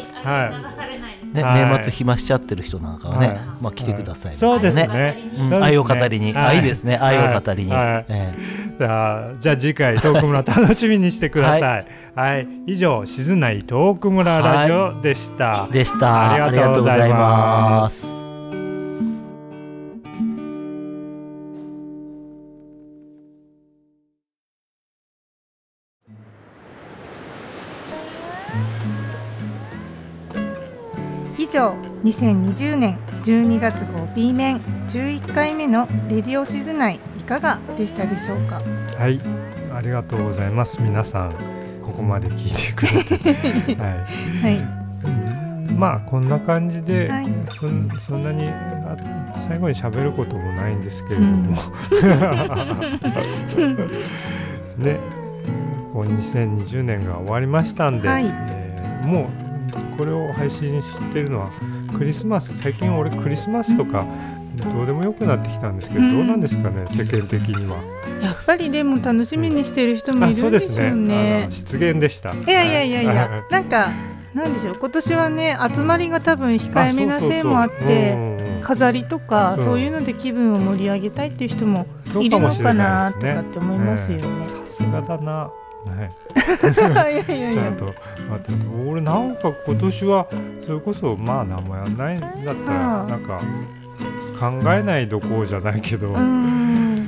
[1.33, 1.35] い。
[1.35, 1.65] ね、はい。
[1.65, 5.31] 年末暇しちゃってる人なんかはね、はいまあ来てください、そうですね。
[5.39, 5.49] うん。
[5.49, 5.65] そうですね。
[5.65, 6.45] 愛を語りに、はい。
[6.47, 6.97] あいいですね。
[6.97, 8.07] 愛を語りに、はい。
[8.09, 8.35] え
[8.77, 11.87] じゃあじゃあ次回トーク村 楽しみにしてください。
[12.17, 15.69] はい、以上静内トーク村ラジオでした。
[15.71, 16.33] でした。
[16.45, 18.09] ありがとうございます。
[31.39, 38.61] 以上2020年12月号 B 面11回目のレディオ静内いかがでしたでしょうか？
[38.99, 39.21] はい、
[39.73, 40.81] ありがとうございます。
[40.83, 41.33] 皆さん
[41.85, 43.91] ここまで聞いてくれて、 はい。
[44.43, 44.63] はい。
[45.75, 47.27] まあこんな感じで、はい。
[47.59, 48.97] そんそんなにあ
[49.39, 51.53] 最後に喋ることもないんですけれども、
[54.77, 54.99] ね、
[55.93, 58.25] こう2020年が終わりましたんで、はい。
[58.27, 59.42] えーもう
[59.97, 61.51] これを配信してるのは
[61.97, 64.07] クリスマス最近俺クリスマスとか
[64.57, 67.77] どうでもよくなってきたんですけど、うんどうなんですかね世間的には。
[68.23, 70.89] やっぱりでも楽しみにしてる人もいるでしょうんですね。
[70.89, 71.51] あうねの。
[71.51, 72.33] 失言でした。
[72.35, 73.91] いやいやいやいはや、なんか
[74.35, 81.87] なんでしょう今年はね集まりが多分控えめなせいもあって飾りとかそういうので気分を盛り上げたいっていう人も
[82.21, 83.13] いるのかな。
[83.13, 84.25] とかって思いますよね。
[84.27, 85.51] ええさすがだな。
[85.91, 88.67] ね、いちゃんと待って。
[88.87, 90.27] 俺なんか今年は
[90.65, 93.09] それこそまあ何もやんないんだったらうん。
[93.09, 93.41] なんか
[94.39, 97.07] 考えないどころじゃないけど、うん。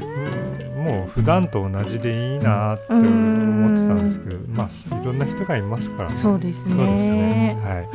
[0.84, 6.74] もう普段と同じでいいなって思ってたんですけど、まあいろんな人がいますから、そうですね。
[6.74, 7.58] そうですね。
[7.64, 7.88] はい。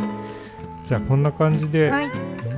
[0.89, 2.11] じゃあこんな感じで、はい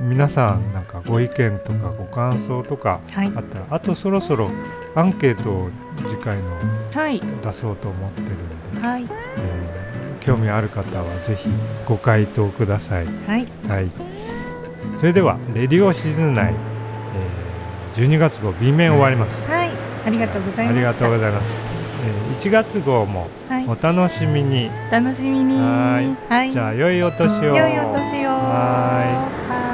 [0.08, 4.50] 皆さんなんかご意見とかご感想とかあはいったら、あとそろそろ
[4.96, 5.70] アンケートを
[6.08, 6.50] 次回の
[6.92, 8.28] はい出そうと思ってる
[8.74, 11.48] ので、はいえー興味ある方はぜひ
[11.86, 13.06] ご回答ください。
[13.06, 13.90] はいはい。
[14.98, 19.50] それではレディオシズナイ、えー、12月号 B 面終わります。
[19.50, 19.70] はい
[20.06, 20.76] ありがとうございました。
[20.76, 21.71] ありがとうございます。
[22.32, 24.70] えー、1月号もはいお楽しみに。
[24.90, 25.54] 楽しみに。
[25.56, 26.50] はいはい。
[26.50, 27.56] じゃあ良いお年を。
[27.56, 28.30] 良いお年を。
[28.30, 29.71] ははい。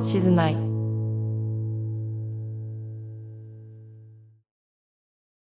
[0.00, 0.56] 静内